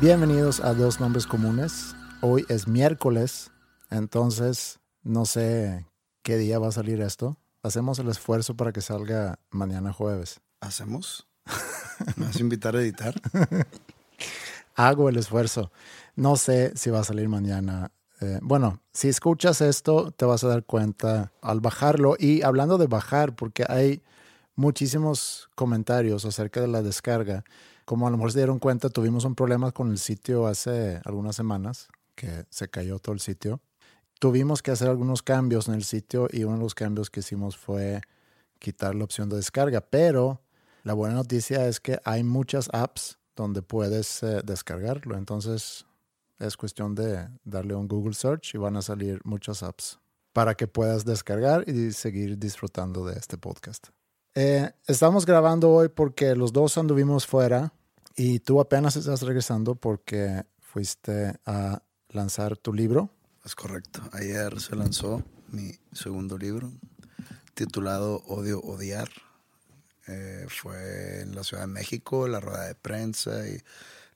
Bienvenidos 0.00 0.60
a 0.60 0.74
Dos 0.74 1.00
Nombres 1.00 1.26
Comunes. 1.26 1.96
Hoy 2.20 2.46
es 2.48 2.68
miércoles, 2.68 3.50
entonces 3.90 4.78
no 5.02 5.24
sé 5.24 5.86
qué 6.22 6.36
día 6.36 6.60
va 6.60 6.68
a 6.68 6.72
salir 6.72 7.00
esto. 7.00 7.36
Hacemos 7.64 7.98
el 7.98 8.08
esfuerzo 8.08 8.54
para 8.54 8.70
que 8.70 8.80
salga 8.80 9.40
mañana 9.50 9.92
jueves. 9.92 10.40
¿Hacemos? 10.60 11.26
¿Me 12.16 12.26
vas 12.26 12.36
a 12.36 12.40
invitar 12.40 12.76
a 12.76 12.80
editar? 12.80 13.20
Hago 14.76 15.08
el 15.08 15.16
esfuerzo. 15.16 15.72
No 16.14 16.36
sé 16.36 16.76
si 16.76 16.90
va 16.90 17.00
a 17.00 17.04
salir 17.04 17.28
mañana. 17.28 17.90
Eh, 18.20 18.38
bueno, 18.40 18.80
si 18.92 19.08
escuchas 19.08 19.60
esto, 19.60 20.12
te 20.12 20.24
vas 20.24 20.44
a 20.44 20.48
dar 20.48 20.64
cuenta 20.64 21.32
al 21.42 21.58
bajarlo. 21.58 22.14
Y 22.16 22.42
hablando 22.42 22.78
de 22.78 22.86
bajar, 22.86 23.34
porque 23.34 23.66
hay 23.68 24.00
muchísimos 24.54 25.50
comentarios 25.56 26.24
acerca 26.24 26.60
de 26.60 26.68
la 26.68 26.82
descarga. 26.82 27.42
Como 27.88 28.06
a 28.06 28.10
lo 28.10 28.18
mejor 28.18 28.32
se 28.32 28.40
dieron 28.40 28.58
cuenta, 28.58 28.90
tuvimos 28.90 29.24
un 29.24 29.34
problema 29.34 29.72
con 29.72 29.90
el 29.90 29.96
sitio 29.96 30.46
hace 30.46 31.00
algunas 31.06 31.34
semanas, 31.34 31.88
que 32.14 32.44
se 32.50 32.68
cayó 32.68 32.98
todo 32.98 33.14
el 33.14 33.20
sitio. 33.20 33.62
Tuvimos 34.20 34.60
que 34.60 34.70
hacer 34.70 34.88
algunos 34.88 35.22
cambios 35.22 35.68
en 35.68 35.74
el 35.74 35.84
sitio 35.84 36.28
y 36.30 36.44
uno 36.44 36.58
de 36.58 36.64
los 36.64 36.74
cambios 36.74 37.08
que 37.08 37.20
hicimos 37.20 37.56
fue 37.56 38.02
quitar 38.58 38.94
la 38.94 39.04
opción 39.04 39.30
de 39.30 39.36
descarga. 39.36 39.80
Pero 39.80 40.42
la 40.82 40.92
buena 40.92 41.14
noticia 41.14 41.66
es 41.66 41.80
que 41.80 41.98
hay 42.04 42.24
muchas 42.24 42.68
apps 42.74 43.18
donde 43.34 43.62
puedes 43.62 44.22
eh, 44.22 44.42
descargarlo. 44.44 45.16
Entonces 45.16 45.86
es 46.38 46.58
cuestión 46.58 46.94
de 46.94 47.26
darle 47.44 47.74
un 47.74 47.88
Google 47.88 48.12
Search 48.12 48.54
y 48.54 48.58
van 48.58 48.76
a 48.76 48.82
salir 48.82 49.18
muchas 49.24 49.62
apps 49.62 49.98
para 50.34 50.54
que 50.54 50.68
puedas 50.68 51.06
descargar 51.06 51.66
y 51.66 51.92
seguir 51.92 52.38
disfrutando 52.38 53.06
de 53.06 53.18
este 53.18 53.38
podcast. 53.38 53.86
Eh, 54.34 54.70
estamos 54.86 55.24
grabando 55.24 55.70
hoy 55.70 55.88
porque 55.88 56.36
los 56.36 56.52
dos 56.52 56.76
anduvimos 56.76 57.26
fuera 57.26 57.72
y 58.18 58.40
tú 58.40 58.60
apenas 58.60 58.96
estás 58.96 59.22
regresando 59.22 59.76
porque 59.76 60.44
fuiste 60.60 61.38
a 61.46 61.84
lanzar 62.08 62.56
tu 62.56 62.74
libro. 62.74 63.14
Es 63.44 63.54
correcto. 63.54 64.02
Ayer 64.12 64.60
se 64.60 64.74
lanzó 64.74 65.22
mi 65.52 65.70
segundo 65.92 66.36
libro 66.36 66.72
titulado 67.54 68.16
Odio 68.26 68.60
Odiar. 68.60 69.08
Eh, 70.08 70.46
fue 70.48 71.20
en 71.20 71.36
la 71.36 71.44
Ciudad 71.44 71.62
de 71.62 71.68
México, 71.68 72.26
la 72.26 72.40
rueda 72.40 72.66
de 72.66 72.74
prensa 72.74 73.46
y 73.46 73.62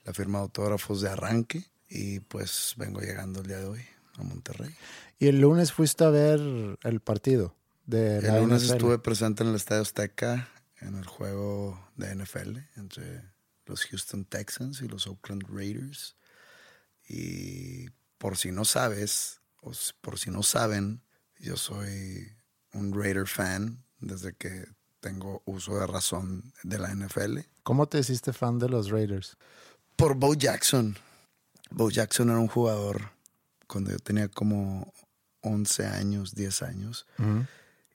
la 0.04 0.12
firma 0.12 0.38
de 0.38 0.42
autógrafos 0.42 1.00
de 1.00 1.08
arranque. 1.08 1.64
Y 1.88 2.18
pues 2.20 2.74
vengo 2.76 3.00
llegando 3.00 3.41
el 3.42 3.46
día 3.46 3.58
de 3.58 3.66
hoy 3.66 3.84
a 4.18 4.24
Monterrey. 4.24 4.74
Y 5.20 5.28
el 5.28 5.41
lunes 5.41 5.72
fuiste 5.72 6.02
a 6.02 6.10
ver 6.10 6.41
el 6.82 7.00
partido 7.00 7.54
de 7.86 8.20
la 8.20 8.38
El 8.38 8.42
lunes 8.42 8.64
NFL. 8.64 8.72
estuve 8.72 8.98
presente 8.98 9.44
en 9.44 9.50
el 9.50 9.54
Estadio 9.54 9.82
Azteca 9.82 10.48
en 10.80 10.96
el 10.96 11.06
juego 11.06 11.88
de 11.96 12.16
NFL 12.16 12.58
entre 12.76 13.31
los 13.66 13.84
Houston 13.86 14.24
Texans 14.24 14.80
y 14.82 14.88
los 14.88 15.06
Oakland 15.06 15.44
Raiders. 15.48 16.16
Y 17.08 17.90
por 18.18 18.36
si 18.36 18.52
no 18.52 18.64
sabes, 18.64 19.40
o 19.60 19.72
por 20.00 20.18
si 20.18 20.30
no 20.30 20.42
saben, 20.42 21.02
yo 21.38 21.56
soy 21.56 22.32
un 22.72 22.94
Raider 22.94 23.26
fan 23.26 23.84
desde 23.98 24.34
que 24.34 24.66
tengo 25.00 25.42
uso 25.44 25.78
de 25.78 25.86
razón 25.86 26.52
de 26.62 26.78
la 26.78 26.94
NFL. 26.94 27.40
¿Cómo 27.62 27.88
te 27.88 27.98
hiciste 27.98 28.32
fan 28.32 28.58
de 28.58 28.68
los 28.68 28.90
Raiders? 28.90 29.36
Por 29.96 30.14
Bo 30.14 30.34
Jackson. 30.34 30.96
Bo 31.70 31.90
Jackson 31.90 32.30
era 32.30 32.38
un 32.38 32.48
jugador 32.48 33.10
cuando 33.66 33.90
yo 33.90 33.98
tenía 33.98 34.28
como 34.28 34.92
11 35.40 35.86
años, 35.86 36.34
10 36.34 36.62
años. 36.62 37.06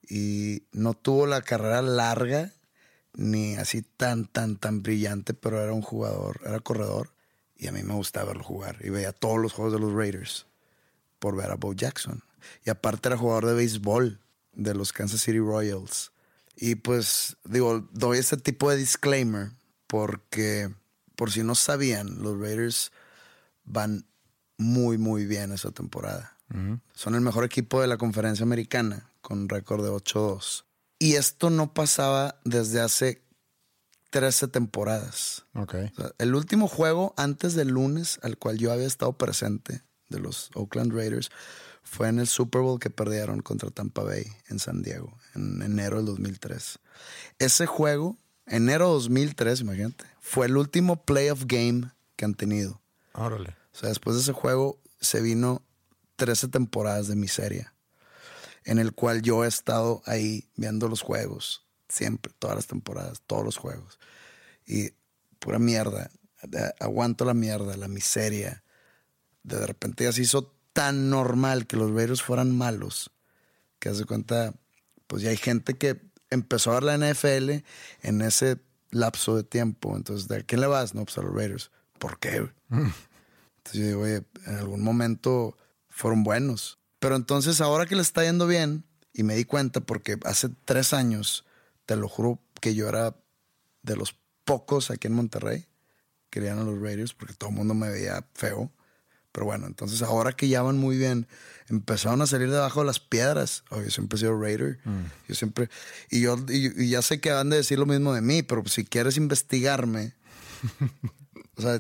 Y 0.10 0.64
no 0.72 0.94
tuvo 0.94 1.28
la 1.28 1.42
carrera 1.42 1.82
larga 1.82 2.52
ni 3.18 3.56
así 3.56 3.82
tan, 3.82 4.26
tan, 4.26 4.58
tan 4.58 4.84
brillante, 4.84 5.34
pero 5.34 5.62
era 5.62 5.74
un 5.74 5.82
jugador, 5.82 6.40
era 6.46 6.60
corredor. 6.60 7.14
Y 7.56 7.68
a 7.68 7.72
mí 7.72 7.82
me 7.82 7.96
gustaba 7.96 8.28
verlo 8.28 8.44
jugar. 8.44 8.78
Y 8.84 8.90
veía 8.90 9.12
todos 9.12 9.40
los 9.40 9.54
juegos 9.54 9.74
de 9.74 9.80
los 9.80 9.92
Raiders 9.92 10.46
por 11.18 11.36
ver 11.36 11.50
a 11.50 11.56
Bo 11.56 11.74
Jackson. 11.74 12.24
Y 12.64 12.70
aparte 12.70 13.10
era 13.10 13.18
jugador 13.18 13.48
de 13.48 13.56
béisbol 13.56 14.20
de 14.54 14.76
los 14.76 14.94
Kansas 14.94 15.22
City 15.22 15.40
Royals. 15.40 16.12
Y 16.56 16.76
pues 16.76 17.38
digo, 17.44 17.88
doy 17.92 18.20
ese 18.20 18.38
tipo 18.38 18.70
de 18.70 18.78
disclaimer 18.78 19.50
porque 19.88 20.72
por 21.16 21.32
si 21.32 21.42
no 21.42 21.56
sabían, 21.56 22.22
los 22.22 22.40
Raiders 22.40 22.92
van 23.66 24.06
muy, 24.58 25.00
muy 25.00 25.26
bien 25.26 25.52
esa 25.52 25.72
temporada. 25.72 26.38
Son 26.94 27.16
el 27.16 27.22
mejor 27.22 27.44
equipo 27.44 27.82
de 27.82 27.88
la 27.88 27.98
conferencia 27.98 28.44
americana 28.44 29.10
con 29.22 29.50
récord 29.50 29.84
de 29.84 29.90
8-2. 29.90 30.67
Y 31.00 31.16
esto 31.16 31.50
no 31.50 31.74
pasaba 31.74 32.40
desde 32.44 32.82
hace 32.82 33.22
13 34.10 34.48
temporadas. 34.48 35.46
Ok. 35.54 35.76
O 35.94 35.96
sea, 35.96 36.12
el 36.18 36.36
último 36.36 36.68
juego 36.68 37.14
antes 37.18 37.54
del 37.56 37.70
lunes 37.70 38.20
al 38.24 38.38
cual 38.38 38.58
yo 38.58 38.72
había 38.72 38.88
estado 38.88 39.14
presente 39.14 39.84
de 40.10 40.20
los 40.20 40.50
Oakland 40.56 40.94
Raiders 40.94 41.30
fue 41.84 42.10
en 42.10 42.20
el 42.20 42.28
Super 42.28 42.62
Bowl 42.62 42.80
que 42.80 42.90
perdieron 42.90 43.42
contra 43.42 43.70
Tampa 43.70 44.04
Bay 44.04 44.26
en 44.50 44.60
San 44.60 44.82
Diego 44.82 45.18
en 45.36 45.62
enero 45.62 45.98
del 45.98 46.08
2003. 46.08 46.80
Ese 47.40 47.66
juego, 47.66 48.18
enero 48.46 48.90
2003, 48.90 49.62
imagínate, 49.62 50.06
fue 50.20 50.48
el 50.48 50.58
último 50.58 51.04
playoff 51.04 51.44
game 51.46 51.92
que 52.16 52.26
han 52.26 52.34
tenido. 52.34 52.82
Órale. 53.14 53.56
O 53.74 53.78
sea, 53.78 53.90
después 53.90 54.16
de 54.16 54.24
ese 54.24 54.34
juego 54.34 54.80
se 55.00 55.22
vino 55.22 55.62
13 56.18 56.50
temporadas 56.50 57.08
de 57.08 57.16
miseria, 57.16 57.74
en 58.68 58.80
el 58.80 58.92
cual 58.94 59.22
yo 59.22 59.46
he 59.46 59.48
estado 59.48 60.04
ahí 60.06 60.50
viendo 60.58 60.90
los 60.90 61.02
juegos, 61.02 61.66
siempre, 61.88 62.34
todas 62.38 62.58
las 62.58 62.68
temporadas, 62.68 63.22
todos 63.26 63.46
los 63.46 63.56
juegos. 63.56 63.98
Y 64.66 64.92
pura 65.40 65.58
mierda, 65.58 66.12
aguanto 66.82 67.24
la 67.24 67.34
mierda, 67.34 67.78
la 67.78 67.88
miseria. 67.88 68.64
De 69.44 69.66
repente 69.66 70.04
ya 70.04 70.12
se 70.12 70.24
hizo 70.24 70.54
tan 70.74 71.10
normal 71.10 71.66
que 71.66 71.78
los 71.78 71.92
Raiders 71.92 72.22
fueran 72.22 72.56
malos, 72.56 73.10
que 73.80 73.88
hace 73.88 74.04
cuenta, 74.04 74.54
pues 75.08 75.24
ya 75.24 75.30
hay 75.30 75.38
gente 75.38 75.76
que 75.76 76.02
empezó 76.30 76.72
a 76.72 76.82
ver 76.82 76.84
la 76.84 76.98
NFL 76.98 77.64
en 78.02 78.22
ese 78.22 78.58
lapso 78.92 79.38
de 79.38 79.44
tiempo. 79.46 79.96
Entonces, 79.96 80.28
¿de 80.28 80.44
quién 80.44 80.60
le 80.60 80.68
vas? 80.68 80.94
No, 80.94 81.06
pues 81.06 81.18
a 81.18 81.22
los 81.22 81.34
Raiders. 81.34 81.72
¿Por 82.00 82.20
qué? 82.20 82.42
güey? 82.42 82.52
Entonces 82.70 83.82
yo 83.82 83.88
digo, 83.88 84.02
oye, 84.02 84.24
en 84.46 84.56
algún 84.56 84.82
momento 84.84 85.58
fueron 85.90 86.26
buenos. 86.26 86.77
Pero 87.00 87.16
entonces 87.16 87.62
ahora 87.62 87.86
que 87.86 87.96
le 87.96 88.02
está 88.02 88.24
yendo 88.24 88.48
bien, 88.48 88.84
y 89.14 89.24
me 89.24 89.36
di 89.36 89.46
cuenta 89.46 89.82
porque 89.82 90.18
hace 90.26 90.50
tres 90.66 90.94
años, 90.94 91.46
te 91.86 91.96
lo 91.96 92.08
juro 92.08 92.40
que 92.62 92.76
yo 92.76 92.88
era 92.88 93.16
de 93.82 93.96
los 93.96 94.16
pocos 94.44 94.92
aquí 94.92 95.08
en 95.08 95.14
Monterrey 95.14 95.68
que 96.30 96.50
a 96.50 96.56
los 96.56 96.80
Raiders 96.80 97.14
porque 97.14 97.34
todo 97.34 97.50
el 97.50 97.56
mundo 97.56 97.74
me 97.74 97.90
veía 97.90 98.26
feo. 98.34 98.72
Pero 99.32 99.46
bueno, 99.46 99.68
entonces 99.68 100.02
ahora 100.02 100.34
que 100.34 100.48
ya 100.48 100.64
van 100.64 100.78
muy 100.78 100.98
bien, 100.98 101.28
empezaron 101.68 102.22
a 102.22 102.28
salir 102.28 102.50
debajo 102.50 102.80
de 102.80 102.88
las 102.88 103.00
piedras. 103.00 103.64
Oh, 103.70 103.82
yo 103.82 103.92
siempre 103.92 104.18
he 104.18 104.20
sido 104.20 104.40
Raider. 104.40 104.80
Yo 105.28 105.36
siempre. 105.36 105.70
Y 106.10 106.22
yo 106.22 106.38
y, 106.50 106.86
y 106.86 106.90
ya 106.90 107.02
sé 107.04 107.20
que 107.20 107.32
van 107.32 107.50
de 107.50 107.58
decir 107.58 107.78
lo 107.78 107.86
mismo 107.86 108.14
de 108.14 108.22
mí, 108.22 108.42
pero 108.42 108.66
si 108.68 108.84
quieres 108.84 109.16
investigarme. 109.18 110.16
o 111.56 111.62
sea, 111.62 111.80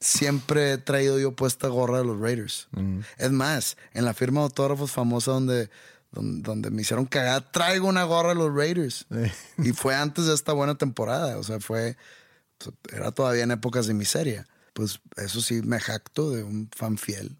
siempre 0.00 0.72
he 0.72 0.78
traído 0.78 1.18
yo 1.18 1.32
puesta 1.32 1.68
gorra 1.68 1.98
de 1.98 2.04
los 2.04 2.18
Raiders. 2.20 2.68
Es 3.18 3.30
más, 3.32 3.76
en 3.92 4.04
la 4.04 4.14
firma 4.14 4.40
de 4.40 4.44
autógrafos 4.44 4.90
famosa 4.92 5.32
donde, 5.32 5.70
donde, 6.12 6.42
donde 6.42 6.70
me 6.70 6.82
hicieron 6.82 7.06
cagar, 7.06 7.50
traigo 7.52 7.88
una 7.88 8.04
gorra 8.04 8.30
de 8.30 8.34
los 8.36 8.54
Raiders. 8.54 9.06
y 9.58 9.72
fue 9.72 9.94
antes 9.94 10.26
de 10.26 10.34
esta 10.34 10.52
buena 10.52 10.76
temporada. 10.76 11.38
O 11.38 11.42
sea, 11.42 11.60
fue. 11.60 11.96
Era 12.92 13.12
todavía 13.12 13.44
en 13.44 13.50
épocas 13.50 13.86
de 13.86 13.94
miseria. 13.94 14.46
Pues 14.72 15.00
eso 15.16 15.40
sí, 15.40 15.62
me 15.62 15.80
jacto 15.80 16.30
de 16.30 16.42
un 16.42 16.70
fan 16.74 16.98
fiel. 16.98 17.36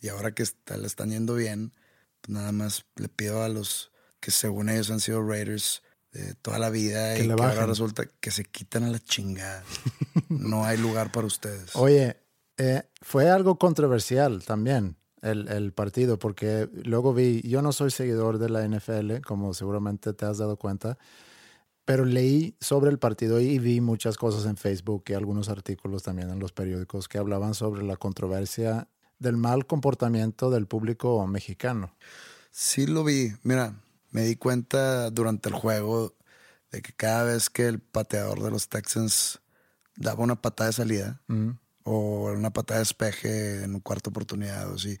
Y 0.00 0.08
ahora 0.08 0.32
que 0.32 0.42
está- 0.42 0.76
le 0.76 0.86
están 0.86 1.10
yendo 1.10 1.34
bien, 1.34 1.72
pues 2.20 2.34
nada 2.34 2.52
más 2.52 2.84
le 2.96 3.08
pido 3.08 3.42
a 3.42 3.48
los 3.48 3.90
que 4.20 4.30
según 4.30 4.68
ellos 4.68 4.90
han 4.90 5.00
sido 5.00 5.22
Raiders 5.26 5.82
de 6.14 6.34
toda 6.34 6.58
la 6.58 6.70
vida 6.70 7.14
Que 7.14 7.24
y 7.24 7.26
que 7.26 7.32
ahora 7.32 7.66
resulta 7.66 8.04
que 8.20 8.30
se 8.30 8.44
quitan 8.44 8.84
a 8.84 8.88
la 8.88 9.00
chingada. 9.00 9.62
no 10.28 10.64
hay 10.64 10.78
lugar 10.78 11.10
para 11.12 11.26
ustedes. 11.26 11.74
Oye, 11.74 12.16
eh, 12.56 12.84
fue 13.02 13.28
algo 13.28 13.58
controversial 13.58 14.44
también 14.44 14.96
el, 15.22 15.48
el 15.48 15.72
partido, 15.72 16.18
porque 16.18 16.68
luego 16.84 17.12
vi, 17.12 17.42
yo 17.42 17.62
no 17.62 17.72
soy 17.72 17.90
seguidor 17.90 18.38
de 18.38 18.48
la 18.48 18.66
NFL, 18.66 19.22
como 19.26 19.54
seguramente 19.54 20.12
te 20.12 20.24
has 20.24 20.38
dado 20.38 20.56
cuenta, 20.56 20.98
pero 21.84 22.04
leí 22.04 22.56
sobre 22.60 22.90
el 22.90 22.98
partido 22.98 23.40
y 23.40 23.58
vi 23.58 23.80
muchas 23.80 24.16
cosas 24.16 24.46
en 24.46 24.56
Facebook 24.56 25.04
y 25.08 25.14
algunos 25.14 25.48
artículos 25.48 26.04
también 26.04 26.30
en 26.30 26.38
los 26.38 26.52
periódicos 26.52 27.08
que 27.08 27.18
hablaban 27.18 27.54
sobre 27.54 27.82
la 27.82 27.96
controversia 27.96 28.88
del 29.18 29.36
mal 29.36 29.66
comportamiento 29.66 30.50
del 30.50 30.66
público 30.66 31.26
mexicano. 31.26 31.94
Sí 32.50 32.86
lo 32.86 33.02
vi. 33.02 33.32
Mira, 33.42 33.74
me 34.14 34.22
di 34.22 34.36
cuenta 34.36 35.10
durante 35.10 35.48
el 35.48 35.56
juego 35.56 36.14
de 36.70 36.82
que 36.82 36.92
cada 36.92 37.24
vez 37.24 37.50
que 37.50 37.66
el 37.66 37.80
pateador 37.80 38.40
de 38.42 38.50
los 38.52 38.68
Texans 38.68 39.40
daba 39.96 40.22
una 40.22 40.40
patada 40.40 40.68
de 40.70 40.72
salida 40.74 41.20
o 41.82 42.30
una 42.32 42.52
patada 42.52 42.78
de 42.78 42.82
despeje 42.82 43.64
en 43.64 43.74
un 43.74 43.80
cuarto 43.80 44.10
oportunidad 44.10 44.70
o 44.70 44.76
así, 44.76 44.96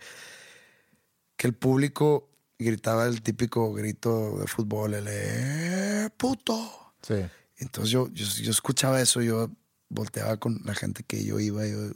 que 1.36 1.46
el 1.46 1.54
público 1.54 2.28
gritaba 2.58 3.06
el 3.06 3.22
típico 3.22 3.72
grito 3.72 4.38
de 4.38 4.46
fútbol, 4.48 4.94
el 4.94 5.06
"Eh, 5.08 6.10
puto. 6.16 6.94
Sí. 7.02 7.24
Entonces 7.58 7.90
yo, 7.92 8.08
yo, 8.12 8.26
yo 8.26 8.50
escuchaba 8.50 9.00
eso, 9.00 9.22
yo 9.22 9.48
volteaba 9.88 10.38
con 10.38 10.60
la 10.64 10.74
gente 10.74 11.04
que 11.04 11.24
yo 11.24 11.38
iba, 11.38 11.64
yo, 11.66 11.92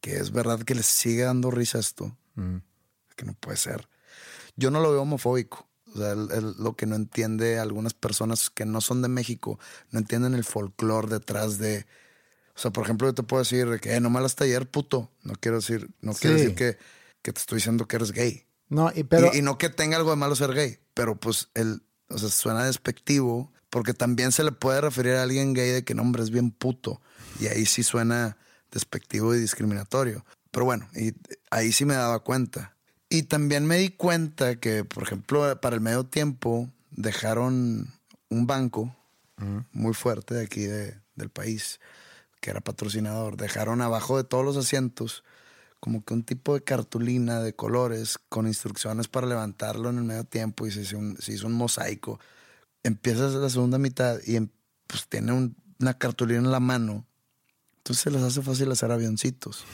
que 0.00 0.18
es 0.18 0.30
verdad 0.30 0.60
que 0.62 0.76
les 0.76 0.86
sigue 0.86 1.22
dando 1.24 1.50
risa 1.50 1.80
esto, 1.80 2.16
que 3.16 3.24
no 3.24 3.34
puede 3.34 3.56
ser. 3.56 3.88
Yo 4.56 4.70
no 4.70 4.80
lo 4.80 4.92
veo 4.92 5.02
homofóbico. 5.02 5.68
O 5.94 5.98
sea, 5.98 6.12
el- 6.12 6.30
el- 6.32 6.54
lo 6.58 6.74
que 6.74 6.86
no 6.86 6.96
entiende 6.96 7.58
algunas 7.58 7.94
personas 7.94 8.50
que 8.50 8.64
no 8.66 8.80
son 8.80 9.00
de 9.02 9.08
México, 9.08 9.58
no 9.90 9.98
entienden 10.00 10.34
el 10.34 10.44
folclore 10.44 11.08
detrás 11.08 11.58
de... 11.58 11.86
O 12.56 12.58
sea, 12.58 12.70
por 12.72 12.84
ejemplo, 12.84 13.08
yo 13.08 13.14
te 13.14 13.22
puedo 13.22 13.42
decir 13.42 13.68
de 13.68 13.80
que 13.80 13.94
eh, 13.94 14.00
no 14.00 14.10
me 14.10 14.20
hasta 14.20 14.44
ayer, 14.44 14.68
puto. 14.70 15.10
No 15.22 15.34
quiero 15.40 15.56
decir, 15.58 15.90
no 16.00 16.12
quiero 16.12 16.36
decir 16.36 16.54
que, 16.54 16.78
que 17.22 17.32
te 17.32 17.40
estoy 17.40 17.56
diciendo 17.56 17.86
que 17.88 17.96
eres 17.96 18.12
gay. 18.12 18.46
No, 18.68 18.90
y, 18.94 19.04
pero, 19.04 19.30
y, 19.34 19.38
y 19.38 19.42
no 19.42 19.58
que 19.58 19.70
tenga 19.70 19.96
algo 19.96 20.10
de 20.10 20.16
malo 20.16 20.36
ser 20.36 20.52
gay, 20.54 20.78
pero 20.94 21.16
pues 21.16 21.48
el, 21.54 21.82
o 22.08 22.18
sea, 22.18 22.28
suena 22.28 22.64
despectivo, 22.64 23.52
porque 23.70 23.92
también 23.92 24.30
se 24.30 24.44
le 24.44 24.52
puede 24.52 24.80
referir 24.80 25.14
a 25.14 25.22
alguien 25.24 25.52
gay 25.52 25.70
de 25.70 25.84
que 25.84 25.94
no, 25.94 26.02
hombre, 26.02 26.22
es 26.22 26.30
bien 26.30 26.50
puto. 26.52 27.00
Y 27.40 27.46
ahí 27.48 27.66
sí 27.66 27.82
suena 27.82 28.36
despectivo 28.70 29.34
y 29.34 29.40
discriminatorio. 29.40 30.24
Pero 30.52 30.64
bueno, 30.64 30.88
y 30.94 31.12
ahí 31.50 31.72
sí 31.72 31.84
me 31.84 31.94
daba 31.94 32.20
cuenta. 32.20 32.73
Y 33.14 33.22
también 33.22 33.64
me 33.64 33.76
di 33.78 33.90
cuenta 33.90 34.56
que, 34.56 34.82
por 34.84 35.04
ejemplo, 35.04 35.60
para 35.60 35.76
el 35.76 35.80
medio 35.80 36.02
tiempo 36.04 36.68
dejaron 36.90 37.92
un 38.28 38.46
banco 38.48 38.94
muy 39.72 39.94
fuerte 39.94 40.34
de 40.34 40.42
aquí 40.44 40.62
de- 40.62 40.98
del 41.14 41.28
país, 41.30 41.78
que 42.40 42.50
era 42.50 42.60
patrocinador. 42.60 43.36
Dejaron 43.36 43.82
abajo 43.82 44.16
de 44.16 44.24
todos 44.24 44.44
los 44.44 44.56
asientos 44.56 45.22
como 45.78 46.04
que 46.04 46.12
un 46.14 46.24
tipo 46.24 46.54
de 46.54 46.64
cartulina 46.64 47.40
de 47.40 47.54
colores 47.54 48.18
con 48.28 48.48
instrucciones 48.48 49.06
para 49.06 49.26
levantarlo 49.28 49.90
en 49.90 49.98
el 49.98 50.04
medio 50.04 50.24
tiempo 50.24 50.66
y 50.66 50.72
se 50.72 50.80
hizo 50.80 50.98
un, 50.98 51.16
se 51.18 51.34
hizo 51.34 51.46
un 51.46 51.52
mosaico. 51.52 52.18
Empiezas 52.82 53.34
la 53.34 53.48
segunda 53.50 53.78
mitad 53.78 54.18
y 54.26 54.34
em- 54.36 54.48
pues 54.88 55.06
tiene 55.08 55.32
un- 55.32 55.54
una 55.78 55.94
cartulina 55.98 56.40
en 56.40 56.50
la 56.50 56.60
mano. 56.60 57.04
Entonces 57.76 58.02
se 58.02 58.10
les 58.10 58.22
hace 58.22 58.42
fácil 58.42 58.72
hacer 58.72 58.90
avioncitos. 58.90 59.64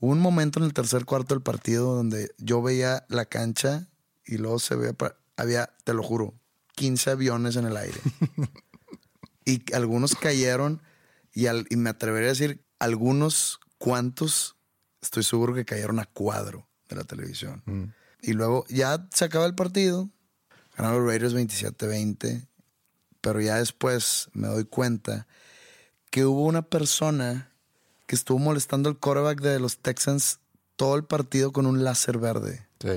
Hubo 0.00 0.12
un 0.12 0.20
momento 0.20 0.58
en 0.58 0.64
el 0.64 0.72
tercer 0.74 1.04
cuarto 1.04 1.34
del 1.34 1.42
partido 1.42 1.94
donde 1.94 2.34
yo 2.38 2.62
veía 2.62 3.04
la 3.08 3.26
cancha 3.26 3.86
y 4.24 4.38
luego 4.38 4.58
se 4.58 4.74
veía, 4.74 4.94
había, 5.36 5.70
te 5.84 5.92
lo 5.94 6.02
juro, 6.02 6.34
15 6.74 7.10
aviones 7.10 7.56
en 7.56 7.66
el 7.66 7.76
aire. 7.76 8.00
y 9.44 9.62
algunos 9.74 10.14
cayeron 10.14 10.82
y, 11.32 11.46
al- 11.46 11.66
y 11.70 11.76
me 11.76 11.90
atrevería 11.90 12.28
a 12.28 12.32
decir 12.32 12.64
algunos 12.78 13.60
cuantos, 13.78 14.56
estoy 15.02 15.22
seguro 15.22 15.54
que 15.54 15.64
cayeron 15.64 15.98
a 15.98 16.06
cuadro 16.06 16.68
de 16.88 16.96
la 16.96 17.04
televisión. 17.04 17.62
Y 18.22 18.32
luego 18.32 18.64
ya 18.68 19.06
se 19.14 19.24
acaba 19.26 19.46
el 19.46 19.54
partido, 19.54 20.10
ganaron 20.76 21.04
los 21.04 21.08
Raiders 21.12 21.34
27-20, 21.34 22.46
pero 23.20 23.40
ya 23.40 23.56
después 23.56 24.28
me 24.32 24.48
doy 24.48 24.64
cuenta 24.64 25.26
que 26.10 26.24
hubo 26.24 26.44
una 26.44 26.62
persona 26.62 27.49
que 28.10 28.16
estuvo 28.16 28.40
molestando 28.40 28.88
al 28.88 28.98
quarterback 28.98 29.40
de 29.40 29.60
los 29.60 29.78
Texans 29.78 30.40
todo 30.74 30.96
el 30.96 31.04
partido 31.04 31.52
con 31.52 31.64
un 31.66 31.84
láser 31.84 32.18
verde. 32.18 32.66
sí. 32.80 32.88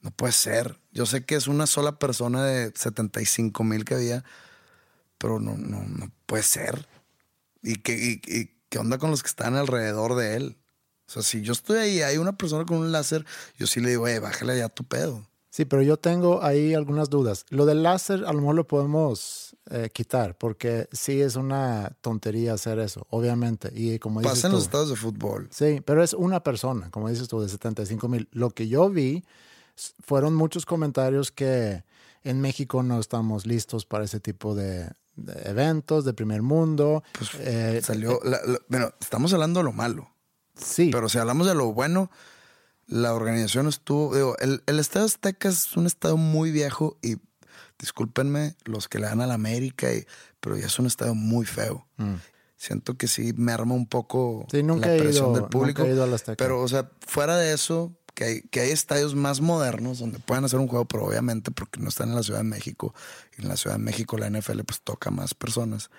No 0.00 0.10
puede 0.10 0.32
ser. 0.32 0.78
Yo 0.90 1.04
sé 1.04 1.24
que 1.26 1.34
es 1.34 1.48
una 1.48 1.66
sola 1.66 1.98
persona 1.98 2.42
de 2.44 2.72
75 2.74 3.62
mil 3.62 3.84
que 3.84 3.94
había, 3.94 4.24
pero 5.18 5.38
no, 5.40 5.56
no, 5.58 5.82
no 5.82 6.10
puede 6.24 6.42
ser. 6.42 6.86
¿Y 7.62 7.76
qué, 7.76 7.92
y- 7.94 8.20
y 8.30 8.50
qué 8.70 8.78
onda 8.78 8.96
con 8.96 9.10
los 9.10 9.22
que 9.22 9.28
están 9.28 9.54
alrededor 9.54 10.14
de 10.14 10.36
él? 10.36 10.56
O 11.08 11.12
sea, 11.12 11.22
si 11.22 11.42
yo 11.42 11.52
estoy 11.52 11.76
ahí, 11.78 12.00
hay 12.02 12.16
una 12.16 12.36
persona 12.38 12.64
con 12.64 12.78
un 12.78 12.90
láser, 12.90 13.26
yo 13.58 13.66
sí 13.66 13.80
le 13.80 13.90
digo, 13.90 14.08
eh, 14.08 14.18
bájale 14.18 14.56
ya 14.58 14.70
tu 14.70 14.84
pedo. 14.84 15.26
Sí, 15.54 15.64
pero 15.66 15.82
yo 15.82 15.96
tengo 15.96 16.42
ahí 16.42 16.74
algunas 16.74 17.10
dudas. 17.10 17.46
Lo 17.50 17.64
del 17.64 17.84
láser 17.84 18.24
a 18.26 18.32
lo 18.32 18.40
mejor 18.40 18.56
lo 18.56 18.66
podemos 18.66 19.54
eh, 19.70 19.88
quitar 19.94 20.36
porque 20.36 20.88
sí 20.90 21.20
es 21.20 21.36
una 21.36 21.92
tontería 22.00 22.54
hacer 22.54 22.80
eso, 22.80 23.06
obviamente. 23.08 23.70
Y 23.72 24.00
como 24.00 24.18
dices 24.20 24.34
Pasa 24.38 24.46
en 24.48 24.50
tú, 24.50 24.56
los 24.56 24.64
estados 24.64 24.88
de 24.90 24.96
fútbol. 24.96 25.46
Sí, 25.52 25.80
pero 25.84 26.02
es 26.02 26.12
una 26.12 26.42
persona, 26.42 26.90
como 26.90 27.08
dices 27.08 27.28
tú, 27.28 27.40
de 27.40 27.48
75 27.48 28.08
mil. 28.08 28.28
Lo 28.32 28.50
que 28.50 28.66
yo 28.66 28.90
vi 28.90 29.22
fueron 30.02 30.34
muchos 30.34 30.66
comentarios 30.66 31.30
que 31.30 31.84
en 32.24 32.40
México 32.40 32.82
no 32.82 32.98
estamos 32.98 33.46
listos 33.46 33.86
para 33.86 34.06
ese 34.06 34.18
tipo 34.18 34.56
de, 34.56 34.90
de 35.14 35.34
eventos 35.48 36.04
de 36.04 36.14
primer 36.14 36.42
mundo. 36.42 37.04
Eh, 37.38 37.80
Salió, 37.80 38.18
la- 38.24 38.40
la- 38.44 38.58
bueno, 38.66 38.90
estamos 39.00 39.32
hablando 39.32 39.60
de 39.60 39.64
lo 39.64 39.72
malo. 39.72 40.10
sí, 40.56 40.90
Pero 40.90 41.08
si 41.08 41.18
hablamos 41.18 41.46
de 41.46 41.54
lo 41.54 41.72
bueno, 41.72 42.10
la 42.86 43.14
organización 43.14 43.66
estuvo. 43.68 44.14
Digo, 44.14 44.36
el, 44.38 44.62
el 44.66 44.78
Estadio 44.78 45.06
Azteca 45.06 45.48
es 45.48 45.76
un 45.76 45.86
estadio 45.86 46.16
muy 46.16 46.50
viejo 46.50 46.98
y 47.02 47.16
discúlpenme 47.78 48.56
los 48.64 48.88
que 48.88 48.98
le 48.98 49.06
dan 49.06 49.20
a 49.20 49.26
la 49.26 49.34
América, 49.34 49.92
y, 49.92 50.06
pero 50.40 50.56
ya 50.56 50.66
es 50.66 50.78
un 50.78 50.86
estadio 50.86 51.14
muy 51.14 51.44
feo. 51.46 51.86
Siento 52.56 52.96
que 52.96 53.08
sí 53.08 53.32
me 53.36 53.52
arma 53.52 53.74
un 53.74 53.86
poco 53.86 54.44
Mm. 54.46 54.50
Sí, 54.50 54.62
nunca 54.62 54.88
la 54.88 54.96
presión 55.02 55.26
ido- 55.32 55.40
del 55.40 55.48
público. 55.50 55.80
nunca 55.82 55.90
he 55.92 55.94
ido 55.94 56.04
al 56.04 56.14
Azteca. 56.14 56.36
Pero, 56.36 56.60
o 56.62 56.68
sea, 56.68 56.90
fuera 57.06 57.36
de 57.36 57.52
eso, 57.52 57.92
que 58.14 58.24
hay, 58.24 58.42
que 58.42 58.60
hay 58.60 58.70
estadios 58.70 59.14
más 59.16 59.40
modernos 59.40 59.98
donde 59.98 60.18
pueden 60.20 60.44
hacer 60.44 60.60
un 60.60 60.68
juego, 60.68 60.84
pero 60.86 61.04
obviamente 61.04 61.50
porque 61.50 61.80
no 61.80 61.88
están 61.88 62.10
en 62.10 62.14
la 62.14 62.22
Ciudad 62.22 62.38
de 62.38 62.44
México. 62.44 62.94
Y 63.36 63.42
en 63.42 63.48
la 63.48 63.56
Ciudad 63.56 63.76
de 63.76 63.82
México 63.82 64.16
la 64.16 64.28
NFL 64.30 64.62
pues 64.64 64.80
toca 64.82 65.10
más 65.10 65.34
personas. 65.34 65.90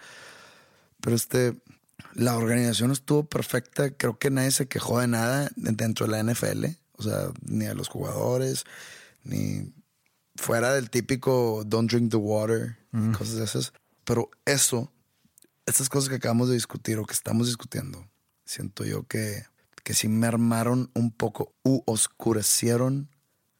Pero 1.02 1.16
este, 1.16 1.56
la 2.14 2.38
organización 2.38 2.92
estuvo 2.92 3.26
perfecta. 3.26 3.92
Creo 3.92 4.18
que 4.18 4.30
nadie 4.30 4.52
se 4.52 4.68
quejó 4.68 5.00
de 5.00 5.08
nada 5.08 5.50
dentro 5.56 6.08
de 6.08 6.12
la 6.12 6.34
NFL. 6.34 6.66
O 6.98 7.04
sea, 7.04 7.32
ni 7.42 7.66
a 7.66 7.74
los 7.74 7.90
jugadores, 7.90 8.64
ni 9.24 9.74
fuera 10.36 10.74
del 10.74 10.90
típico 10.90 11.64
don't 11.66 11.90
drink 11.92 12.12
the 12.12 12.18
water, 12.18 12.78
cosas 13.18 13.36
de 13.36 13.44
esas. 13.44 13.74
Pero 14.06 14.30
eso, 14.46 14.92
estas 15.66 15.90
cosas 15.90 16.10
que 16.10 16.16
acabamos 16.16 16.48
de 16.48 16.56
discutir 16.56 16.98
o 17.00 17.06
que 17.06 17.14
estamos 17.14 17.48
discutiendo, 17.48 18.08
siento 18.46 18.86
yo 18.86 19.04
que, 19.08 19.46
que 19.84 19.94
sí 19.94 20.08
mermaron 20.08 20.90
un 20.94 21.12
poco 21.12 21.54
u 21.64 21.82
oscurecieron 21.86 23.10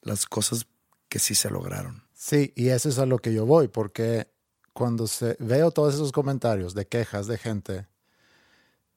las 0.02 0.26
cosas 0.26 0.68
que 1.10 1.20
sí 1.20 1.36
se 1.36 1.50
lograron. 1.50 2.04
sí, 2.14 2.54
y 2.56 2.70
eso 2.70 2.90
es 2.90 3.00
a 3.00 3.06
lo 3.06 3.20
que 3.20 3.34
yo 3.34 3.46
voy, 3.46 3.68
porque 3.68 4.28
cuando 4.74 5.08
se, 5.08 5.36
veo 5.40 5.72
todos 5.72 5.96
esos 5.96 6.12
comentarios 6.12 6.74
de 6.74 6.88
quejas 6.88 7.28
de 7.28 7.38
gente, 7.38 7.88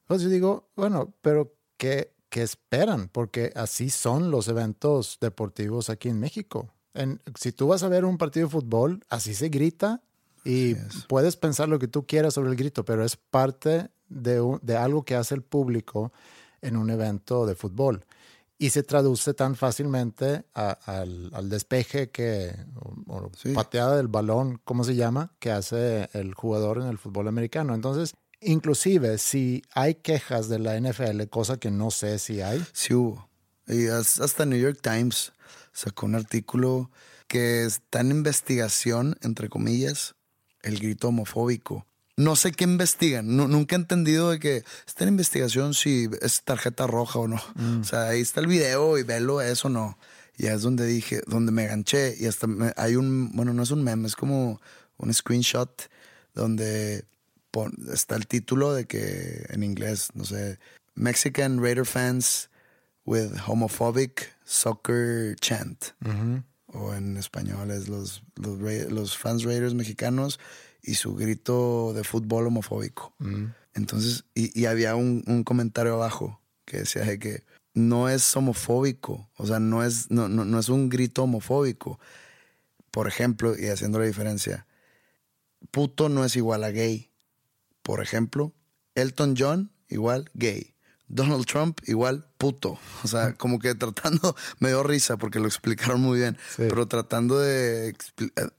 pues 0.09 0.23
yo 0.23 0.29
digo, 0.29 0.69
bueno, 0.75 1.15
pero 1.23 1.55
¿qué, 1.77 2.12
qué 2.31 2.43
esperan? 2.43 3.09
Porque 3.09 3.53
así 3.55 3.91
son 3.91 4.31
los 4.31 4.49
eventos 4.49 5.19
deportivos 5.21 5.91
aquí 5.91 6.09
en 6.09 6.19
México. 6.19 6.71
En, 6.95 7.21
si 7.38 7.53
tú 7.53 7.69
vas 7.69 7.83
a 7.85 7.88
ver 7.88 8.05
un 8.05 8.19
partido 8.19 8.47
de 8.47 8.50
fútbol, 8.53 9.05
así 9.11 9.35
se 9.35 9.50
grita 9.50 10.03
y 10.45 10.75
puedes 11.09 11.37
pensar 11.37 11.69
lo 11.69 11.79
que 11.79 11.88
tú 11.88 12.07
quieras 12.07 12.35
sobre 12.35 12.50
el 12.50 12.57
grito, 12.57 12.85
pero 12.85 13.05
es 13.05 13.17
parte 13.17 13.91
de, 14.09 14.41
un- 14.41 14.59
de 14.62 14.77
algo 14.77 15.05
que 15.05 15.15
hace 15.15 15.35
el 15.35 15.43
público 15.43 16.12
en 16.62 16.77
un 16.77 16.91
evento 16.91 17.47
de 17.47 17.55
fútbol. 17.55 18.05
Y 18.61 18.71
se 18.71 18.83
traduce 18.83 19.35
tan 19.35 19.55
fácilmente 19.55 20.45
al, 20.55 21.49
despeje 21.49 22.11
que, 22.11 22.57
o, 23.07 23.31
pateada 23.55 23.97
del 23.97 24.09
balón, 24.09 24.61
¿cómo 24.65 24.83
se 24.83 24.97
llama? 24.97 25.31
Que 25.38 25.53
hace 25.53 26.09
el 26.12 26.35
jugador 26.35 26.79
en 26.79 26.88
el 26.88 26.99
fútbol 26.99 27.29
americano. 27.29 27.75
Entonces, 27.75 28.15
inclusive 28.40 29.18
si 29.18 29.62
hay 29.73 29.97
quejas 29.97 30.49
de 30.49 30.59
la 30.59 30.78
NFL, 30.78 31.25
cosa 31.30 31.59
que 31.59 31.71
no 31.71 31.90
sé 31.90 32.18
si 32.18 32.40
hay. 32.40 32.64
Sí 32.73 32.95
hubo. 32.95 33.28
Y 33.66 33.87
hasta 33.88 34.47
New 34.47 34.59
York 34.59 34.78
Times 34.80 35.33
sacó 35.73 36.07
un 36.07 36.14
artículo 36.14 36.90
que 37.26 37.64
está 37.64 38.00
en 38.00 38.11
investigación, 38.11 39.16
entre 39.23 39.49
comillas, 39.49 40.14
el 40.62 40.78
grito 40.78 41.09
homofóbico. 41.09 41.87
No 42.16 42.35
sé 42.35 42.50
qué 42.50 42.64
investigan. 42.64 43.37
nunca 43.37 43.76
he 43.76 43.78
entendido 43.78 44.30
de 44.30 44.40
que 44.40 44.64
está 44.87 45.04
en 45.04 45.11
investigación 45.11 45.75
si 45.75 46.09
es 46.21 46.42
tarjeta 46.42 46.87
roja 46.87 47.21
o 47.21 47.28
no. 47.28 47.40
Mm. 47.54 47.83
O 47.83 47.85
sea, 47.85 48.09
ahí 48.09 48.21
está 48.21 48.40
el 48.40 48.49
video 48.49 48.99
y 48.99 49.04
velo 49.04 49.40
eso 49.40 49.68
o 49.68 49.71
no. 49.71 49.99
Y 50.37 50.47
es 50.47 50.62
donde 50.62 50.87
dije, 50.87 51.23
donde 51.26 51.52
me 51.52 51.66
ganché. 51.66 52.16
Y 52.18 52.26
hasta 52.26 52.49
hay 52.76 52.97
un, 52.97 53.30
bueno, 53.37 53.52
no 53.52 53.62
es 53.62 53.71
un 53.71 53.85
meme, 53.85 54.09
es 54.09 54.16
como 54.16 54.61
un 54.97 55.14
screenshot 55.14 55.71
donde 56.35 57.04
está 57.93 58.17
el 58.17 58.26
título 58.26 58.73
de 58.73 58.87
que 58.87 59.47
en 59.49 59.62
inglés, 59.62 60.11
no 60.14 60.25
sé, 60.25 60.59
Mexican 60.95 61.62
Raider 61.62 61.87
fans 61.87 62.50
with 63.05 63.33
homophobic 63.47 64.35
soccer 64.45 65.37
chant. 65.37 65.87
O 66.67 66.93
en 66.93 67.17
español 67.17 67.71
es 67.71 67.88
los, 67.88 68.23
los, 68.37 69.17
fans 69.17 69.45
Raiders 69.45 69.73
mexicanos 69.73 70.38
y 70.83 70.95
su 70.95 71.14
grito 71.14 71.93
de 71.95 72.05
fútbol 72.05 72.47
homofóbico. 72.47 73.14
Entonces, 73.75 74.25
y, 74.35 74.67
había 74.67 74.95
un, 74.95 75.45
comentario 75.45 75.95
abajo 75.95 76.40
que 76.67 76.78
decía 76.78 77.19
que 77.19 77.45
no 77.73 78.09
es 78.09 78.37
homofóbico, 78.37 79.31
o 79.37 79.47
sea, 79.47 79.61
no 79.61 79.83
es, 79.83 80.11
no, 80.11 80.28
no 80.28 80.59
es 80.59 80.69
un 80.69 80.88
grito 80.88 81.23
homofóbico. 81.23 81.99
Por 82.90 83.07
ejemplo, 83.07 83.55
y 83.59 83.69
haciendo 83.69 83.99
la 83.99 84.07
diferencia, 84.07 84.67
puto 85.71 86.09
no 86.09 86.25
es 86.25 86.37
igual 86.37 86.64
a 86.64 86.71
gay. 86.71 87.08
Por 87.88 88.02
ejemplo, 88.02 88.52
Elton 88.95 89.35
John 89.35 89.73
igual 89.88 90.30
gay. 90.35 90.75
Donald 91.07 91.47
Trump 91.47 91.80
igual 91.87 92.30
puto. 92.37 92.78
O 93.02 93.09
sea, 93.09 93.33
como 93.33 93.59
que 93.59 93.75
tratando, 93.75 94.37
me 94.59 94.68
dio 94.68 94.83
risa 94.83 95.16
porque 95.16 95.40
lo 95.40 95.47
explicaron 95.47 96.02
muy 96.02 96.18
bien, 96.18 96.37
pero 96.59 96.87
tratando 96.87 97.38
de 97.38 97.88
eh, 97.88 97.95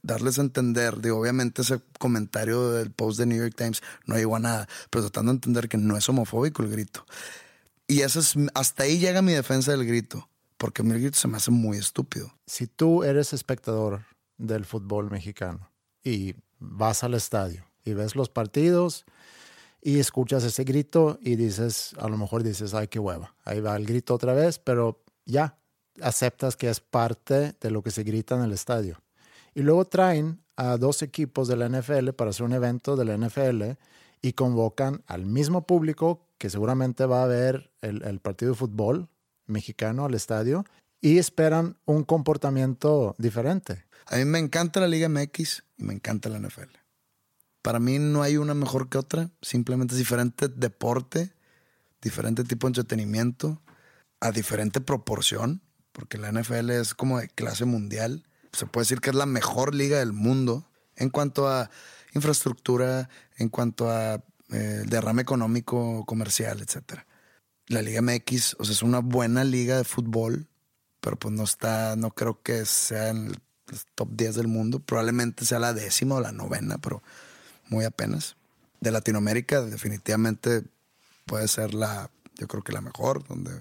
darles 0.01 0.39
a 0.39 0.41
entender, 0.41 0.99
digo, 0.99 1.19
obviamente 1.19 1.61
ese 1.61 1.79
comentario 1.99 2.71
del 2.71 2.89
post 2.89 3.19
de 3.19 3.27
New 3.27 3.37
York 3.37 3.53
Times 3.55 3.83
no 4.07 4.15
llegó 4.15 4.35
a 4.35 4.39
nada, 4.39 4.67
pero 4.89 5.03
tratando 5.03 5.31
de 5.31 5.35
entender 5.35 5.69
que 5.69 5.77
no 5.77 5.95
es 5.95 6.09
homofóbico 6.09 6.63
el 6.63 6.71
grito. 6.71 7.05
Y 7.85 8.01
eso 8.01 8.21
es, 8.21 8.33
hasta 8.55 8.81
ahí 8.81 8.97
llega 8.97 9.21
mi 9.21 9.33
defensa 9.33 9.69
del 9.69 9.85
grito, 9.85 10.27
porque 10.57 10.81
mi 10.81 10.99
grito 10.99 11.19
se 11.19 11.27
me 11.27 11.37
hace 11.37 11.51
muy 11.51 11.77
estúpido. 11.77 12.33
Si 12.47 12.65
tú 12.65 13.03
eres 13.03 13.31
espectador 13.31 14.05
del 14.39 14.65
fútbol 14.65 15.11
mexicano 15.11 15.69
y 16.03 16.33
vas 16.57 17.03
al 17.03 17.13
estadio 17.13 17.68
y 17.89 17.93
ves 17.93 18.15
los 18.15 18.29
partidos, 18.29 19.05
y 19.81 19.99
escuchas 19.99 20.43
ese 20.43 20.63
grito 20.63 21.19
y 21.21 21.35
dices, 21.35 21.93
a 21.99 22.07
lo 22.09 22.17
mejor 22.17 22.43
dices, 22.43 22.73
ay, 22.73 22.87
qué 22.87 22.99
hueva, 22.99 23.35
ahí 23.45 23.61
va 23.61 23.75
el 23.75 23.85
grito 23.85 24.13
otra 24.13 24.33
vez, 24.33 24.59
pero 24.59 25.01
ya 25.25 25.57
aceptas 26.01 26.55
que 26.55 26.69
es 26.69 26.79
parte 26.79 27.55
de 27.59 27.71
lo 27.71 27.81
que 27.81 27.91
se 27.91 28.03
grita 28.03 28.35
en 28.35 28.41
el 28.41 28.51
estadio. 28.51 29.01
Y 29.53 29.61
luego 29.61 29.85
traen 29.85 30.41
a 30.55 30.77
dos 30.77 31.01
equipos 31.01 31.47
de 31.47 31.55
la 31.55 31.69
NFL 31.69 32.09
para 32.09 32.31
hacer 32.31 32.45
un 32.45 32.53
evento 32.53 32.95
de 32.95 33.05
la 33.05 33.17
NFL 33.17 33.63
y 34.21 34.33
convocan 34.33 35.03
al 35.07 35.25
mismo 35.25 35.65
público 35.65 36.27
que 36.37 36.49
seguramente 36.49 37.05
va 37.05 37.23
a 37.23 37.27
ver 37.27 37.71
el, 37.81 38.03
el 38.03 38.19
partido 38.19 38.51
de 38.51 38.57
fútbol 38.57 39.09
mexicano 39.45 40.05
al 40.05 40.13
estadio 40.13 40.65
y 41.01 41.17
esperan 41.17 41.77
un 41.85 42.03
comportamiento 42.03 43.15
diferente. 43.17 43.85
A 44.05 44.17
mí 44.17 44.25
me 44.25 44.39
encanta 44.39 44.79
la 44.79 44.87
Liga 44.87 45.07
MX 45.07 45.63
y 45.77 45.83
me 45.83 45.93
encanta 45.93 46.29
la 46.29 46.39
NFL. 46.39 46.78
Para 47.61 47.79
mí 47.79 47.99
no 47.99 48.21
hay 48.21 48.37
una 48.37 48.53
mejor 48.53 48.89
que 48.89 48.97
otra, 48.97 49.29
simplemente 49.41 49.93
es 49.93 49.97
diferente 49.97 50.47
deporte, 50.47 51.33
diferente 52.01 52.43
tipo 52.43 52.67
de 52.67 52.71
entretenimiento, 52.71 53.61
a 54.21 54.31
diferente 54.31 54.81
proporción, 54.81 55.61
porque 55.91 56.17
la 56.17 56.31
NFL 56.31 56.69
es 56.71 56.93
como 56.93 57.19
de 57.19 57.27
clase 57.27 57.65
mundial. 57.65 58.25
Se 58.53 58.65
puede 58.65 58.83
decir 58.83 59.01
que 59.01 59.09
es 59.09 59.15
la 59.15 59.25
mejor 59.25 59.75
liga 59.75 59.99
del 59.99 60.13
mundo 60.13 60.69
en 60.95 61.09
cuanto 61.09 61.47
a 61.47 61.69
infraestructura, 62.13 63.09
en 63.37 63.49
cuanto 63.49 63.89
a 63.89 64.23
eh, 64.51 64.83
derrame 64.87 65.21
económico, 65.21 66.05
comercial, 66.05 66.61
etc. 66.61 67.01
La 67.67 67.81
Liga 67.81 68.01
MX, 68.01 68.55
o 68.59 68.65
sea, 68.65 68.73
es 68.73 68.81
una 68.81 68.99
buena 68.99 69.43
liga 69.43 69.77
de 69.77 69.83
fútbol, 69.83 70.47
pero 71.01 71.17
pues 71.17 71.33
no 71.33 71.43
está, 71.43 71.95
no 71.95 72.11
creo 72.11 72.41
que 72.41 72.65
sea 72.65 73.09
en 73.09 73.27
el 73.27 73.37
top 73.95 74.09
10 74.11 74.35
del 74.35 74.47
mundo. 74.47 74.79
Probablemente 74.79 75.45
sea 75.45 75.59
la 75.59 75.73
décima 75.73 76.15
o 76.15 76.21
la 76.21 76.31
novena, 76.31 76.79
pero 76.79 77.03
muy 77.69 77.85
apenas. 77.85 78.35
De 78.81 78.91
Latinoamérica, 78.91 79.61
definitivamente 79.61 80.63
puede 81.25 81.47
ser 81.47 81.73
la, 81.73 82.09
yo 82.35 82.47
creo 82.47 82.63
que 82.63 82.71
la 82.71 82.81
mejor, 82.81 83.27
donde 83.27 83.51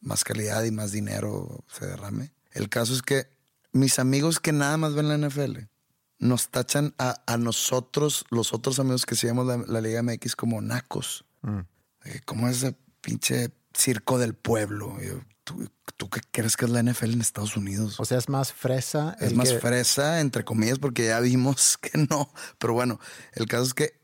más 0.00 0.24
calidad 0.24 0.64
y 0.64 0.70
más 0.70 0.92
dinero 0.92 1.64
se 1.68 1.86
derrame. 1.86 2.32
El 2.52 2.68
caso 2.68 2.94
es 2.94 3.02
que 3.02 3.28
mis 3.72 3.98
amigos 3.98 4.40
que 4.40 4.52
nada 4.52 4.76
más 4.76 4.94
ven 4.94 5.08
la 5.08 5.16
NFL 5.16 5.58
nos 6.18 6.50
tachan 6.50 6.94
a, 6.98 7.36
nosotros, 7.38 8.26
los 8.30 8.52
otros 8.52 8.78
amigos 8.78 9.06
que 9.06 9.16
seguimos 9.16 9.46
la, 9.46 9.80
Liga 9.80 10.02
MX, 10.02 10.36
como 10.36 10.60
nacos. 10.60 11.24
Mm. 11.42 11.60
Como 12.26 12.48
ese 12.48 12.76
pinche 13.00 13.50
circo 13.72 14.18
del 14.18 14.34
pueblo. 14.34 14.96
¿Tú, 15.96 16.08
qué 16.08 16.20
crees 16.30 16.56
que 16.56 16.64
es 16.64 16.70
la 16.70 16.82
NFL 16.82 17.12
en 17.12 17.20
Estados 17.20 17.56
Unidos? 17.56 17.98
O 18.00 18.04
sea, 18.04 18.18
es 18.18 18.28
más 18.28 18.52
fresa. 18.52 19.16
Es 19.20 19.34
más 19.34 19.54
fresa, 19.54 20.20
entre 20.20 20.44
comillas, 20.44 20.78
porque 20.78 21.06
ya 21.06 21.20
vimos 21.20 21.78
que 21.82 21.98
no. 22.10 22.32
Pero 22.58 22.74
bueno, 22.74 23.00
el 23.34 23.46
caso 23.46 23.64
es 23.64 23.74
que 23.74 24.00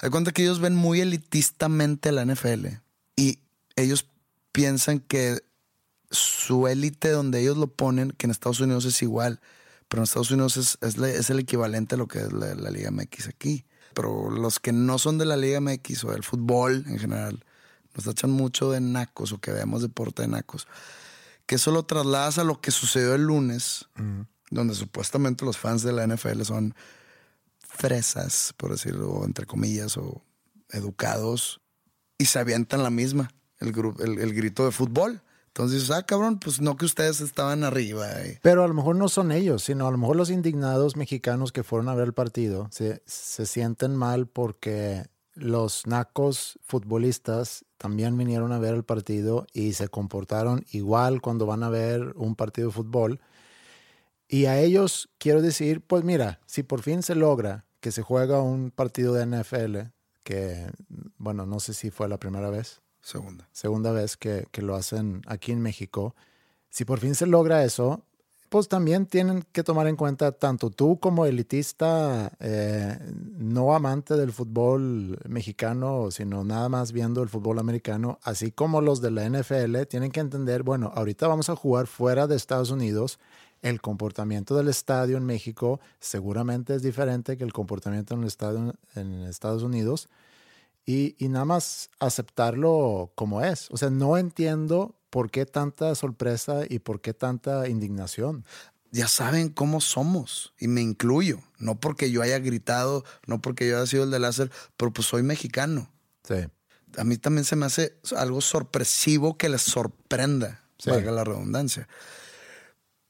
hay 0.00 0.10
cuenta 0.10 0.32
que 0.32 0.42
ellos 0.42 0.60
ven 0.60 0.74
muy 0.74 1.00
elitistamente 1.00 2.12
la 2.12 2.24
NFL 2.24 2.66
y 3.16 3.38
ellos 3.76 4.06
piensan 4.52 5.00
que 5.00 5.42
su 6.10 6.68
élite 6.68 7.10
donde 7.10 7.40
ellos 7.40 7.56
lo 7.56 7.68
ponen, 7.68 8.12
que 8.12 8.26
en 8.26 8.30
Estados 8.30 8.60
Unidos 8.60 8.84
es 8.84 9.02
igual, 9.02 9.40
pero 9.88 10.00
en 10.00 10.04
Estados 10.04 10.30
Unidos 10.30 10.56
es, 10.56 10.78
es, 10.80 11.30
el 11.30 11.38
equivalente 11.38 11.94
a 11.94 11.98
lo 11.98 12.06
que 12.06 12.20
es 12.20 12.32
la, 12.32 12.54
la, 12.54 12.70
Liga 12.70 12.90
MX 12.90 13.28
aquí. 13.28 13.66
Pero 13.94 14.30
los 14.30 14.60
que 14.60 14.72
no 14.72 14.98
son 14.98 15.18
de 15.18 15.24
la 15.24 15.36
Liga 15.36 15.60
MX 15.60 16.04
o 16.04 16.10
del 16.12 16.22
fútbol 16.22 16.84
en 16.88 16.98
general, 16.98 17.44
nos 17.94 18.06
echan 18.06 18.30
mucho 18.30 18.70
de 18.70 18.80
nacos 18.80 19.32
o 19.32 19.38
que 19.38 19.52
veamos 19.52 19.82
deporte 19.82 20.22
de 20.22 20.28
nacos 20.28 20.66
que 21.46 21.56
eso 21.56 21.70
lo 21.70 21.84
trasladas 21.84 22.38
a 22.38 22.44
lo 22.44 22.60
que 22.60 22.70
sucedió 22.70 23.14
el 23.14 23.22
lunes, 23.22 23.88
donde 24.50 24.74
supuestamente 24.74 25.44
los 25.44 25.58
fans 25.58 25.82
de 25.82 25.92
la 25.92 26.06
NFL 26.06 26.42
son 26.42 26.74
fresas, 27.58 28.54
por 28.56 28.70
decirlo 28.70 29.24
entre 29.24 29.46
comillas, 29.46 29.96
o 29.96 30.22
educados, 30.70 31.60
y 32.18 32.26
se 32.26 32.38
avientan 32.38 32.82
la 32.82 32.90
misma, 32.90 33.30
el, 33.58 33.68
el, 34.18 34.34
grito 34.34 34.64
de 34.64 34.72
fútbol. 34.72 35.20
Entonces 35.48 35.90
ah, 35.90 36.04
cabrón, 36.04 36.38
pues 36.38 36.60
no 36.60 36.76
que 36.76 36.84
ustedes 36.84 37.20
estaban 37.20 37.62
arriba. 37.62 38.08
Pero 38.42 38.64
a 38.64 38.68
lo 38.68 38.74
mejor 38.74 38.96
no 38.96 39.08
son 39.08 39.30
ellos, 39.30 39.62
sino 39.62 39.86
a 39.86 39.90
lo 39.90 39.98
mejor 39.98 40.16
los 40.16 40.30
indignados 40.30 40.96
mexicanos 40.96 41.52
que 41.52 41.62
fueron 41.62 41.88
a 41.88 41.94
ver 41.94 42.08
el 42.08 42.14
partido 42.14 42.68
se, 42.72 43.02
se 43.06 43.46
sienten 43.46 43.94
mal 43.94 44.26
porque 44.26 45.04
los 45.34 45.86
nacos 45.86 46.58
futbolistas 46.62 47.64
también 47.78 48.16
vinieron 48.16 48.52
a 48.52 48.58
ver 48.58 48.74
el 48.74 48.84
partido 48.84 49.46
y 49.52 49.72
se 49.74 49.88
comportaron 49.88 50.64
igual 50.70 51.20
cuando 51.20 51.46
van 51.46 51.62
a 51.62 51.68
ver 51.68 52.12
un 52.16 52.36
partido 52.36 52.68
de 52.68 52.74
fútbol. 52.74 53.20
Y 54.28 54.46
a 54.46 54.58
ellos 54.60 55.10
quiero 55.18 55.42
decir, 55.42 55.80
pues 55.80 56.04
mira, 56.04 56.40
si 56.46 56.62
por 56.62 56.82
fin 56.82 57.02
se 57.02 57.14
logra 57.14 57.66
que 57.80 57.92
se 57.92 58.02
juega 58.02 58.40
un 58.40 58.70
partido 58.70 59.12
de 59.12 59.26
NFL, 59.26 59.90
que 60.22 60.70
bueno, 61.18 61.46
no 61.46 61.60
sé 61.60 61.74
si 61.74 61.90
fue 61.90 62.08
la 62.08 62.18
primera 62.18 62.50
vez. 62.50 62.80
Segunda. 63.00 63.48
Segunda 63.52 63.92
vez 63.92 64.16
que, 64.16 64.46
que 64.50 64.62
lo 64.62 64.74
hacen 64.74 65.22
aquí 65.26 65.52
en 65.52 65.60
México. 65.60 66.14
Si 66.70 66.84
por 66.84 67.00
fin 67.00 67.14
se 67.14 67.26
logra 67.26 67.64
eso, 67.64 68.02
pues 68.48 68.68
también 68.68 69.06
tienen 69.06 69.44
que 69.52 69.64
tomar 69.64 69.86
en 69.88 69.96
cuenta 69.96 70.32
tanto 70.32 70.70
tú 70.70 70.98
como 71.00 71.26
elitista, 71.26 72.32
eh, 72.38 72.98
no 73.36 73.74
amante 73.74 74.14
del 74.14 74.32
fútbol 74.32 75.18
mexicano, 75.28 76.10
sino 76.10 76.44
nada 76.44 76.68
más 76.68 76.92
viendo 76.92 77.22
el 77.22 77.28
fútbol 77.28 77.58
americano, 77.58 78.18
así 78.22 78.52
como 78.52 78.80
los 78.80 79.00
de 79.00 79.10
la 79.10 79.28
NFL, 79.28 79.86
tienen 79.88 80.12
que 80.12 80.20
entender, 80.20 80.62
bueno, 80.62 80.92
ahorita 80.94 81.26
vamos 81.26 81.48
a 81.50 81.56
jugar 81.56 81.86
fuera 81.86 82.26
de 82.26 82.36
Estados 82.36 82.70
Unidos. 82.70 83.18
El 83.62 83.80
comportamiento 83.80 84.54
del 84.56 84.68
estadio 84.68 85.16
en 85.16 85.24
México 85.24 85.80
seguramente 85.98 86.74
es 86.74 86.82
diferente 86.82 87.36
que 87.36 87.44
el 87.44 87.52
comportamiento 87.52 88.14
en 88.14 88.20
el 88.20 88.26
estadio 88.26 88.74
en 88.94 89.22
Estados 89.22 89.62
Unidos. 89.62 90.08
Y, 90.86 91.16
y 91.18 91.28
nada 91.28 91.46
más 91.46 91.88
aceptarlo 91.98 93.10
como 93.14 93.40
es. 93.40 93.70
O 93.70 93.78
sea, 93.78 93.88
no 93.88 94.18
entiendo 94.18 94.94
¿por 95.14 95.30
qué 95.30 95.46
tanta 95.46 95.94
sorpresa 95.94 96.62
y 96.68 96.80
por 96.80 97.00
qué 97.00 97.14
tanta 97.14 97.68
indignación? 97.68 98.44
Ya 98.90 99.06
saben 99.06 99.48
cómo 99.48 99.80
somos 99.80 100.54
y 100.58 100.66
me 100.66 100.80
incluyo. 100.80 101.38
No 101.56 101.78
porque 101.78 102.10
yo 102.10 102.20
haya 102.20 102.40
gritado, 102.40 103.04
no 103.28 103.40
porque 103.40 103.68
yo 103.68 103.76
haya 103.76 103.86
sido 103.86 104.02
el 104.02 104.10
de 104.10 104.18
láser, 104.18 104.50
pero 104.76 104.92
pues 104.92 105.06
soy 105.06 105.22
mexicano. 105.22 105.88
Sí. 106.24 106.34
a 106.96 107.04
mí 107.04 107.16
también 107.16 107.44
se 107.44 107.54
me 107.54 107.64
hace 107.64 107.96
algo 108.16 108.40
sorpresivo 108.40 109.38
que 109.38 109.48
les 109.48 109.62
sorprenda, 109.62 110.64
valga 110.84 111.12
la 111.12 111.22
redundancia. 111.22 111.86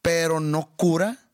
Pero 0.02 0.40
no 0.40 0.76
cura 0.76 1.30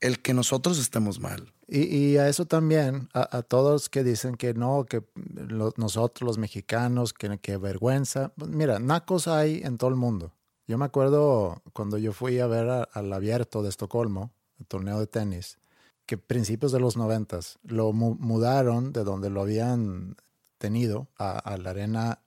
el 0.00 0.22
que 0.22 0.32
nosotros 0.32 0.78
estemos 0.78 1.20
mal. 1.20 1.52
Y, 1.66 2.18
a 2.18 2.28
eso 2.28 2.44
también, 2.44 3.08
a, 3.14 3.42
todos 3.42 3.88
que 3.88 4.04
dicen 4.04 4.36
que 4.36 4.52
no, 4.52 4.84
que 4.84 5.02
nosotros 5.76 6.26
los 6.26 6.38
mexicanos, 6.38 7.14
que, 7.14 7.38
que 7.38 7.56
vergüenza. 7.56 8.32
Pues 8.36 8.50
mira, 8.50 8.78
nacos 8.78 9.28
hay 9.28 9.62
en 9.64 9.78
todo 9.78 9.88
el 9.88 9.96
mundo. 9.96 10.32
Yo 10.66 10.76
me 10.76 10.84
acuerdo 10.84 11.62
cuando 11.72 11.96
yo 11.96 12.12
fui 12.12 12.38
a 12.38 12.46
ver 12.46 12.86
al 12.92 13.12
abierto 13.12 13.62
de 13.62 13.70
Estocolmo, 13.70 14.30
el 14.58 14.66
torneo 14.66 14.98
de 14.98 15.06
tenis, 15.06 15.58
que 16.06 16.18
principios 16.18 16.72
de 16.72 16.80
los 16.80 16.96
noventas 16.96 17.58
lo 17.62 17.92
mudaron 17.92 18.92
de 18.92 19.04
donde 19.04 19.30
lo 19.30 19.40
habían 19.40 20.16
tenido 20.58 21.08
a, 21.18 21.56
la 21.56 21.70
arena 21.70 22.20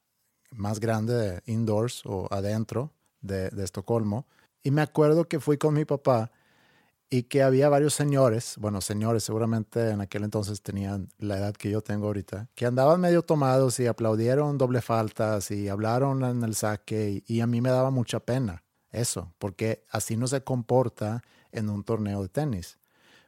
más 0.52 0.80
grande 0.80 1.14
de 1.14 1.42
indoors 1.46 2.04
o 2.06 2.28
adentro 2.32 2.92
de, 3.22 3.50
de 3.50 3.64
Estocolmo. 3.64 4.26
Y 4.64 4.72
me 4.72 4.82
acuerdo 4.82 5.26
que 5.26 5.40
fui 5.40 5.58
con 5.58 5.76
mi 5.76 5.86
papá 5.86 6.32
y 7.10 7.24
que 7.24 7.42
había 7.42 7.70
varios 7.70 7.94
señores, 7.94 8.56
bueno, 8.60 8.82
señores 8.82 9.24
seguramente 9.24 9.92
en 9.92 10.02
aquel 10.02 10.24
entonces 10.24 10.62
tenían 10.62 11.10
la 11.20 11.38
edad 11.38 11.54
que 11.54 11.70
yo 11.70 11.82
tengo 11.82 12.08
ahorita, 12.08 12.50
que 12.54 12.66
andaban 12.66 13.00
medio 13.00 13.22
tomados 13.22 13.80
y 13.80 13.88
aplaudieron 13.88 14.58
doble 14.58 14.82
faltas 14.82 15.50
y 15.52 15.70
hablaron 15.70 16.24
en 16.26 16.44
el 16.44 16.56
saque 16.56 17.24
y, 17.26 17.40
a 17.40 17.48
mí 17.48 17.62
me 17.62 17.70
daba 17.70 17.92
mucha 17.92 18.20
pena 18.20 18.64
eso, 18.92 19.34
porque 19.38 19.86
así 19.90 20.18
no 20.18 20.28
se 20.28 20.44
comporta 20.44 21.24
en 21.52 21.70
un 21.70 21.84
torneo 21.84 22.22
de 22.22 22.30
tenis. 22.30 22.78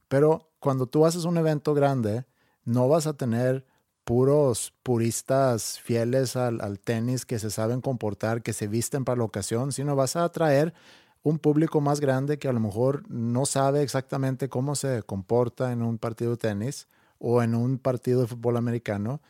Pero 0.07 0.51
cuando 0.59 0.87
tú 0.87 1.05
haces 1.05 1.25
un 1.25 1.37
evento 1.37 1.73
grande, 1.73 2.25
no 2.65 2.89
vas 2.89 3.07
a 3.07 3.13
tener 3.13 3.65
puros 4.03 4.73
puristas 4.83 5.79
fieles 5.79 6.35
al, 6.35 6.59
al 6.61 6.79
tenis 6.79 7.25
que 7.25 7.39
se 7.39 7.51
saben 7.51 7.81
comportar, 7.81 8.41
que 8.41 8.53
se 8.53 8.67
visten 8.67 9.05
para 9.05 9.19
la 9.19 9.25
ocasión, 9.25 9.71
sino 9.71 9.95
vas 9.95 10.15
a 10.15 10.23
atraer 10.23 10.73
un 11.23 11.39
público 11.39 11.81
más 11.81 11.99
grande 11.99 12.39
que 12.39 12.47
a 12.47 12.53
lo 12.53 12.59
mejor 12.59 13.09
no 13.09 13.45
sabe 13.45 13.81
exactamente 13.81 14.49
cómo 14.49 14.75
se 14.75 15.03
comporta 15.03 15.71
en 15.71 15.81
un 15.81 15.97
partido 15.97 16.31
de 16.31 16.37
tenis 16.37 16.87
o 17.17 17.43
en 17.43 17.55
un 17.55 17.77
partido 17.77 18.21
de 18.21 18.27
fútbol 18.27 18.57
americano. 18.57 19.21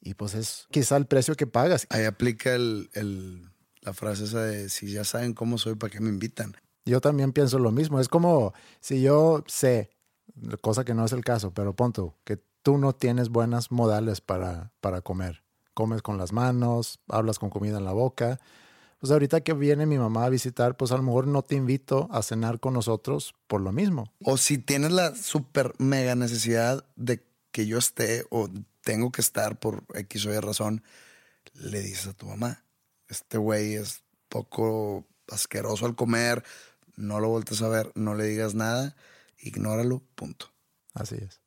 Y 0.00 0.14
pues 0.14 0.34
es 0.34 0.66
quizá 0.70 0.96
el 0.96 1.06
precio 1.06 1.34
que 1.34 1.46
pagas. 1.46 1.86
Ahí 1.90 2.04
aplica 2.04 2.54
el, 2.54 3.50
la 3.80 3.92
frase 3.92 4.24
esa 4.24 4.42
de 4.42 4.68
si 4.68 4.92
ya 4.92 5.04
saben 5.04 5.32
cómo 5.32 5.58
soy, 5.58 5.74
¿para 5.74 5.90
qué 5.90 6.00
me 6.00 6.08
invitan? 6.08 6.56
Yo 6.84 7.00
también 7.00 7.32
pienso 7.32 7.58
lo 7.58 7.72
mismo. 7.72 7.98
Es 7.98 8.08
como 8.08 8.52
si 8.80 9.02
yo 9.02 9.42
sé, 9.46 9.90
cosa 10.60 10.84
que 10.84 10.94
no 10.94 11.04
es 11.04 11.12
el 11.12 11.24
caso, 11.24 11.52
pero 11.52 11.74
punto, 11.74 12.16
que 12.24 12.38
tú 12.62 12.78
no 12.78 12.94
tienes 12.94 13.30
buenas 13.30 13.72
modales 13.72 14.20
para, 14.20 14.72
para 14.80 15.00
comer. 15.00 15.42
Comes 15.74 16.02
con 16.02 16.18
las 16.18 16.32
manos, 16.32 17.00
hablas 17.08 17.38
con 17.38 17.50
comida 17.50 17.78
en 17.78 17.84
la 17.84 17.92
boca 17.92 18.38
pues 18.98 19.12
ahorita 19.12 19.40
que 19.42 19.52
viene 19.54 19.86
mi 19.86 19.98
mamá 19.98 20.24
a 20.24 20.28
visitar, 20.28 20.76
pues 20.76 20.92
a 20.92 20.96
lo 20.96 21.02
mejor 21.02 21.26
no 21.26 21.42
te 21.42 21.54
invito 21.54 22.08
a 22.10 22.22
cenar 22.22 22.60
con 22.60 22.74
nosotros 22.74 23.34
por 23.46 23.60
lo 23.60 23.72
mismo. 23.72 24.12
O 24.22 24.36
si 24.36 24.58
tienes 24.58 24.92
la 24.92 25.14
super 25.14 25.74
mega 25.78 26.14
necesidad 26.14 26.84
de 26.96 27.24
que 27.52 27.66
yo 27.66 27.78
esté 27.78 28.26
o 28.30 28.48
tengo 28.82 29.12
que 29.12 29.20
estar 29.20 29.58
por 29.58 29.84
X 29.94 30.26
o 30.26 30.34
Y 30.34 30.38
razón, 30.38 30.82
le 31.54 31.80
dices 31.80 32.08
a 32.08 32.12
tu 32.12 32.26
mamá, 32.26 32.64
este 33.08 33.38
güey 33.38 33.74
es 33.74 34.02
poco 34.28 35.06
asqueroso 35.30 35.86
al 35.86 35.94
comer, 35.94 36.44
no 36.96 37.20
lo 37.20 37.28
voltes 37.28 37.62
a 37.62 37.68
ver, 37.68 37.92
no 37.94 38.14
le 38.14 38.24
digas 38.24 38.54
nada, 38.54 38.96
ignóralo, 39.38 40.02
punto. 40.14 40.52
Así 40.94 41.16
es. 41.16 41.40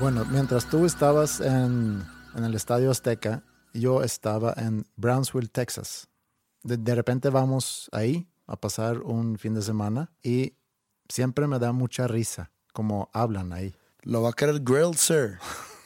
Bueno, 0.00 0.24
mientras 0.30 0.68
tú 0.68 0.84
estabas 0.84 1.40
en, 1.40 2.04
el 2.36 2.54
Estadio 2.54 2.90
Azteca, 2.90 3.42
yo 3.72 4.02
estaba 4.02 4.52
en 4.56 4.84
Brownsville, 4.96 5.48
Texas. 5.48 6.08
De, 6.62 6.94
repente 6.94 7.30
vamos 7.30 7.88
ahí 7.92 8.28
a 8.46 8.56
pasar 8.56 8.98
un 9.02 9.38
fin 9.38 9.54
de 9.54 9.62
semana 9.62 10.12
y 10.22 10.56
siempre 11.08 11.46
me 11.46 11.58
da 11.58 11.72
mucha 11.72 12.08
risa 12.08 12.50
como 12.72 13.08
hablan 13.12 13.52
ahí. 13.52 13.74
Lo 14.02 14.22
va 14.22 14.30
a 14.30 14.32
querer 14.32 14.60
grilled, 14.60 14.96
sir. 14.96 15.38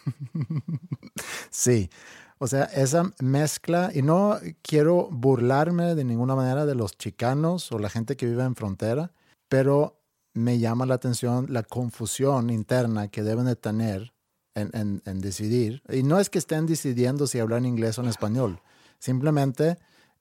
sí. 1.50 1.90
O 2.38 2.46
sea, 2.46 2.64
esa 2.64 3.12
mezcla, 3.20 3.90
y 3.92 4.02
no 4.02 4.38
quiero 4.62 5.08
burlarme 5.10 5.94
de 5.94 6.04
ninguna 6.04 6.34
manera 6.34 6.66
de 6.66 6.74
los 6.74 6.96
chicanos 6.96 7.70
o 7.72 7.78
la 7.78 7.90
gente 7.90 8.16
que 8.16 8.26
vive 8.26 8.44
en 8.44 8.54
frontera, 8.54 9.12
pero 9.48 9.97
me 10.38 10.58
llama 10.58 10.86
la 10.86 10.94
atención 10.94 11.46
la 11.50 11.62
confusión 11.62 12.50
interna 12.50 13.08
que 13.08 13.22
deben 13.22 13.46
de 13.46 13.56
tener 13.56 14.12
en, 14.54 15.20
decidir. 15.20 15.82
Y 15.88 16.02
no 16.02 16.18
es 16.18 16.30
que 16.30 16.38
estén 16.38 16.66
decidiendo 16.66 17.26
si 17.26 17.38
hablan 17.38 17.64
inglés 17.64 17.98
o 17.98 18.02
en 18.02 18.08
español, 18.08 18.60
simplemente 18.98 19.78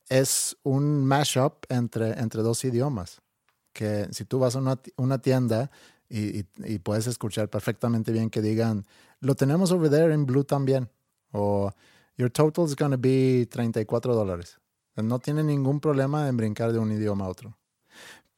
es 0.10 0.58
un 0.64 1.06
mashup 1.06 1.66
entre, 1.70 2.20
entre 2.20 2.42
dos 2.42 2.64
idiomas. 2.64 3.22
Que 3.74 4.08
si 4.12 4.26
tú 4.26 4.40
vas 4.40 4.56
a 4.56 4.60
una, 4.98 5.18
tienda 5.20 5.72
y, 6.10 6.44
puedes 6.80 7.08
escuchar 7.08 7.50
perfectamente 7.50 8.12
bien 8.12 8.30
que 8.30 8.42
digan, 8.42 8.86
lo 9.20 9.36
tenemos 9.36 9.72
over 9.72 9.90
there 9.90 10.14
en 10.14 10.26
blue 10.26 10.44
también, 10.44 10.90
o 11.32 11.72
your 12.18 12.30
total 12.30 12.66
is 12.66 12.76
going 12.76 12.92
to 12.92 12.98
be 12.98 13.48
34 13.50 14.16
dólares. 14.16 14.60
No 14.96 15.20
tiene 15.20 15.44
ningún 15.44 15.80
problema 15.80 16.28
en 16.28 16.38
brincar 16.38 16.74
de 16.74 16.80
un 16.80 16.92
idioma 16.92 17.26
a 17.26 17.30
otro. 17.30 17.56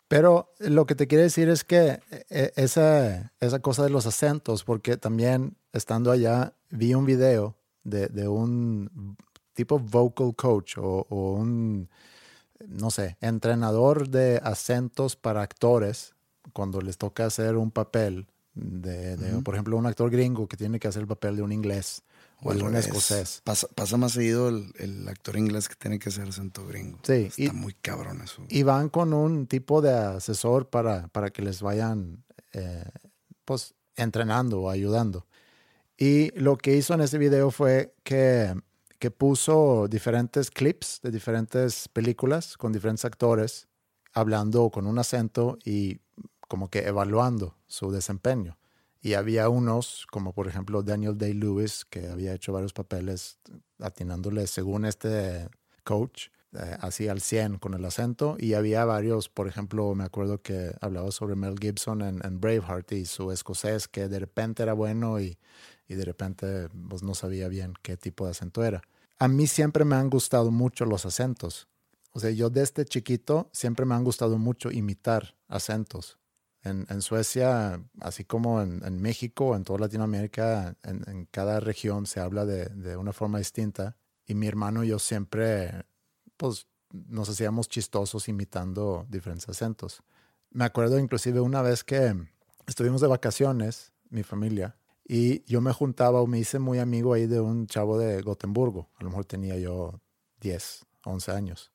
Pero 0.10 0.52
lo 0.58 0.88
que 0.88 0.95
te 0.95 1.08
quiere 1.08 1.26
decir 1.26 1.50
es 1.50 1.63
que 1.63 2.00
eh, 2.30 2.52
esa, 2.56 3.32
esa 3.39 3.60
cosa 3.60 3.84
de 3.84 3.91
los 3.91 4.08
acentos, 4.08 4.63
porque 4.63 4.98
también 4.98 5.56
estando 5.72 6.12
allá 6.12 6.56
vi 6.72 6.95
un 6.95 7.06
video 7.06 7.56
de, 7.84 8.28
un 8.28 9.15
tipo 9.54 9.78
vocal 9.78 10.36
coach 10.36 10.78
o, 10.80 11.06
un, 11.10 11.89
no 12.67 12.89
sé, 12.89 13.17
entrenador 13.22 14.10
de 14.10 14.41
acentos 14.43 15.15
para 15.15 15.43
actores 15.43 16.15
cuando 16.54 16.82
les 16.82 16.98
toca 16.98 17.28
hacer 17.28 17.56
un 17.56 17.69
papel 17.69 18.28
de, 18.56 19.15
por 19.43 19.54
ejemplo, 19.54 19.78
un 19.78 19.86
actor 19.86 20.10
gringo 20.10 20.48
que 20.48 20.58
tiene 20.58 20.80
que 20.80 20.88
hacer 20.88 21.04
el 21.04 21.08
papel 21.08 21.36
de 21.36 21.43
un 21.43 21.52
inglés 21.52 22.02
o, 22.41 22.52
un 22.52 22.75
escocés. 22.75 23.41
Pasa, 23.43 23.97
más 23.97 24.13
seguido 24.13 24.49
el, 24.49 25.08
actor 25.08 25.38
inglés 25.38 25.67
que 25.67 25.75
tiene 25.75 25.99
que 25.99 26.12
ser 26.12 26.28
acento 26.28 26.65
gringo. 26.65 26.99
Sí. 27.04 27.30
Está 27.38 27.54
muy 27.54 27.73
cabrón 27.73 28.21
eso. 28.21 28.43
Y 28.49 28.63
van 28.63 28.89
con 28.89 29.13
un 29.13 29.47
tipo 29.47 29.82
de 29.82 29.93
asesor 29.93 30.69
para, 30.69 31.08
para 31.10 31.30
que 31.30 31.41
les 31.41 31.62
vayan, 31.62 32.23
eh, 32.54 32.89
pues, 33.45 33.75
entrenando 33.95 34.62
o 34.62 34.69
ayudando. 34.69 35.25
Y 35.97 36.32
lo 36.39 36.58
que 36.58 36.75
hizo 36.75 36.93
en 36.93 37.02
ese 37.02 37.17
video 37.17 37.52
fue 37.52 37.93
que, 38.04 38.56
que 38.99 39.12
puso 39.12 39.88
diferentes 39.89 40.49
clips 40.49 41.02
de 41.04 41.12
diferentes 41.12 41.89
películas 41.89 42.56
con 42.58 42.71
diferentes 42.71 43.04
actores 43.04 43.67
hablando 44.13 44.69
con 44.69 44.88
un 44.88 44.97
acento 44.97 45.58
y 45.63 45.99
como 46.47 46.69
que 46.69 46.80
evaluando 46.80 47.56
su 47.67 47.91
desempeño. 47.91 48.59
Y 49.02 49.14
había 49.14 49.48
unos, 49.50 50.06
como 50.12 50.34
por 50.34 50.48
ejemplo 50.48 50.84
Daniel 50.84 51.18
Day-Lewis, 51.18 51.86
que 51.86 52.08
había 52.10 52.34
hecho 52.34 52.52
varios 52.52 52.74
papeles 52.74 53.40
atinándole 53.80 54.46
según 54.48 54.86
este 54.86 55.50
coach, 55.84 56.28
eh, 56.54 56.78
así 56.82 57.08
al 57.08 57.22
100 57.22 57.60
con 57.60 57.74
el 57.74 57.86
acento. 57.86 58.36
Y 58.38 58.54
había 58.54 58.84
varios, 58.84 59.30
por 59.30 59.48
ejemplo, 59.48 59.96
me 59.96 60.04
acuerdo 60.04 60.42
que 60.42 60.76
hablaba 60.82 61.12
sobre 61.12 61.36
Mel 61.36 61.56
Gibson 61.60 62.02
en, 62.02 62.42
Braveheart 62.42 62.92
y 62.92 63.06
su 63.06 63.32
escocés, 63.32 63.88
que 63.88 64.10
de 64.10 64.20
repente 64.20 64.64
era 64.64 64.74
bueno 64.74 65.20
y, 65.20 65.38
y 65.88 65.96
de 65.96 66.06
repente 66.06 66.70
pues, 66.90 67.02
no 67.02 67.16
sabía 67.16 67.48
bien 67.48 67.74
qué 67.82 67.96
tipo 67.96 68.26
de 68.26 68.32
acento 68.32 68.64
era. 68.64 68.82
A 69.18 69.28
mí 69.28 69.48
siempre 69.48 69.86
me 69.86 69.96
han 69.96 70.10
gustado 70.10 70.52
mucho 70.52 70.86
los 70.86 71.06
acentos. 71.06 71.68
O 72.12 72.20
sea, 72.20 72.32
yo 72.32 72.50
desde 72.50 72.86
chiquito 72.86 73.50
siempre 73.54 73.86
me 73.86 73.96
han 73.96 74.04
gustado 74.04 74.38
mucho 74.38 74.72
imitar 74.72 75.36
acentos. 75.48 76.18
En, 76.63 77.02
Suecia, 77.02 77.82
así 78.02 78.26
como 78.26 78.62
en, 78.62 79.02
México, 79.02 79.56
en 79.56 79.63
toda 79.63 79.80
Latinoamérica, 79.80 80.76
en, 80.84 81.28
cada 81.32 81.62
región 81.62 82.06
se 82.06 82.19
habla 82.19 82.45
de, 82.45 82.98
una 82.98 83.13
forma 83.13 83.38
distinta. 83.38 83.95
Y 84.26 84.36
mi 84.36 84.48
hermano 84.48 84.84
y 84.84 84.89
yo 84.89 85.00
siempre, 85.00 85.86
pues, 86.38 86.67
nos 86.91 87.30
hacíamos 87.30 87.69
chistosos 87.69 88.28
imitando 88.28 89.06
diferentes 89.10 89.48
acentos. 89.48 90.04
Me 90.52 90.65
acuerdo 90.65 91.00
inclusive 91.00 91.39
una 91.39 91.62
vez 91.62 91.84
que 91.84 92.13
estuvimos 92.67 93.02
de 93.02 93.08
vacaciones, 93.08 93.93
mi 94.10 94.24
familia, 94.24 94.76
y 95.08 95.43
yo 95.52 95.62
me 95.62 95.74
juntaba 95.74 96.22
o 96.22 96.28
me 96.28 96.39
hice 96.39 96.60
muy 96.60 96.80
amigo 96.80 97.13
ahí 97.13 97.26
de 97.26 97.39
un 97.39 97.67
chavo 97.67 97.98
de 97.98 98.22
Gotemburgo. 98.22 98.89
A 98.98 99.04
lo 99.04 99.10
mejor 99.10 99.26
tenía 99.26 99.58
yo 99.58 100.02
10, 100.41 100.86
11 101.06 101.32
años. 101.32 101.72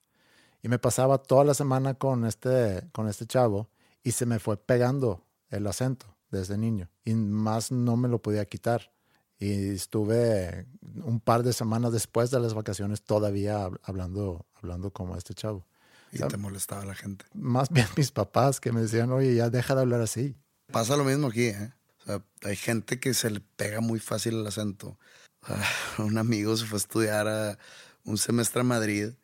Y 0.63 0.69
me 0.69 0.79
pasaba 0.79 1.19
toda 1.19 1.45
la 1.45 1.55
semana 1.55 1.95
con 1.95 2.25
este, 2.27 2.89
con 2.93 3.09
este 3.09 3.27
chavo 3.27 3.69
y 4.05 4.13
se 4.13 4.27
me 4.27 4.39
fue 4.39 4.57
pegando 4.57 5.25
el 5.49 5.67
acento 5.67 6.07
desde 6.31 6.59
niño 6.59 6.89
y 7.05 7.15
más 7.15 7.73
no 7.73 7.97
me 7.97 8.09
lo 8.09 8.23
podía 8.23 8.45
quitar. 8.45 8.93
Y 9.39 9.71
estuve 9.71 10.67
un 11.03 11.19
par 11.19 11.43
de 11.43 11.53
semanas 11.53 11.93
después 11.93 12.31
de 12.31 12.39
las 12.39 12.55
vacaciones 12.55 13.03
todavía 13.03 13.69
hablando, 13.83 14.47
hablando 14.55 14.93
como 14.93 15.17
este 15.17 15.35
chavo. 15.35 15.67
Y 16.13 16.19
te 16.19 16.37
molestaba 16.37 16.85
la 16.85 16.95
gente. 16.95 17.25
Más 17.35 17.69
bien 17.71 17.89
mis 17.97 18.13
papás 18.13 18.61
que 18.61 18.71
me 18.71 18.83
decían, 18.83 19.11
oye, 19.11 19.35
ya 19.35 19.51
deja 19.51 19.75
de 19.75 19.81
hablar 19.81 20.01
así. 20.01 20.37
Pasa 20.71 20.97
lo 20.97 21.03
mismo 21.03 21.27
aquí, 21.27 21.47
¿eh? 21.47 21.73
O 21.73 22.03
O 22.03 22.07
sea, 22.07 22.23
hay 22.43 22.57
gente 22.57 23.01
que 23.01 23.15
se 23.15 23.31
le 23.31 23.41
pega 23.41 23.81
muy 23.81 23.99
fácil 23.99 24.35
el 24.35 24.47
acento. 24.47 24.99
Ah, 25.43 25.63
un 25.99 26.17
amigo 26.17 26.57
se 26.57 26.67
fue 26.67 26.77
a 26.77 26.79
estudiar 26.79 27.29
a 27.29 27.59
un 28.05 28.17
semestre 28.19 28.61
a 28.61 28.65
Madrid 28.65 29.15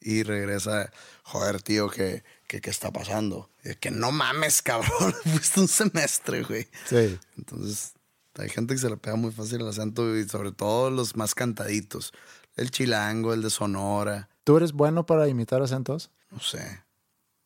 y 0.00 0.22
regresa, 0.22 0.92
joder, 1.22 1.62
tío, 1.62 1.88
¿qué, 1.88 2.22
qué, 2.46 2.60
qué 2.60 2.70
está 2.70 2.92
pasando? 2.92 3.50
Y 3.64 3.74
que 3.76 3.90
no 3.90 4.12
mames, 4.12 4.62
cabrón, 4.62 5.14
fuiste 5.24 5.60
un 5.60 5.68
semestre, 5.68 6.42
güey. 6.42 6.68
Sí. 6.86 7.18
Entonces, 7.36 7.94
hay 8.34 8.48
gente 8.48 8.74
que 8.74 8.80
se 8.80 8.90
le 8.90 8.96
pega 8.96 9.16
muy 9.16 9.32
fácil 9.32 9.60
el 9.60 9.68
acento 9.68 10.16
y 10.16 10.28
sobre 10.28 10.52
todo 10.52 10.90
los 10.90 11.16
más 11.16 11.34
cantaditos. 11.34 12.12
El 12.56 12.70
chilango, 12.70 13.34
el 13.34 13.42
de 13.42 13.50
Sonora, 13.50 14.28
¿Tú 14.44 14.58
eres 14.58 14.72
bueno 14.72 15.06
para 15.06 15.26
imitar 15.26 15.62
acentos? 15.62 16.10
no 16.30 16.38
sé. 16.38 16.82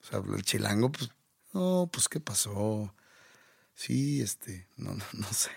O 0.02 0.06
sea, 0.06 0.18
el 0.34 0.42
chilango, 0.42 0.90
pues, 0.90 1.10
no, 1.52 1.88
pues, 1.92 2.08
¿qué 2.08 2.18
pasó? 2.18 2.92
Sí, 3.74 4.20
este, 4.20 4.66
no, 4.76 4.94
no, 4.94 5.04
no 5.12 5.32
sé. 5.32 5.50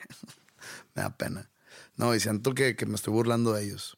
me 0.96 1.02
da 1.02 1.18
pena. 1.18 1.50
No, 1.96 2.14
y 2.14 2.20
siento 2.20 2.54
que, 2.54 2.76
que 2.76 2.86
me 2.86 2.96
estoy 2.96 3.14
burlando 3.14 3.54
de 3.54 3.64
ellos. 3.64 3.98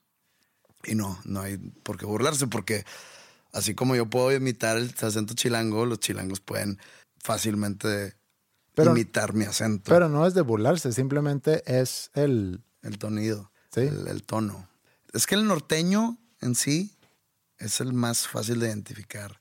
Y 0.85 0.95
no, 0.95 1.19
no 1.25 1.41
hay 1.41 1.57
por 1.57 1.97
qué 1.97 2.05
burlarse, 2.05 2.47
porque 2.47 2.85
así 3.53 3.73
como 3.75 3.95
yo 3.95 4.09
puedo 4.09 4.31
imitar 4.33 4.75
el 4.77 4.93
acento 5.01 5.33
chilango, 5.33 5.85
los 5.85 5.99
chilangos 5.99 6.41
pueden 6.41 6.79
fácilmente 7.17 8.15
Pero- 8.75 8.91
imitar 8.91 9.33
mi 9.33 9.45
acento. 9.45 9.89
Pero 9.91 10.09
no 10.09 10.27
es 10.27 10.33
de 10.33 10.41
burlarse, 10.41 10.91
simplemente 10.91 11.63
es 11.65 12.11
el... 12.13 12.61
El 12.81 12.97
tonido. 12.97 13.49
Sí. 13.73 13.81
El, 13.81 14.07
el 14.09 14.23
tono. 14.23 14.67
Es 15.13 15.25
que 15.25 15.35
el 15.35 15.47
norteño 15.47 16.17
en 16.41 16.55
sí 16.55 16.97
es 17.57 17.79
el 17.79 17.93
más 17.93 18.27
fácil 18.27 18.59
de 18.59 18.67
identificar. 18.67 19.39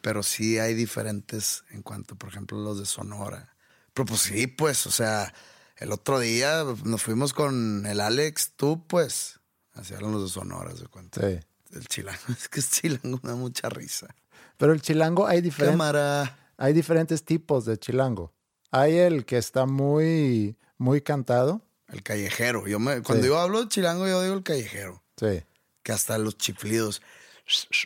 Pero 0.00 0.22
sí 0.22 0.58
hay 0.58 0.74
diferentes 0.74 1.64
en 1.70 1.82
cuanto, 1.82 2.14
por 2.16 2.28
ejemplo, 2.28 2.58
los 2.62 2.78
de 2.78 2.86
Sonora. 2.86 3.56
Pero 3.92 4.06
pues 4.06 4.20
sí, 4.20 4.46
pues, 4.46 4.86
o 4.86 4.90
sea, 4.92 5.34
el 5.78 5.90
otro 5.90 6.20
día 6.20 6.62
nos 6.84 7.02
fuimos 7.02 7.32
con 7.32 7.86
el 7.86 8.00
Alex, 8.00 8.52
tú, 8.56 8.86
pues. 8.86 9.40
Así 9.72 9.94
hablan 9.94 10.12
los 10.12 10.22
de 10.24 10.28
Sonora, 10.28 10.76
se 10.76 10.86
cuenta. 10.86 11.20
Sí. 11.28 11.40
El 11.74 11.86
chilango. 11.86 12.20
Es 12.38 12.48
que 12.48 12.60
es 12.60 12.70
chilango, 12.70 13.20
me 13.22 13.30
da 13.30 13.36
mucha 13.36 13.68
risa. 13.68 14.14
Pero 14.56 14.72
el 14.72 14.80
chilango 14.82 15.26
hay, 15.26 15.40
diferen- 15.40 15.70
Cámara. 15.72 16.38
hay 16.56 16.72
diferentes 16.72 17.24
tipos 17.24 17.64
de 17.64 17.78
chilango. 17.78 18.32
Hay 18.70 18.96
el 18.96 19.24
que 19.24 19.36
está 19.38 19.66
muy, 19.66 20.56
muy 20.78 21.00
cantado. 21.00 21.60
El 21.88 22.02
callejero. 22.02 22.66
Yo 22.66 22.78
me, 22.78 23.02
cuando 23.02 23.22
Sí. 23.24 23.28
yo 23.28 23.38
hablo 23.38 23.62
de 23.62 23.68
chilango, 23.68 24.06
yo 24.06 24.22
digo 24.22 24.34
el 24.34 24.42
callejero. 24.42 25.02
Sí. 25.16 25.42
que 25.82 25.92
hasta 25.92 26.16
los 26.18 26.36
chiflidos. 26.38 27.02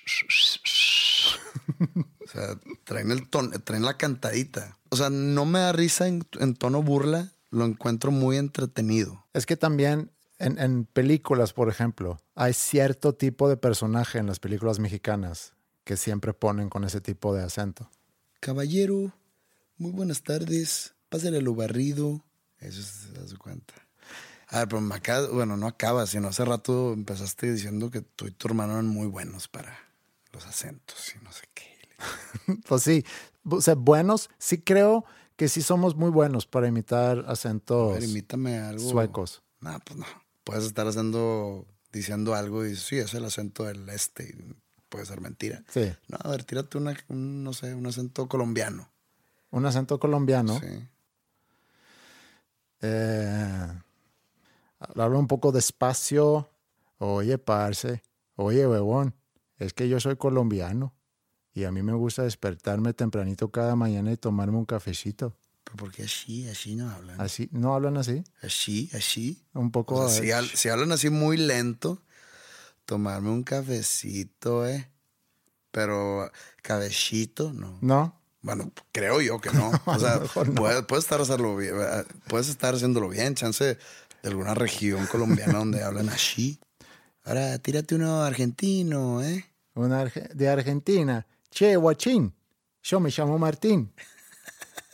O 1.81 2.31
sea, 2.31 2.59
traen, 2.85 3.11
el 3.11 3.29
ton- 3.29 3.51
traen 3.65 3.83
la 3.85 3.97
cantadita. 3.97 4.77
O 4.91 4.97
sea, 4.97 5.09
no 5.11 5.47
me 5.47 5.61
da 5.61 5.73
risa 5.73 6.07
en, 6.09 6.27
en 6.41 6.55
tono 6.55 6.83
burla, 6.83 7.33
lo 7.51 7.65
encuentro 7.65 8.11
muy 8.11 8.37
entretenido. 8.37 9.25
Es 9.33 9.47
que 9.47 9.57
también 9.57 10.11
en, 10.39 10.59
en 10.59 10.85
películas, 10.85 11.53
por 11.53 11.69
ejemplo, 11.69 12.21
hay 12.35 12.53
cierto 12.53 13.15
tipo 13.15 13.49
de 13.49 13.57
personaje 13.57 14.19
en 14.19 14.27
las 14.27 14.39
películas 14.41 14.79
mexicanas 14.79 15.55
que 15.85 15.97
siempre 15.97 16.33
ponen 16.35 16.69
con 16.69 16.85
ese 16.85 17.01
tipo 17.01 17.35
de 17.35 17.43
acento. 17.43 17.91
Caballero, 18.41 19.13
muy 19.79 19.91
buenas 19.91 20.23
tardes. 20.23 20.95
Pásale 21.09 21.41
lo 21.43 21.55
barrido. 21.55 22.25
Eso 22.59 22.83
se 22.83 23.13
da 23.13 23.27
su 23.27 23.39
cuenta. 23.39 23.75
A 24.49 24.61
ver, 24.61 24.69
pero 24.69 24.81
me 24.81 24.95
acaba, 24.95 25.29
bueno, 25.29 25.57
no 25.57 25.67
acaba, 25.67 26.07
sino 26.07 26.29
hace 26.29 26.45
rato 26.45 26.93
empezaste 26.93 27.53
diciendo 27.53 27.91
que 27.91 28.01
tú 28.03 28.27
y 28.27 28.31
tu 28.31 28.49
hermano 28.49 28.75
eran 28.75 28.87
muy 28.87 29.07
buenos 29.07 29.49
para 29.49 29.77
los 30.33 30.47
acentos 30.47 31.15
y 31.15 31.25
no 31.25 31.33
sé 31.33 31.43
qué. 31.55 31.65
Pues 32.69 32.83
sí, 32.83 33.05
o 33.45 33.61
sea, 33.61 33.75
buenos, 33.75 34.31
sí 34.39 34.59
creo 34.59 35.05
que 35.37 35.49
sí 35.49 35.63
somos 35.63 35.97
muy 35.97 36.11
buenos 36.11 36.47
para 36.47 36.69
imitar 36.69 37.25
A 37.27 37.33
acentos 37.33 37.93
ver, 37.95 38.05
imítame 38.05 38.59
algo. 38.59 38.89
suecos. 38.89 39.43
No, 39.61 39.79
pues 39.85 39.99
no. 39.99 40.07
Puedes 40.49 40.65
estar 40.65 40.87
haciendo, 40.87 41.67
diciendo 41.93 42.35
algo 42.35 42.65
y 42.65 42.71
dices, 42.71 42.85
sí, 42.87 42.97
es 42.97 43.13
el 43.13 43.23
acento 43.27 43.65
del 43.65 43.87
este. 43.91 44.35
puede 44.89 45.05
ser 45.05 45.21
mentira. 45.21 45.63
Sí, 45.69 45.93
No, 46.09 46.17
a 46.23 46.31
ver, 46.31 46.43
tírate 46.45 46.79
una, 46.79 46.97
un, 47.09 47.45
no 47.45 47.53
sé, 47.53 47.75
un 47.75 47.87
acento 47.87 48.29
colombiano. 48.29 48.89
un 49.51 49.67
acento 49.67 50.01
colombiano. 50.01 50.59
Sí. 50.59 50.89
Eh, 52.81 53.69
hablo 54.97 55.19
un 55.19 55.27
poco 55.27 55.53
despacio. 55.53 56.49
Oye, 56.97 57.37
parce. 57.37 58.03
Oye, 58.37 58.67
huevón. 58.67 59.15
Es 59.59 59.75
que 59.75 59.87
yo 59.89 60.01
soy 60.01 60.17
colombiano. 60.17 60.95
Y 61.53 61.65
a 61.65 61.73
mí 61.73 61.83
me 61.83 61.93
gusta 61.93 62.23
despertarme 62.23 62.95
tempranito 62.95 63.51
cada 63.51 63.77
mañana 63.77 64.13
y 64.13 64.17
tomarme 64.17 64.57
un 64.57 64.65
cafecito. 64.65 65.37
Pero 65.69 65.77
porque 65.77 66.05
así, 66.05 66.49
así 66.49 66.75
no 66.77 66.89
hablan. 66.91 67.21
Así, 67.21 67.51
¿no 67.53 67.75
hablan 67.75 67.99
así? 67.99 68.25
Así, 68.43 68.89
así. 68.95 69.43
Un 69.53 69.71
poco. 69.71 69.97
O 69.97 70.09
sea, 70.09 70.23
si, 70.23 70.29
hab- 70.29 70.57
si 70.57 70.71
hablan 70.71 70.93
así 70.93 71.11
muy 71.11 71.37
lento, 71.37 72.01
tomarme 72.87 73.29
un 73.29 73.43
cafecito, 73.43 74.67
¿eh? 74.67 74.89
Pero 75.71 76.31
cabecito, 76.63 77.53
no. 77.53 77.77
¿No? 77.83 78.19
Bueno, 78.41 78.73
creo 78.93 79.21
yo 79.21 79.41
que 79.41 79.51
no. 79.51 79.71
O 79.85 79.99
sea, 79.99 80.21
puedes, 80.55 80.85
puedes 80.87 81.05
estar 81.05 81.21
hacerlo 81.21 81.55
bien, 81.57 81.75
eh, 81.79 82.05
puedes 82.29 82.49
estar 82.49 82.75
haciéndolo 82.75 83.11
bien, 83.11 83.35
chance 83.35 83.65
de 84.23 84.29
alguna 84.29 84.55
región 84.55 85.07
colombiana 85.07 85.59
donde 85.59 85.83
hablan 85.83 86.09
así. 86.09 86.59
Ahora 87.25 87.59
tírate 87.59 87.95
uno 87.95 88.23
argentino, 88.23 89.23
¿eh? 89.23 89.45
Una 89.75 90.05
de 90.07 90.49
Argentina. 90.49 91.27
Che, 91.51 91.77
guachín. 91.77 92.33
Yo 92.83 93.01
me 93.01 93.11
llamo 93.11 93.39
Martín. 93.39 93.93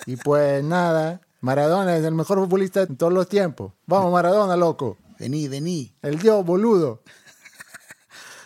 Y 0.07 0.17
pues 0.17 0.63
nada, 0.65 1.21
Maradona 1.41 1.97
es 1.97 2.05
el 2.05 2.15
mejor 2.15 2.39
futbolista 2.39 2.87
de 2.87 2.95
todos 2.97 3.13
los 3.13 3.29
tiempos. 3.29 3.73
Vamos, 3.87 4.13
Maradona, 4.13 4.57
loco. 4.57 4.99
Vení, 5.19 5.49
vení. 5.49 5.95
El 6.03 6.19
dios 6.19 6.45
boludo. 6.45 7.03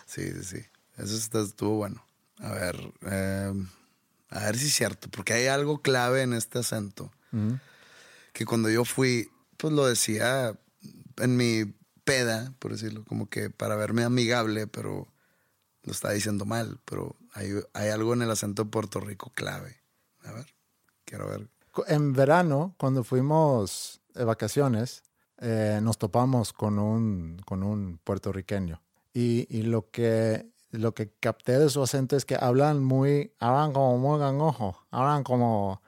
Sí, 0.05 0.27
sí, 0.31 0.43
sí. 0.43 0.65
Eso 0.97 1.15
está- 1.15 1.41
estuvo 1.41 1.77
bueno. 1.77 2.03
A 2.39 2.51
ver, 2.51 2.93
eh, 3.11 3.53
a 4.29 4.39
ver 4.45 4.57
si 4.57 4.65
es 4.67 4.73
cierto, 4.73 5.07
porque 5.09 5.33
hay 5.33 5.45
algo 5.47 5.81
clave 5.81 6.23
en 6.23 6.33
este 6.33 6.59
acento. 6.59 7.11
Que 8.33 8.45
cuando 8.45 8.69
yo 8.69 8.85
fui, 8.85 9.29
pues 9.57 9.71
lo 9.71 9.85
decía 9.85 10.57
en 11.17 11.37
mi 11.37 11.75
peda, 12.05 12.53
por 12.57 12.71
decirlo, 12.71 13.03
como 13.05 13.29
que 13.29 13.51
para 13.51 13.75
verme 13.75 14.03
amigable, 14.03 14.65
pero 14.65 15.07
lo 15.83 15.91
estaba 15.91 16.13
diciendo 16.15 16.45
mal. 16.45 16.79
Pero 16.85 17.15
hay, 17.33 17.51
hay 17.73 17.89
algo 17.89 18.13
en 18.13 18.23
el 18.23 18.31
acento 18.31 18.63
de 18.63 18.71
Puerto 18.71 18.99
Rico 18.99 19.31
clave. 19.35 19.79
A 20.23 20.31
ver, 20.31 20.47
quiero 21.09 21.27
ver. 21.27 21.49
En 21.87 22.13
verano, 22.13 22.75
cuando 22.77 23.03
fuimos 23.03 24.01
de 24.13 24.23
vacaciones, 24.23 25.03
eh, 25.39 25.79
nos 25.81 25.97
topamos 25.97 26.53
con 26.53 26.77
un, 26.77 27.41
con 27.45 27.63
un 27.63 27.99
puertorriqueño. 28.03 28.81
Y, 29.13 29.47
y 29.49 29.63
lo, 29.63 29.89
que, 29.89 30.51
lo 30.71 30.93
que 30.93 31.11
capté 31.19 31.57
de 31.57 31.69
su 31.69 31.81
acento 31.81 32.15
es 32.15 32.25
que 32.25 32.35
hablan 32.35 32.83
muy, 32.83 33.33
hablan 33.39 33.73
como 33.73 33.97
muy 33.97 34.19
gangojo, 34.19 34.85
hablan 34.91 35.23
como, 35.23 35.81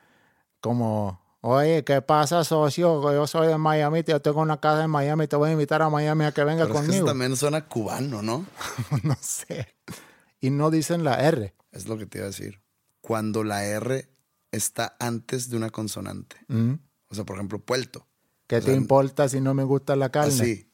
como, 0.60 1.22
oye, 1.42 1.84
¿qué 1.84 2.02
pasa, 2.02 2.44
socio? 2.44 3.02
Yo 3.14 3.28
soy 3.28 3.48
de 3.48 3.58
Miami, 3.58 4.04
yo 4.08 4.22
tengo 4.22 4.42
una 4.42 4.60
casa 4.60 4.84
en 4.84 4.90
Miami, 4.90 5.28
te 5.28 5.36
voy 5.36 5.50
a 5.50 5.54
invitar 5.54 5.82
a 5.84 5.90
Miami 5.90 6.26
a 6.26 6.32
que 6.32 6.44
venga 6.44 6.64
Pero 6.66 6.76
es 6.76 6.80
que 6.80 6.86
eso 6.86 6.92
conmigo. 6.92 7.06
también 7.08 7.36
suena 7.36 7.68
cubano, 7.68 8.22
¿no? 8.22 8.46
no 9.04 9.18
sé. 9.22 9.76
Y 10.40 10.50
no 10.50 10.72
dicen 10.72 11.04
la 11.04 11.16
R. 11.22 11.54
Es 11.72 11.88
lo 11.88 11.98
que 11.98 12.06
te 12.08 12.18
iba 12.18 12.26
a 12.26 12.30
decir. 12.30 12.62
Cuando 13.02 13.44
la 13.44 13.66
R 13.66 14.10
está 14.52 14.96
antes 15.00 15.50
de 15.50 15.58
una 15.58 15.70
consonante. 15.70 16.38
Mm. 16.48 16.74
O 17.10 17.16
sea, 17.16 17.26
por 17.26 17.36
ejemplo, 17.38 17.60
puerto. 17.60 18.08
¿Qué 18.48 18.58
O 18.58 18.60
te 18.60 18.66
sea, 18.68 18.76
importa 18.76 19.30
si 19.30 19.40
no 19.42 19.54
me 19.54 19.64
gusta 19.64 19.96
la 19.96 20.10
carne? 20.10 20.34
Así. 20.34 20.68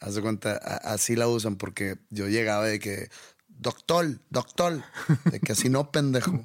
Haz 0.00 0.14
de 0.16 0.22
cuenta, 0.22 0.52
a- 0.52 0.92
así 0.94 1.14
la 1.16 1.28
usan 1.28 1.56
porque 1.56 1.98
yo 2.10 2.28
llegaba 2.28 2.64
de 2.66 2.78
que, 2.78 3.08
doctor, 3.48 4.20
doctor, 4.30 4.82
de 5.30 5.40
que 5.40 5.52
así 5.52 5.68
no, 5.68 5.90
pendejo. 5.92 6.42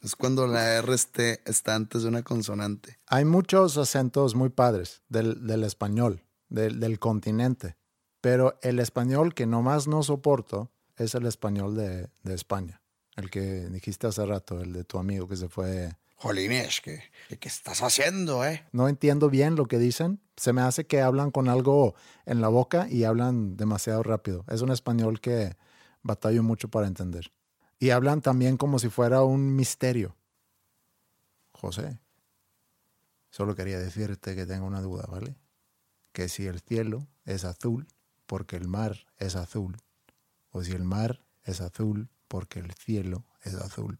Es 0.00 0.14
cuando 0.14 0.46
la 0.46 0.76
R 0.76 0.94
esté, 0.94 1.40
está 1.44 1.74
antes 1.74 2.02
de 2.02 2.08
una 2.08 2.22
consonante. 2.22 2.98
Hay 3.06 3.24
muchos 3.24 3.76
acentos 3.78 4.34
muy 4.34 4.48
padres 4.50 5.02
del, 5.08 5.46
del 5.46 5.64
español, 5.64 6.22
del, 6.48 6.78
del 6.78 6.98
continente, 6.98 7.76
pero 8.20 8.58
el 8.62 8.78
español 8.78 9.34
que 9.34 9.46
nomás 9.46 9.88
no 9.88 10.02
soporto 10.02 10.70
es 10.96 11.14
el 11.14 11.26
español 11.26 11.76
de, 11.76 12.08
de 12.22 12.34
España, 12.34 12.82
el 13.18 13.30
que 13.30 13.68
dijiste 13.68 14.06
hace 14.06 14.24
rato, 14.24 14.60
el 14.60 14.72
de 14.72 14.84
tu 14.84 14.98
amigo 14.98 15.26
que 15.26 15.36
se 15.36 15.48
fue. 15.48 15.92
Jolines, 16.16 16.80
¿qué, 16.80 17.02
¿qué 17.28 17.48
estás 17.48 17.82
haciendo, 17.82 18.44
eh? 18.44 18.64
No 18.72 18.88
entiendo 18.88 19.28
bien 19.28 19.56
lo 19.56 19.66
que 19.66 19.78
dicen, 19.78 20.20
se 20.36 20.52
me 20.52 20.62
hace 20.62 20.86
que 20.86 21.00
hablan 21.00 21.30
con 21.32 21.48
algo 21.48 21.94
en 22.26 22.40
la 22.40 22.48
boca 22.48 22.88
y 22.88 23.04
hablan 23.04 23.56
demasiado 23.56 24.02
rápido. 24.02 24.44
Es 24.48 24.62
un 24.62 24.70
español 24.70 25.20
que 25.20 25.56
batallo 26.02 26.42
mucho 26.42 26.68
para 26.68 26.86
entender. 26.86 27.32
Y 27.80 27.90
hablan 27.90 28.22
también 28.22 28.56
como 28.56 28.78
si 28.78 28.88
fuera 28.88 29.22
un 29.22 29.54
misterio. 29.54 30.16
José, 31.52 31.98
solo 33.30 33.56
quería 33.56 33.80
decirte 33.80 34.36
que 34.36 34.46
tengo 34.46 34.66
una 34.66 34.80
duda, 34.80 35.06
¿vale? 35.08 35.36
Que 36.12 36.28
si 36.28 36.46
el 36.46 36.60
cielo 36.60 37.08
es 37.24 37.44
azul 37.44 37.88
porque 38.26 38.56
el 38.56 38.68
mar 38.68 39.06
es 39.16 39.34
azul, 39.34 39.76
o 40.50 40.62
si 40.62 40.72
el 40.72 40.84
mar 40.84 41.20
es 41.44 41.60
azul 41.60 42.08
porque 42.28 42.60
el 42.60 42.72
cielo 42.74 43.24
es 43.42 43.54
azul. 43.54 43.98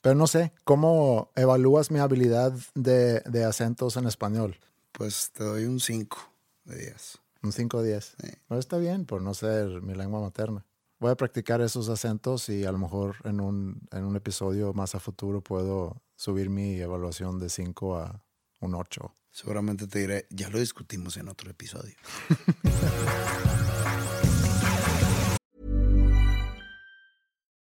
Pero 0.00 0.14
no 0.14 0.26
sé, 0.26 0.52
¿cómo 0.64 1.30
evalúas 1.36 1.90
mi 1.90 1.98
habilidad 1.98 2.52
de, 2.74 3.20
de 3.20 3.44
acentos 3.44 3.96
en 3.96 4.06
español? 4.06 4.58
Pues 4.92 5.30
te 5.32 5.44
doy 5.44 5.64
un 5.64 5.78
5 5.78 6.18
de 6.64 6.78
10. 6.78 7.18
Un 7.42 7.52
5 7.52 7.82
de 7.82 7.88
10. 7.90 8.04
Sí. 8.04 8.30
Pero 8.48 8.58
está 8.58 8.78
bien 8.78 9.04
por 9.04 9.22
no 9.22 9.34
ser 9.34 9.82
mi 9.82 9.94
lengua 9.94 10.20
materna. 10.20 10.64
Voy 10.98 11.10
a 11.10 11.16
practicar 11.16 11.60
esos 11.60 11.88
acentos 11.88 12.48
y 12.48 12.64
a 12.64 12.72
lo 12.72 12.78
mejor 12.78 13.16
en 13.24 13.40
un, 13.40 13.80
en 13.90 14.04
un 14.04 14.16
episodio 14.16 14.72
más 14.74 14.94
a 14.94 15.00
futuro 15.00 15.40
puedo 15.40 16.02
subir 16.16 16.50
mi 16.50 16.78
evaluación 16.78 17.38
de 17.38 17.48
5 17.48 17.96
a 17.96 18.22
un 18.60 18.74
8. 18.74 19.14
Seguramente 19.30 19.86
te 19.86 20.00
diré, 20.00 20.26
ya 20.30 20.50
lo 20.50 20.58
discutimos 20.58 21.16
en 21.16 21.28
otro 21.28 21.50
episodio. 21.50 21.94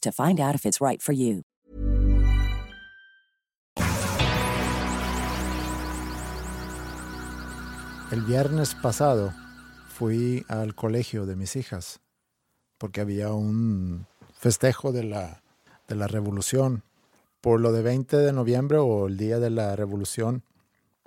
to 0.00 0.12
find 0.12 0.40
out 0.40 0.54
if 0.54 0.64
it's 0.64 0.80
right 0.80 1.02
for 1.02 1.12
you. 1.12 1.42
El 8.12 8.22
viernes 8.22 8.74
pasado 8.74 9.34
fui 9.88 10.44
al 10.48 10.76
colegio 10.76 11.26
de 11.26 11.34
mis 11.34 11.56
hijas 11.56 12.00
porque 12.78 13.00
había 13.00 13.32
un 13.32 14.06
festejo 14.32 14.92
de 14.92 15.02
la, 15.02 15.42
de 15.88 15.96
la 15.96 16.06
revolución. 16.06 16.82
Por 17.40 17.60
lo 17.60 17.72
de 17.72 17.82
20 17.82 18.16
de 18.16 18.32
noviembre 18.32 18.78
o 18.78 19.08
el 19.08 19.16
día 19.16 19.38
de 19.38 19.50
la 19.50 19.74
revolución 19.76 20.44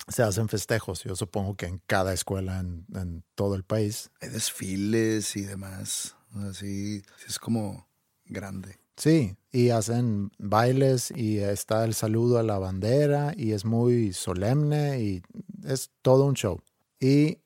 se 0.08 0.24
hacen 0.24 0.50
festejos. 0.50 1.04
Yo 1.04 1.16
supongo 1.16 1.56
que 1.56 1.68
en 1.68 1.82
cada 1.88 2.14
escuela 2.14 2.60
en, 2.60 2.86
en 2.94 3.24
todo 3.34 3.56
el 3.56 3.64
país. 3.64 4.12
Hay 4.22 4.30
desfiles 4.30 5.36
y 5.36 5.42
demás. 5.42 6.16
Así 6.50 7.02
es 7.28 7.40
como 7.40 7.88
grande. 8.30 8.80
Sí, 8.96 9.36
y 9.52 9.70
hacen 9.70 10.32
bailes 10.38 11.12
y 11.16 11.40
está 11.40 11.86
el 11.86 11.94
saludo 11.94 12.38
a 12.38 12.44
la 12.44 12.60
bandera 12.60 13.34
y 13.36 13.54
es 13.54 13.64
muy 13.64 14.12
solemne 14.14 15.02
y 15.02 15.24
es 15.66 15.92
todo 16.02 16.26
un 16.26 16.34
show. 16.34 16.62
Y 17.00 17.38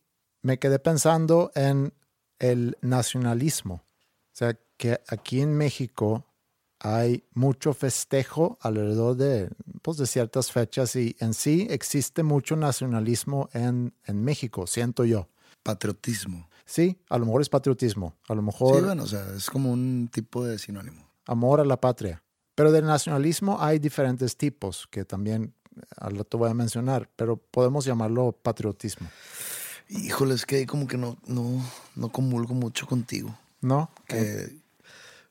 me 0.41 0.57
quedé 0.57 0.79
pensando 0.79 1.51
en 1.53 1.93
el 2.39 2.77
nacionalismo. 2.81 3.75
O 3.75 4.35
sea, 4.35 4.57
que 4.77 4.99
aquí 5.07 5.41
en 5.41 5.55
México 5.55 6.25
hay 6.79 7.23
mucho 7.33 7.73
festejo 7.73 8.57
alrededor 8.61 9.15
de, 9.15 9.49
pues, 9.81 9.97
de 9.97 10.07
ciertas 10.07 10.51
fechas 10.51 10.95
y 10.95 11.15
en 11.19 11.33
sí 11.33 11.67
existe 11.69 12.23
mucho 12.23 12.55
nacionalismo 12.55 13.49
en, 13.53 13.93
en 14.05 14.23
México, 14.23 14.67
siento 14.67 15.05
yo. 15.05 15.29
Patriotismo. 15.61 16.49
Sí, 16.65 16.97
a 17.09 17.17
lo 17.17 17.25
mejor 17.25 17.41
es 17.41 17.49
patriotismo, 17.49 18.15
a 18.27 18.35
lo 18.35 18.41
mejor 18.41 18.77
Sí, 18.77 18.85
bueno, 18.85 19.03
o 19.03 19.07
sea, 19.07 19.25
es 19.35 19.49
como 19.49 19.71
un 19.71 20.09
tipo 20.11 20.45
de 20.45 20.57
sinónimo. 20.57 21.07
amor 21.25 21.59
a 21.59 21.65
la 21.65 21.79
patria. 21.79 22.23
Pero 22.55 22.71
del 22.71 22.85
nacionalismo 22.85 23.57
hay 23.59 23.79
diferentes 23.79 24.37
tipos 24.37 24.87
que 24.89 25.05
también 25.05 25.53
al 25.97 26.15
rato 26.17 26.37
voy 26.37 26.49
a 26.49 26.53
mencionar, 26.53 27.09
pero 27.15 27.37
podemos 27.37 27.85
llamarlo 27.85 28.31
patriotismo, 28.31 29.09
Híjole, 29.89 30.33
es 30.33 30.45
que 30.45 30.55
ahí 30.55 30.65
como 30.65 30.87
que 30.87 30.97
no, 30.97 31.17
no, 31.27 31.61
no 31.95 32.09
comulgo 32.09 32.53
mucho 32.53 32.87
contigo. 32.87 33.37
¿no? 33.63 33.89
Que 34.07 34.59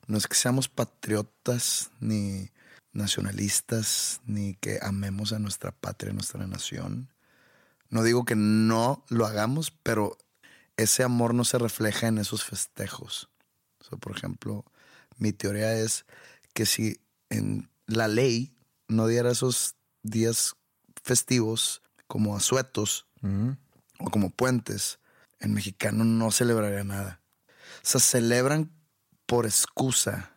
no 0.07 0.17
es 0.17 0.27
que 0.27 0.35
seamos 0.35 0.67
patriotas 0.67 1.91
ni 1.99 2.49
nacionalistas 2.91 4.21
ni 4.25 4.55
que 4.55 4.79
amemos 4.81 5.31
a 5.33 5.39
nuestra 5.39 5.71
patria, 5.71 6.11
a 6.11 6.15
nuestra 6.15 6.45
nación. 6.47 7.09
No 7.89 8.03
digo 8.03 8.25
que 8.25 8.35
no 8.35 9.03
lo 9.09 9.25
hagamos, 9.25 9.71
pero 9.83 10.17
ese 10.83 11.03
amor 11.03 11.33
no 11.33 11.43
se 11.43 11.57
refleja 11.57 12.07
en 12.07 12.17
esos 12.17 12.43
festejos. 12.43 13.29
O 13.79 13.83
sea, 13.83 13.97
por 13.97 14.15
ejemplo, 14.15 14.65
mi 15.17 15.33
teoría 15.33 15.73
es 15.73 16.05
que 16.53 16.65
si 16.65 16.99
en 17.29 17.69
la 17.87 18.07
ley 18.07 18.55
no 18.87 19.07
diera 19.07 19.31
esos 19.31 19.75
días 20.03 20.55
festivos 21.03 21.81
como 22.07 22.35
asuetos 22.35 23.07
o 23.99 24.09
como 24.11 24.29
puentes, 24.29 24.99
en 25.39 25.53
mexicano 25.53 26.03
no 26.03 26.31
celebraría 26.31 26.83
nada. 26.83 27.21
O 27.77 27.87
sea, 27.87 27.99
celebran 27.99 28.71
por 29.25 29.45
excusa. 29.45 30.33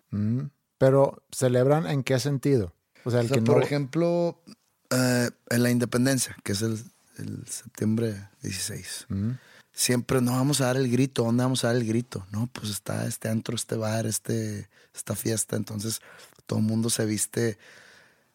Pero 0.79 1.23
celebran 1.31 1.87
en 1.87 2.03
qué 2.03 2.19
sentido? 2.19 2.75
O 3.05 3.11
sea, 3.11 3.21
el 3.21 3.27
O 3.27 3.29
sea, 3.29 3.37
que 3.39 3.43
por 3.43 3.59
no... 3.59 3.63
ejemplo, 3.63 4.43
eh, 4.91 5.31
en 5.51 5.63
la 5.63 5.71
independencia, 5.71 6.37
que 6.43 6.53
es 6.53 6.63
el, 6.63 6.83
el 7.19 7.47
septiembre 7.47 8.29
16. 8.43 9.07
Mm, 9.09 9.31
Siempre 9.79 10.23
no 10.23 10.33
vamos 10.33 10.63
a 10.63 10.67
dar 10.69 10.79
el 10.79 10.91
grito. 10.91 11.23
¿Dónde 11.23 11.43
vamos 11.45 11.63
a 11.63 11.67
dar 11.67 11.77
el 11.77 11.87
grito? 11.87 12.27
No, 12.33 12.47
pues 12.47 12.71
está 12.71 13.07
este 13.07 13.29
antro, 13.29 13.55
este 13.55 13.77
bar, 13.77 14.07
este, 14.07 14.71
esta 14.95 15.15
fiesta. 15.15 15.55
Entonces 15.55 16.01
todo 16.47 16.61
el 16.61 16.65
mundo 16.65 16.89
se 16.89 17.05
viste 17.05 17.59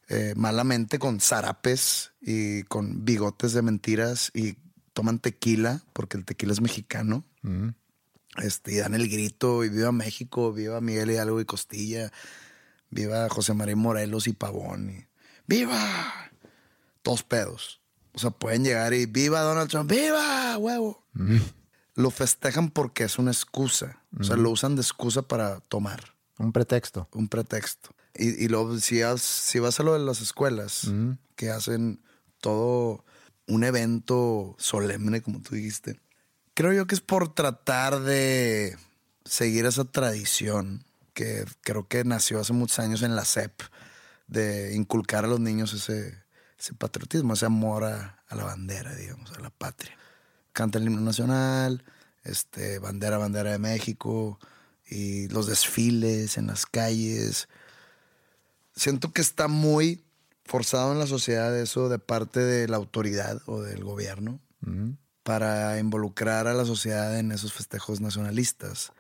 eh, 0.08 0.36
malamente 0.38 1.00
con 1.00 1.20
zarapes 1.20 2.12
y 2.22 2.62
con 2.66 3.06
bigotes 3.06 3.54
de 3.54 3.64
mentiras 3.64 4.30
y 4.36 4.56
toman 4.94 5.18
tequila, 5.18 5.84
porque 5.94 6.18
el 6.18 6.26
tequila 6.26 6.54
es 6.54 6.62
mexicano. 6.62 7.26
mm. 7.42 7.70
Este, 8.38 8.74
y 8.74 8.78
dan 8.78 8.94
el 8.94 9.10
grito 9.10 9.66
y 9.66 9.70
viva 9.70 9.92
México, 9.92 10.54
viva 10.54 10.80
Miguel 10.80 11.10
Hidalgo 11.10 11.42
y 11.42 11.46
Costilla, 11.46 12.14
viva 12.90 13.28
José 13.30 13.54
María 13.56 13.76
Morelos 13.76 14.28
y 14.28 14.34
Pavón. 14.34 14.92
y, 14.92 15.06
¡Viva! 15.48 16.32
Todos 17.02 17.24
pedos. 17.24 17.81
O 18.14 18.20
sea, 18.20 18.32
pueden 18.32 18.64
llegar 18.64 18.94
y 18.94 19.06
¡Viva 19.06 19.42
Donald 19.42 19.70
Trump! 19.70 19.90
¡Viva! 19.90 20.58
¡Huevo! 20.58 21.06
Lo 21.96 22.10
festejan 22.12 22.70
porque 22.70 23.04
es 23.06 23.18
una 23.20 23.32
excusa. 23.32 24.02
O 24.20 24.24
sea, 24.24 24.36
lo 24.36 24.50
usan 24.50 24.76
de 24.76 24.82
excusa 24.82 25.22
para 25.22 25.60
tomar, 25.62 26.14
Un 26.38 26.52
pretexto. 26.52 27.08
un 27.14 27.28
pretexto. 27.30 27.90
Y, 28.14 28.44
y 28.44 28.48
luego, 28.50 28.78
si, 28.80 29.02
has- 29.02 29.22
si 29.22 29.60
vas 29.60 29.80
a 29.80 29.84
lo 29.84 29.94
de 29.94 30.00
las 30.00 30.20
escuelas, 30.22 30.92
que 31.36 31.50
hacen 31.50 32.02
todo 32.40 33.06
un 33.48 33.64
evento 33.64 34.56
solemne, 34.60 35.22
como 35.22 35.42
tú 35.42 35.56
dijiste, 35.56 36.00
creo 36.54 36.74
yo 36.74 36.88
que 36.88 36.96
es 36.96 37.02
por 37.02 37.34
tratar 37.34 38.02
de 38.02 38.78
seguir 39.24 39.66
esa 39.66 39.86
tradición 39.86 40.84
que 41.14 41.46
creo 41.62 41.88
que 41.88 42.04
nació 42.04 42.40
hace 42.40 42.54
muchos 42.54 42.80
años 42.80 43.02
en 43.02 43.16
la 43.16 43.24
SEP, 43.26 43.62
de 44.28 44.76
inculcar 44.76 45.26
a 45.26 45.28
los 45.28 45.40
niños 45.40 45.74
ese, 45.74 46.21
ese 46.62 46.76
patriotismo, 46.76 47.34
ese 47.34 47.48
amor 47.48 47.84
a, 47.84 48.24
a 48.28 48.36
la 48.36 48.44
bandera, 48.44 48.94
digamos, 48.94 49.32
a 49.32 49.40
la 49.40 49.50
patria. 49.50 49.98
Canta 50.54 50.78
el 50.78 50.86
himno 50.86 51.02
nacional, 51.02 51.84
este, 52.24 52.78
bandera, 52.78 53.18
bandera 53.18 53.52
de 53.52 53.58
México, 53.58 54.40
y 54.86 55.28
los 55.30 55.48
desfiles 55.48 56.38
en 56.38 56.48
las 56.48 56.68
calles. 56.68 57.50
Siento 58.76 59.12
que 59.12 59.22
está 59.22 59.48
muy 59.48 60.04
forzado 60.46 60.92
en 60.92 61.00
la 61.00 61.08
sociedad 61.08 61.58
eso 61.58 61.90
de 61.90 61.98
parte 61.98 62.42
de 62.42 62.68
la 62.68 62.78
autoridad 62.78 63.42
o 63.48 63.62
del 63.62 63.84
gobierno 63.84 64.40
para 65.24 65.80
involucrar 65.80 66.48
a 66.48 66.54
la 66.54 66.66
sociedad 66.66 67.18
en 67.18 67.32
esos 67.32 67.54
festejos 67.54 68.02
nacionalistas. 68.02 68.92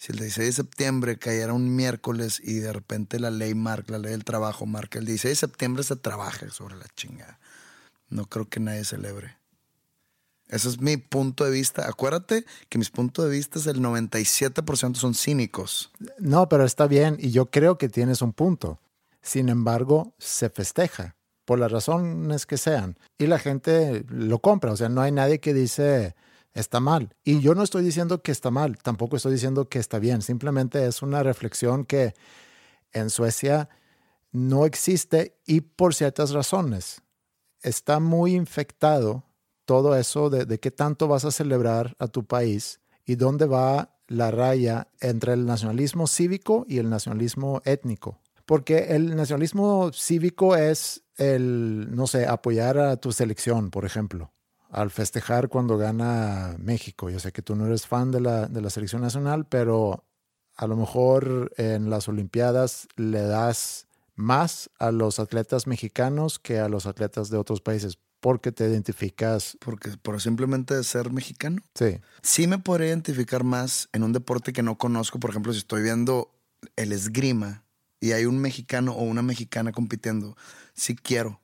Si 0.00 0.12
el 0.12 0.18
16 0.18 0.46
de 0.46 0.52
septiembre 0.52 1.18
cayera 1.18 1.52
un 1.52 1.76
miércoles 1.76 2.40
y 2.42 2.54
de 2.54 2.72
repente 2.72 3.20
la 3.20 3.30
ley 3.30 3.54
marca, 3.54 3.92
la 3.92 3.98
ley 3.98 4.12
del 4.12 4.24
trabajo 4.24 4.64
marca, 4.64 4.98
el 4.98 5.04
16 5.04 5.32
de 5.32 5.36
septiembre 5.36 5.82
se 5.82 5.94
trabaja 5.94 6.48
sobre 6.48 6.76
la 6.76 6.86
chingada. 6.96 7.38
No 8.08 8.24
creo 8.24 8.48
que 8.48 8.60
nadie 8.60 8.86
celebre. 8.86 9.36
Ese 10.48 10.70
es 10.70 10.80
mi 10.80 10.96
punto 10.96 11.44
de 11.44 11.50
vista. 11.50 11.86
Acuérdate 11.86 12.46
que 12.70 12.78
mis 12.78 12.88
puntos 12.88 13.26
de 13.26 13.30
vista 13.30 13.58
es 13.58 13.66
el 13.66 13.82
97% 13.82 14.94
son 14.94 15.14
cínicos. 15.14 15.90
No, 16.18 16.48
pero 16.48 16.64
está 16.64 16.86
bien 16.86 17.18
y 17.20 17.30
yo 17.30 17.50
creo 17.50 17.76
que 17.76 17.90
tienes 17.90 18.22
un 18.22 18.32
punto. 18.32 18.80
Sin 19.20 19.50
embargo, 19.50 20.14
se 20.16 20.48
festeja 20.48 21.14
por 21.44 21.58
las 21.58 21.70
razones 21.70 22.46
que 22.46 22.56
sean 22.56 22.96
y 23.18 23.26
la 23.26 23.38
gente 23.38 24.06
lo 24.08 24.38
compra. 24.38 24.72
O 24.72 24.78
sea, 24.78 24.88
no 24.88 25.02
hay 25.02 25.12
nadie 25.12 25.40
que 25.40 25.52
dice 25.52 26.14
está 26.54 26.80
mal. 26.80 27.14
Y 27.24 27.40
yo 27.40 27.54
no 27.54 27.62
estoy 27.62 27.84
diciendo 27.84 28.22
que 28.22 28.32
está 28.32 28.50
mal, 28.50 28.78
tampoco 28.78 29.16
estoy 29.16 29.32
diciendo 29.32 29.68
que 29.68 29.78
está 29.78 29.98
bien. 29.98 30.22
Simplemente 30.22 30.86
es 30.86 31.02
una 31.02 31.22
reflexión 31.22 31.84
que 31.84 32.14
en 32.92 33.10
Suecia 33.10 33.68
no 34.32 34.66
existe 34.66 35.36
y 35.46 35.60
por 35.60 35.94
ciertas 35.94 36.30
razones. 36.30 37.02
Está 37.62 38.00
muy 38.00 38.34
infectado 38.34 39.24
todo 39.64 39.94
eso 39.96 40.30
de, 40.30 40.58
qué 40.58 40.70
tanto 40.70 41.06
vas 41.08 41.24
a 41.24 41.30
celebrar 41.30 41.94
a 41.98 42.08
tu 42.08 42.24
país 42.24 42.80
y 43.04 43.16
dónde 43.16 43.46
va 43.46 43.96
la 44.08 44.30
raya 44.30 44.88
entre 45.00 45.34
el 45.34 45.46
nacionalismo 45.46 46.06
cívico 46.08 46.66
y 46.68 46.78
el 46.78 46.90
nacionalismo 46.90 47.62
étnico. 47.64 48.18
Porque 48.46 48.96
el 48.96 49.14
nacionalismo 49.14 49.92
cívico 49.92 50.56
es 50.56 51.04
el, 51.16 51.94
no 51.94 52.08
sé, 52.08 52.26
apoyar 52.26 52.78
a 52.78 52.96
tu 52.96 53.12
selección, 53.12 53.70
por 53.70 53.84
ejemplo, 53.84 54.32
al 54.70 54.90
festejar 54.90 55.48
cuando 55.48 55.76
gana 55.76 56.56
México. 56.58 57.10
Yo 57.10 57.18
sé 57.18 57.32
que 57.32 57.42
tú 57.42 57.56
no 57.56 57.66
eres 57.66 57.86
fan 57.86 58.10
de 58.10 58.20
la, 58.20 58.46
de 58.46 58.60
la 58.60 58.70
selección 58.70 59.02
nacional, 59.02 59.46
pero 59.46 60.04
a 60.56 60.66
lo 60.66 60.76
mejor 60.76 61.52
en 61.56 61.90
las 61.90 62.08
Olimpiadas 62.08 62.88
le 62.96 63.22
das 63.22 63.86
más 64.14 64.70
a 64.78 64.90
los 64.90 65.18
atletas 65.18 65.66
mexicanos 65.66 66.38
que 66.38 66.58
a 66.58 66.68
los 66.68 66.86
atletas 66.86 67.30
de 67.30 67.38
otros 67.38 67.60
países 67.60 67.98
porque 68.20 68.52
te 68.52 68.68
identificas. 68.68 69.56
Porque 69.60 69.90
por 70.02 70.20
simplemente 70.20 70.82
ser 70.84 71.10
mexicano. 71.10 71.62
Sí. 71.74 71.98
Sí 72.22 72.46
me 72.46 72.58
podría 72.58 72.88
identificar 72.88 73.42
más 73.42 73.88
en 73.92 74.02
un 74.02 74.12
deporte 74.12 74.52
que 74.52 74.62
no 74.62 74.78
conozco. 74.78 75.18
Por 75.18 75.30
ejemplo, 75.30 75.52
si 75.52 75.60
estoy 75.60 75.82
viendo 75.82 76.30
el 76.76 76.92
esgrima 76.92 77.64
y 77.98 78.12
hay 78.12 78.26
un 78.26 78.38
mexicano 78.38 78.92
o 78.92 79.02
una 79.02 79.22
mexicana 79.22 79.72
compitiendo, 79.72 80.36
sí 80.74 80.94
quiero. 80.94 81.39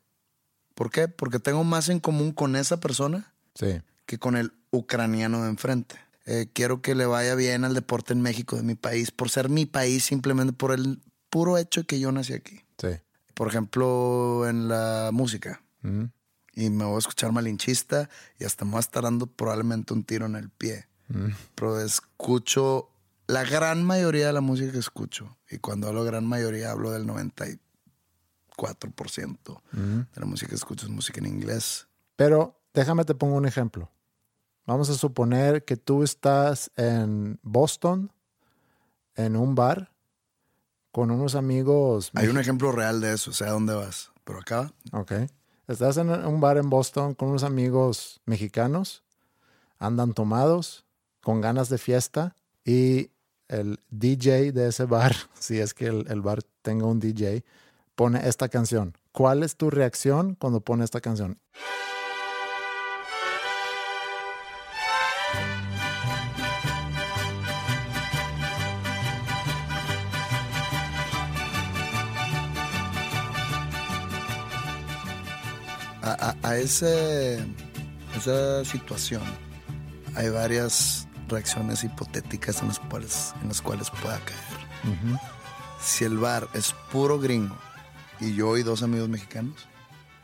¿Por 0.77 0.91
qué? 0.91 1.09
Porque 1.09 1.41
tengo 1.41 1.65
más 1.65 1.89
en 1.89 1.99
común 1.99 2.31
con 2.31 2.55
esa 2.55 2.79
persona 2.79 3.33
sí. 3.55 3.81
que 4.07 4.19
con 4.19 4.37
el 4.37 4.53
ucraniano 4.71 5.43
de 5.43 5.49
enfrente. 5.49 5.97
Eh, 6.27 6.49
quiero 6.53 6.83
que 6.83 6.95
le 6.95 7.07
vaya 7.07 7.35
bien 7.35 7.65
al 7.65 7.75
deporte 7.75 8.13
en 8.13 8.21
México 8.21 8.57
de 8.57 8.63
mi 8.63 8.75
país, 8.77 9.11
por 9.11 9.31
ser 9.31 9.49
mi 9.49 9.67
país, 9.67 10.05
simplemente 10.05 10.53
por 10.53 10.73
el 10.73 11.01
puro 11.31 11.57
hecho 11.57 11.81
de 11.81 11.87
que 11.87 11.99
yo 11.99 12.13
nací 12.13 12.35
aquí. 12.35 12.61
Sí. 12.79 12.89
Por 13.35 13.49
ejemplo, 13.49 14.47
en 14.47 14.69
la 14.69 15.11
música 15.13 15.63
y 16.57 16.71
me 16.71 16.85
voy 16.85 16.97
a 16.97 16.99
escuchar 16.99 17.33
malinchista 17.33 18.09
y 18.39 18.45
hasta 18.45 18.65
me 18.65 18.73
voy 18.73 18.79
a 18.79 18.81
estar 18.81 19.05
dando 19.05 19.27
probablemente 19.27 19.93
un 19.93 20.05
tiro 20.05 20.27
en 20.27 20.37
el 20.37 20.51
pie. 20.51 20.87
Mm. 21.09 21.29
Pero 21.55 21.81
escucho 21.81 22.91
la 23.27 23.45
gran 23.45 23.85
mayoría 23.85 24.27
de 24.27 24.33
la 24.33 24.41
música 24.41 24.73
que 24.73 24.79
escucho. 24.79 25.37
Y 25.51 25.59
cuando 25.59 25.89
hablo 25.89 26.05
gran 26.05 26.27
mayoría 26.27 26.73
hablo 26.73 26.91
del 26.91 27.07
94% 28.57 29.61
mm. 29.73 29.79
de 29.79 30.21
la 30.21 30.27
música 30.27 30.51
que 30.51 30.57
escucho 30.57 30.87
es 30.87 30.93
música 30.93 31.21
en 31.21 31.27
inglés. 31.27 31.87
Pero 32.17 32.61
déjame 32.75 33.05
te 33.05 33.15
pongo 33.15 33.37
un 33.37 33.47
ejemplo. 33.47 33.91
Vamos 34.67 34.91
a 34.91 34.95
suponer 34.95 35.65
que 35.65 35.77
tú 35.77 36.03
estás 36.03 36.73
en 36.77 37.39
Boston, 37.43 38.13
en 39.15 39.37
un 39.37 39.55
bar, 39.55 39.93
con 40.91 41.11
unos 41.11 41.35
amigos. 41.35 42.11
Hay 42.15 42.29
un 42.29 42.39
ejemplo 42.39 42.73
real 42.73 43.01
de 43.01 43.13
eso, 43.13 43.33
sé 43.33 43.45
a 43.45 43.51
dónde 43.51 43.75
vas. 43.75 44.11
Pero 44.25 44.41
acá. 44.41 44.73
Ok. 44.93 45.13
Estás 45.69 45.99
en 45.99 46.11
un 46.11 46.41
bar 46.41 46.57
en 46.57 46.71
Boston 46.71 47.15
con 47.15 47.29
unos 47.29 47.45
amigos 47.45 48.21
mexicanos, 48.25 49.05
andan 49.79 50.15
tomados, 50.15 50.85
con 51.21 51.41
ganas 51.41 51.69
de 51.69 51.79
fiesta, 51.79 52.35
y 52.65 53.11
el 53.49 53.79
DJ 53.91 54.53
de 54.53 54.69
ese 54.69 54.85
bar, 54.85 55.15
si 55.39 55.59
es 55.59 55.75
que 55.75 55.87
el, 55.87 56.07
el 56.09 56.23
bar 56.23 56.43
tenga 56.63 56.87
un 56.87 56.99
DJ, 56.99 57.45
pone 57.97 58.29
esta 58.29 58.49
canción. 58.49 58.97
¿Cuál 59.11 59.43
es 59.43 59.57
tu 59.57 59.71
reacción 59.71 60.35
cuando 60.35 60.61
pone 60.61 60.85
esta 60.85 61.01
canción? 61.01 61.41
a, 76.43 76.57
ese, 76.57 77.45
esa 78.17 78.65
situación 78.65 79.23
hay 80.15 80.29
varias 80.31 81.09
reacciones 81.29 81.83
hipotéticas 81.83 82.63
en 82.63 82.69
las 82.69 82.79
cuales, 82.79 83.35
en 83.43 83.49
las 83.49 83.61
cuales 83.61 83.91
pueda 83.91 84.21
caer. 84.21 85.19
Si 85.81 86.05
el 86.05 86.17
bar 86.19 86.49
es 86.55 86.75
puro 86.93 87.19
gringo 87.19 87.57
y 88.21 88.35
yo 88.35 88.57
y 88.57 88.63
dos 88.63 88.83
amigos 88.83 89.09
mexicanos, 89.09 89.69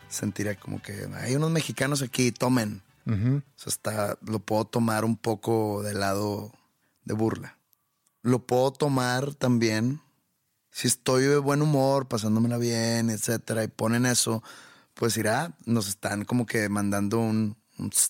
sentiría 0.09 0.59
como 0.59 0.81
que 0.81 1.09
hay 1.15 1.37
unos 1.37 1.51
mexicanos 1.51 2.03
aquí, 2.03 2.33
tomen. 2.33 2.83
o 3.07 3.11
sea, 3.57 3.67
hasta 3.67 4.19
lo 4.27 4.39
puedo 4.39 4.65
tomar 4.65 5.05
un 5.05 5.17
poco 5.17 5.83
del 5.83 6.01
lado 6.01 6.53
de 7.05 7.15
burla. 7.15 7.59
Lo 8.23 8.47
puedo 8.47 8.73
tomar 8.73 9.35
también 9.35 10.01
si 10.71 10.89
estoy 10.89 11.25
de 11.25 11.37
buen 11.39 11.61
humor, 11.61 12.09
pasándomela 12.09 12.57
bien, 12.57 13.11
etcétera, 13.11 13.65
y 13.65 13.69
ponen 13.69 14.07
eso 14.07 14.43
pues 14.95 15.17
irá, 15.17 15.57
nos 15.65 15.89
están 15.89 16.25
como 16.25 16.47
que 16.47 16.69
mandando 16.69 17.19
un, 17.19 17.57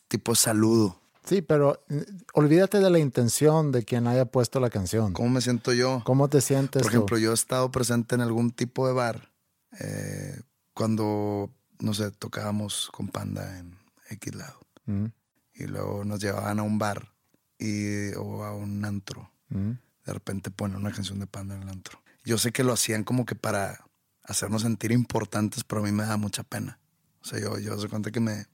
tipo 0.09 0.33
de 0.33 0.37
saludo. 0.37 1.01
Sí, 1.25 1.41
pero 1.41 1.83
mm, 1.89 2.01
olvídate 2.35 2.81
de 2.81 2.91
la 2.91 2.99
intención 2.99 3.73
de 3.73 3.85
quien 3.85 4.07
haya 4.07 4.27
puesto 4.27 4.61
la 4.61 4.71
canción. 4.71 5.13
¿Cómo 5.13 5.31
me 5.31 5.41
siento 5.41 5.73
yo? 5.73 6.03
¿Cómo 6.05 6.29
te 6.29 6.41
sientes? 6.41 6.83
Por 6.83 6.91
ejemplo, 6.91 7.19
yo 7.19 7.31
he 7.31 7.35
estado 7.35 7.71
presente 7.71 8.17
en 8.17 8.21
algún 8.21 8.51
tipo 8.51 8.87
de 8.87 8.93
bar 8.93 9.32
eh, 9.81 10.41
cuando, 10.75 11.53
no 11.81 11.95
sé, 11.95 12.11
tocábamos 12.11 12.91
con 12.93 13.09
Panda 13.09 13.59
en 13.59 13.77
X 14.11 14.35
lado. 14.35 14.61
Mm. 14.87 15.07
Y 15.55 15.67
luego 15.67 16.05
nos 16.05 16.21
llevaban 16.21 16.59
a 16.59 16.63
un 16.63 16.79
bar 16.79 17.13
y, 17.59 18.13
o 18.15 18.45
a 18.45 18.55
un 18.55 18.85
antro. 18.85 19.31
Mm. 19.49 19.73
De 20.05 20.13
repente 20.13 20.51
ponen 20.51 20.79
una 20.79 20.93
canción 20.93 21.19
de 21.19 21.27
Panda 21.27 21.55
en 21.55 21.63
el 21.63 21.69
antro. 21.69 22.01
Yo 22.25 22.39
sé 22.39 22.53
que 22.53 22.65
lo 22.65 22.73
hacían 22.73 23.05
como 23.05 23.27
que 23.27 23.35
para 23.35 23.85
hacernos 24.25 24.63
sentir 24.63 24.93
importantes, 24.93 25.65
pero 25.65 25.81
a 25.81 25.85
mí 25.85 25.93
me 25.93 26.05
da 26.05 26.17
mucha 26.17 26.43
pena. 26.43 26.79
O 27.21 27.25
sea, 27.25 27.39
yo, 27.39 27.59
yo 27.59 27.79
se 27.79 27.89
cuenta 27.89 28.11
que 28.11 28.21
me, 28.21 28.47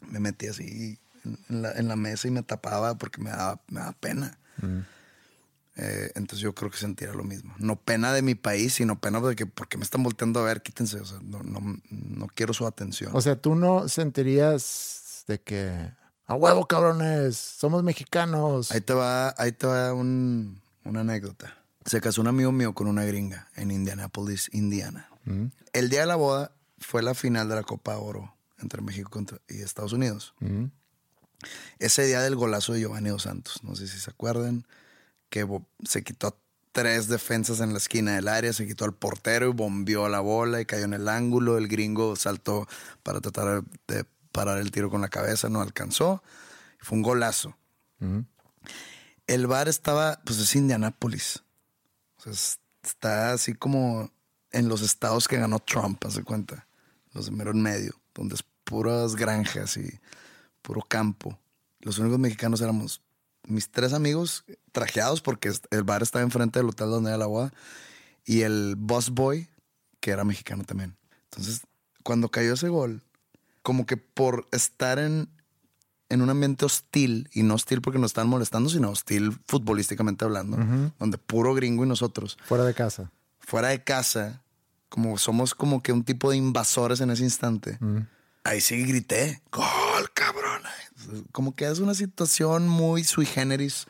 me 0.00 0.20
metí 0.20 0.46
así 0.46 0.98
en 1.24 1.62
la, 1.62 1.72
en 1.72 1.88
la, 1.88 1.96
mesa 1.96 2.28
y 2.28 2.30
me 2.30 2.42
tapaba 2.42 2.96
porque 2.96 3.20
me 3.20 3.30
daba, 3.30 3.62
me 3.68 3.80
daba 3.80 3.92
pena. 3.92 4.38
Mm. 4.60 4.80
Eh, 5.76 6.10
entonces 6.14 6.40
yo 6.40 6.54
creo 6.54 6.70
que 6.70 6.76
sentiría 6.76 7.14
lo 7.14 7.24
mismo. 7.24 7.54
No 7.58 7.76
pena 7.76 8.12
de 8.12 8.22
mi 8.22 8.34
país, 8.34 8.74
sino 8.74 9.00
pena 9.00 9.20
de 9.20 9.36
que 9.36 9.46
porque 9.46 9.78
me 9.78 9.84
están 9.84 10.02
volteando 10.02 10.40
a 10.40 10.44
ver, 10.44 10.62
quítense. 10.62 11.00
O 11.00 11.04
sea, 11.04 11.18
no, 11.22 11.42
no, 11.42 11.60
no 11.90 12.26
quiero 12.34 12.52
su 12.52 12.66
atención. 12.66 13.10
O 13.14 13.20
sea, 13.20 13.36
tú 13.36 13.54
no 13.54 13.88
sentirías 13.88 15.24
de 15.26 15.40
que 15.40 15.92
a 16.26 16.34
huevo, 16.34 16.66
cabrones, 16.66 17.36
somos 17.36 17.82
mexicanos. 17.82 18.70
Ahí 18.72 18.80
te 18.80 18.94
va, 18.94 19.34
ahí 19.36 19.52
te 19.52 19.66
va 19.66 19.92
un, 19.92 20.62
una 20.84 21.00
anécdota. 21.00 21.58
Se 21.84 22.00
casó 22.00 22.20
un 22.20 22.28
amigo 22.28 22.52
mío 22.52 22.74
con 22.74 22.86
una 22.86 23.04
gringa 23.04 23.48
en 23.56 23.70
Indianapolis, 23.70 24.48
Indiana. 24.52 25.10
Mm. 25.24 25.46
El 25.72 25.90
día 25.90 26.00
de 26.00 26.06
la 26.06 26.16
boda 26.16 26.52
fue 26.78 27.02
la 27.02 27.14
final 27.14 27.48
de 27.48 27.56
la 27.56 27.64
Copa 27.64 27.98
Oro 27.98 28.34
entre 28.58 28.80
México 28.82 29.20
y 29.48 29.62
Estados 29.62 29.92
Unidos. 29.92 30.34
Mm. 30.40 30.66
Ese 31.80 32.06
día 32.06 32.20
del 32.20 32.36
golazo 32.36 32.72
de 32.72 32.80
Giovanni 32.80 33.10
Dos 33.10 33.24
Santos, 33.24 33.62
no 33.64 33.74
sé 33.74 33.88
si 33.88 33.98
se 33.98 34.10
acuerdan, 34.10 34.64
que 35.32 35.48
se 35.84 36.04
quitó 36.04 36.38
tres 36.72 37.08
defensas 37.08 37.60
en 37.60 37.72
la 37.72 37.78
esquina 37.78 38.14
del 38.14 38.28
área, 38.28 38.52
se 38.52 38.66
quitó 38.66 38.84
al 38.84 38.92
portero 38.92 39.48
y 39.48 39.52
bombeó 39.52 40.08
la 40.08 40.20
bola 40.20 40.60
y 40.60 40.66
cayó 40.66 40.84
en 40.84 40.92
el 40.92 41.08
ángulo. 41.08 41.56
El 41.56 41.68
gringo 41.68 42.14
saltó 42.16 42.68
para 43.02 43.20
tratar 43.20 43.64
de 43.88 44.04
parar 44.30 44.58
el 44.58 44.70
tiro 44.70 44.90
con 44.90 45.00
la 45.00 45.08
cabeza, 45.08 45.48
no 45.48 45.62
alcanzó. 45.62 46.22
Fue 46.78 46.98
un 46.98 47.02
golazo. 47.02 47.56
El 49.26 49.46
bar 49.46 49.68
estaba, 49.68 50.20
pues 50.24 50.38
es 50.38 50.54
Indianápolis 50.54 51.42
está 52.82 53.32
así 53.32 53.54
como 53.54 54.10
en 54.50 54.68
los 54.68 54.82
estados 54.82 55.28
que 55.28 55.38
ganó 55.38 55.58
Trump, 55.60 56.04
hace 56.04 56.22
cuenta. 56.22 56.66
Los 57.12 57.26
de 57.26 57.32
mero 57.32 57.50
en 57.50 57.62
medio, 57.62 57.94
donde 58.14 58.34
es 58.34 58.44
puras 58.64 59.16
granjas 59.16 59.76
y 59.76 60.00
puro 60.62 60.82
campo. 60.82 61.38
Los 61.80 61.98
únicos 61.98 62.18
mexicanos 62.18 62.60
éramos 62.60 63.02
mis 63.46 63.70
tres 63.70 63.92
amigos 63.92 64.44
trajeados 64.72 65.20
porque 65.20 65.52
el 65.70 65.82
bar 65.82 66.02
estaba 66.02 66.22
enfrente 66.22 66.58
del 66.58 66.68
hotel 66.68 66.88
donde 66.90 67.10
era 67.10 67.18
la 67.18 67.26
boda 67.26 67.52
y 68.24 68.42
el 68.42 68.76
boss 68.76 69.10
boy 69.10 69.48
que 70.00 70.10
era 70.10 70.24
mexicano 70.24 70.64
también. 70.64 70.96
Entonces, 71.30 71.62
cuando 72.02 72.28
cayó 72.28 72.54
ese 72.54 72.68
gol, 72.68 73.02
como 73.62 73.86
que 73.86 73.96
por 73.96 74.46
estar 74.52 74.98
en, 74.98 75.28
en 76.08 76.20
un 76.22 76.30
ambiente 76.30 76.64
hostil, 76.64 77.28
y 77.32 77.42
no 77.42 77.54
hostil 77.54 77.80
porque 77.80 77.98
nos 77.98 78.10
están 78.10 78.28
molestando, 78.28 78.68
sino 78.68 78.90
hostil 78.90 79.32
futbolísticamente 79.46 80.24
hablando, 80.24 80.56
donde 80.98 81.18
puro 81.18 81.54
gringo 81.54 81.84
y 81.84 81.88
nosotros, 81.88 82.36
Fuera 82.44 82.64
de 82.64 82.74
casa. 82.74 83.10
fuera 83.40 83.68
de 83.68 83.82
casa, 83.84 84.42
como 84.88 85.16
somos 85.18 85.54
como 85.54 85.82
que 85.82 85.92
un 85.92 86.04
tipo 86.04 86.30
de 86.30 86.36
invasores 86.36 87.00
en 87.00 87.10
ese 87.10 87.22
instante, 87.22 87.78
ahí 88.44 88.60
sí 88.60 88.82
grité, 88.84 89.40
gol. 89.52 89.64
Como 91.32 91.54
que 91.54 91.66
es 91.66 91.78
una 91.78 91.94
situación 91.94 92.68
muy 92.68 93.04
sui 93.04 93.26
generis, 93.26 93.86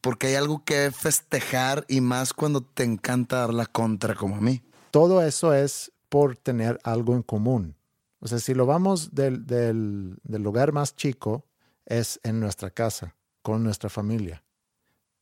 porque 0.00 0.28
hay 0.28 0.34
algo 0.34 0.64
que 0.64 0.90
festejar 0.90 1.84
y 1.88 2.00
más 2.00 2.32
cuando 2.32 2.60
te 2.62 2.84
encanta 2.84 3.38
dar 3.38 3.54
la 3.54 3.66
contra 3.66 4.14
como 4.14 4.36
a 4.36 4.40
mí. 4.40 4.62
Todo 4.90 5.22
eso 5.22 5.54
es 5.54 5.92
por 6.08 6.36
tener 6.36 6.78
algo 6.84 7.14
en 7.14 7.22
común. 7.22 7.76
O 8.20 8.28
sea, 8.28 8.38
si 8.38 8.54
lo 8.54 8.66
vamos 8.66 9.14
del, 9.14 9.46
del, 9.46 10.18
del 10.22 10.42
lugar 10.42 10.72
más 10.72 10.94
chico, 10.94 11.46
es 11.86 12.20
en 12.22 12.40
nuestra 12.40 12.70
casa, 12.70 13.16
con 13.42 13.62
nuestra 13.62 13.90
familia. 13.90 14.44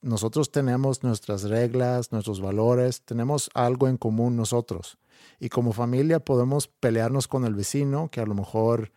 Nosotros 0.02 0.50
tenemos 0.50 1.02
nuestras 1.02 1.42
reglas, 1.42 2.10
nuestros 2.10 2.40
valores, 2.40 3.02
tenemos 3.02 3.50
algo 3.54 3.86
en 3.86 3.98
común 3.98 4.36
nosotros. 4.36 4.98
Y 5.38 5.50
como 5.50 5.72
familia 5.72 6.20
podemos 6.20 6.68
pelearnos 6.68 7.28
con 7.28 7.44
el 7.44 7.54
vecino 7.54 8.10
que 8.10 8.20
a 8.20 8.26
lo 8.26 8.34
mejor 8.34 8.92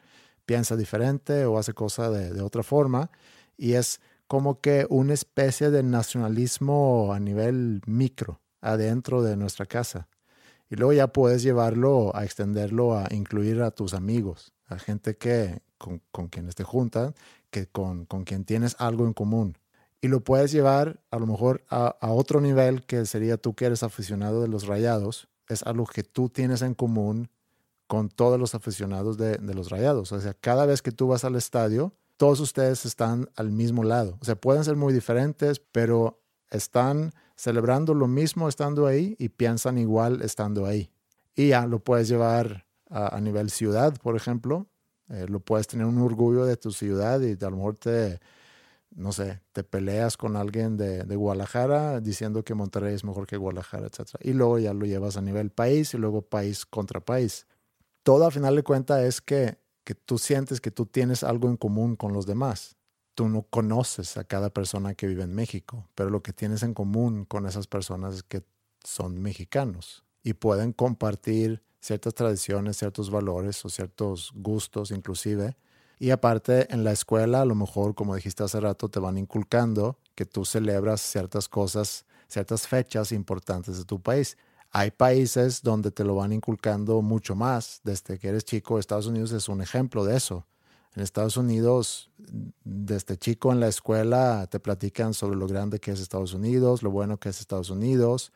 piensa 0.46 0.76
diferente 0.76 1.46
o 1.46 1.58
hace 1.58 1.74
cosas 1.74 2.14
de, 2.14 2.34
de 2.34 2.41
otra 2.41 2.64
forma. 2.64 3.12
Y 3.58 3.74
es 3.74 4.02
como 4.28 4.62
que 4.62 4.88
una 4.89 5.14
especie 5.14 5.70
de 5.70 5.84
nacionalismo 5.84 7.14
a 7.14 7.20
nivel 7.20 7.82
micro, 7.86 8.41
adentro 8.62 9.22
de 9.22 9.38
nuestra 9.38 9.66
casa. 9.66 10.08
Y 10.70 10.76
luego 10.76 10.94
ya 10.94 11.08
puedes 11.08 11.44
llevarlo 11.44 12.16
a 12.16 12.24
extenderlo 12.24 12.98
a 12.98 13.08
incluir 13.12 13.62
a 13.62 13.72
tus 13.72 13.94
amigos, 13.94 14.54
a 14.66 14.80
gente 14.80 15.16
que 15.18 15.60
con, 15.78 16.02
con 16.12 16.30
quienes 16.30 16.56
te 16.56 16.64
juntan, 16.64 17.14
que 17.52 17.68
con, 17.68 18.06
con 18.06 18.24
quien 18.24 18.44
tienes 18.44 18.76
algo 18.80 19.06
en 19.06 19.14
común. 19.14 19.58
Y 20.02 20.08
lo 20.08 20.22
puedes 20.22 20.52
llevar 20.52 21.00
a 21.12 21.20
lo 21.20 21.28
mejor 21.28 21.64
a, 21.70 21.96
a 22.02 22.12
otro 22.12 22.41
nivel 22.41 22.86
que 22.86 23.06
sería 23.06 23.38
tú 23.38 23.54
que 23.54 23.66
eres 23.66 23.84
aficionado 23.84 24.41
de 24.41 24.48
los 24.48 24.66
rayados, 24.66 25.28
es 25.48 25.64
algo 25.64 25.86
que 25.86 26.04
tú 26.04 26.30
tienes 26.30 26.62
en 26.62 26.74
común 26.74 27.30
con 27.94 28.10
todos 28.10 28.39
los 28.39 28.56
aficionados 28.56 29.20
de, 29.20 29.38
los 29.54 29.70
rayados. 29.70 30.12
O 30.12 30.20
sea, 30.20 30.34
cada 30.34 30.66
vez 30.66 30.82
que 30.82 30.91
tú 30.91 31.10
vas 31.10 31.26
al 31.26 31.36
estadio, 31.36 31.94
todos 32.18 32.39
ustedes 32.39 32.88
están 32.88 33.30
al 33.36 33.52
mismo 33.52 33.84
lado. 33.84 34.18
O 34.20 34.26
sea, 34.26 34.34
pueden 34.36 34.64
ser 34.64 34.76
muy 34.76 34.96
diferentes, 34.96 35.60
pero 35.60 36.20
están 36.50 37.14
celebrando 37.36 37.94
lo 37.94 38.08
mismo 38.08 38.50
estando 38.50 38.88
ahí 38.88 39.16
y 39.20 39.30
piensan 39.30 39.78
igual 39.78 40.24
estando 40.24 40.66
ahí. 40.66 40.89
Y 41.36 41.50
ya 41.50 41.68
lo 41.68 41.84
puedes 41.84 42.08
llevar 42.08 42.66
a, 42.89 43.16
a 43.16 43.22
nivel 43.22 43.52
ciudad, 43.52 43.96
por 44.02 44.16
ejemplo. 44.16 44.66
Eh, 45.10 45.28
lo 45.30 45.39
puedes 45.39 45.68
tener 45.68 45.86
un 45.86 46.00
orgullo 46.00 46.46
de 46.46 46.58
tu 46.58 46.72
ciudad 46.72 47.22
y 47.22 47.34
a 47.34 47.50
lo 47.52 47.58
mejor 47.58 47.78
te, 47.78 48.20
no 48.89 49.12
sé, 49.12 49.39
te 49.52 49.64
peleas 49.64 50.18
con 50.18 50.36
alguien 50.36 50.78
de, 50.78 51.04
de 51.04 51.16
Guadalajara 51.16 52.02
diciendo 52.02 52.44
que 52.44 52.56
Monterrey 52.56 52.96
es 52.96 53.04
mejor 53.04 53.28
que 53.28 53.38
Guadalajara, 53.38 53.86
etc. 53.86 54.16
Y 54.22 54.34
luego 54.34 54.58
ya 54.58 54.74
lo 54.74 54.88
llevas 54.88 55.16
a 55.16 55.22
nivel 55.22 55.52
país 55.52 55.94
y 55.94 56.00
luego 56.00 56.24
país 56.24 56.66
contra 56.66 57.00
país. 57.00 57.46
Todo 58.04 58.26
a 58.26 58.32
final 58.32 58.56
de 58.56 58.64
cuentas 58.64 59.01
es 59.01 59.22
que, 59.22 59.58
que 59.84 59.95
tú 59.95 60.18
sientes 60.18 60.62
que 60.62 60.72
tú 60.72 60.86
tienes 60.86 61.24
algo 61.24 61.49
en 61.49 61.58
común 61.58 61.95
con 61.95 62.14
los 62.14 62.26
demás 62.26 62.78
tú 63.16 63.30
no 63.30 63.43
conoces 63.43 64.18
a 64.18 64.24
cada 64.24 64.49
persona 64.49 64.95
que 64.95 65.08
vive 65.08 65.24
en 65.24 65.34
México, 65.34 65.88
pero 65.95 66.10
lo 66.10 66.24
que 66.24 66.34
tienes 66.34 66.64
en 66.64 66.74
común 66.74 67.26
con 67.26 67.45
esas 67.45 67.68
personas 67.68 68.16
es 68.16 68.24
que 68.24 68.43
son 68.84 69.22
mexicanos 69.22 70.04
y 70.24 70.34
pueden 70.34 70.74
compartir 70.74 71.64
ciertas 71.80 72.14
tradiciones, 72.14 72.78
ciertos 72.78 73.12
valores 73.12 73.64
o 73.66 73.70
ciertos 73.70 74.32
gustos 74.36 74.91
inclusive. 74.91 75.58
Y 75.99 76.10
aparte, 76.10 76.74
en 76.74 76.84
la 76.84 76.91
escuela, 76.91 77.41
a 77.41 77.45
lo 77.45 77.56
mejor, 77.56 77.95
como 77.95 78.16
dijiste 78.16 78.43
hace 78.43 78.60
rato, 78.60 78.89
te 78.89 78.99
van 78.99 79.18
inculcando 79.18 79.99
que 80.16 80.26
tú 80.26 80.43
celebras 80.43 81.01
ciertas 81.01 81.47
cosas, 81.47 82.06
ciertas 82.28 82.68
fechas 82.68 83.12
importantes 83.12 83.78
de 83.78 83.86
tu 83.86 84.01
país. 84.01 84.38
Hay 84.76 84.89
países 84.89 85.61
donde 85.61 85.91
te 85.91 86.03
lo 86.03 86.15
van 86.15 86.34
inculcando 86.34 87.03
mucho 87.03 87.36
más 87.36 87.80
desde 87.84 88.17
que 88.17 88.30
eres 88.30 88.43
chico. 88.43 88.80
Estados 88.80 89.05
Unidos 89.05 89.32
es 89.32 89.47
un 89.47 89.61
ejemplo 89.61 90.03
de 90.03 90.17
eso. 90.17 90.47
En 90.95 91.03
Estados 91.03 91.38
Unidos, 91.38 92.09
desde 92.63 93.17
chico 93.17 93.51
en 93.51 93.59
la 93.59 93.67
escuela, 93.67 94.47
te 94.49 94.59
platican 94.59 95.13
sobre 95.13 95.38
lo 95.38 95.45
grande 95.45 95.80
que 95.80 95.91
es 95.91 95.99
Estados 95.99 96.34
Unidos, 96.34 96.82
lo 96.82 96.89
bueno 96.89 97.19
que 97.19 97.30
es 97.30 97.39
Estados 97.39 97.69
Unidos. 97.69 98.32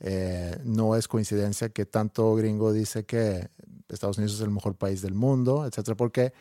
Eh, 0.00 0.58
no 0.64 0.96
es 0.96 1.06
coincidencia 1.06 1.68
que 1.68 1.86
tanto 1.86 2.34
gringo 2.34 2.72
dice 2.72 3.06
que 3.06 3.48
Estados 3.88 4.18
Unidos 4.18 4.34
es 4.34 4.40
el 4.40 4.50
mejor 4.50 4.74
país 4.74 5.02
del 5.02 5.14
mundo, 5.14 5.66
etcétera, 5.66 5.96
porque 5.96 6.32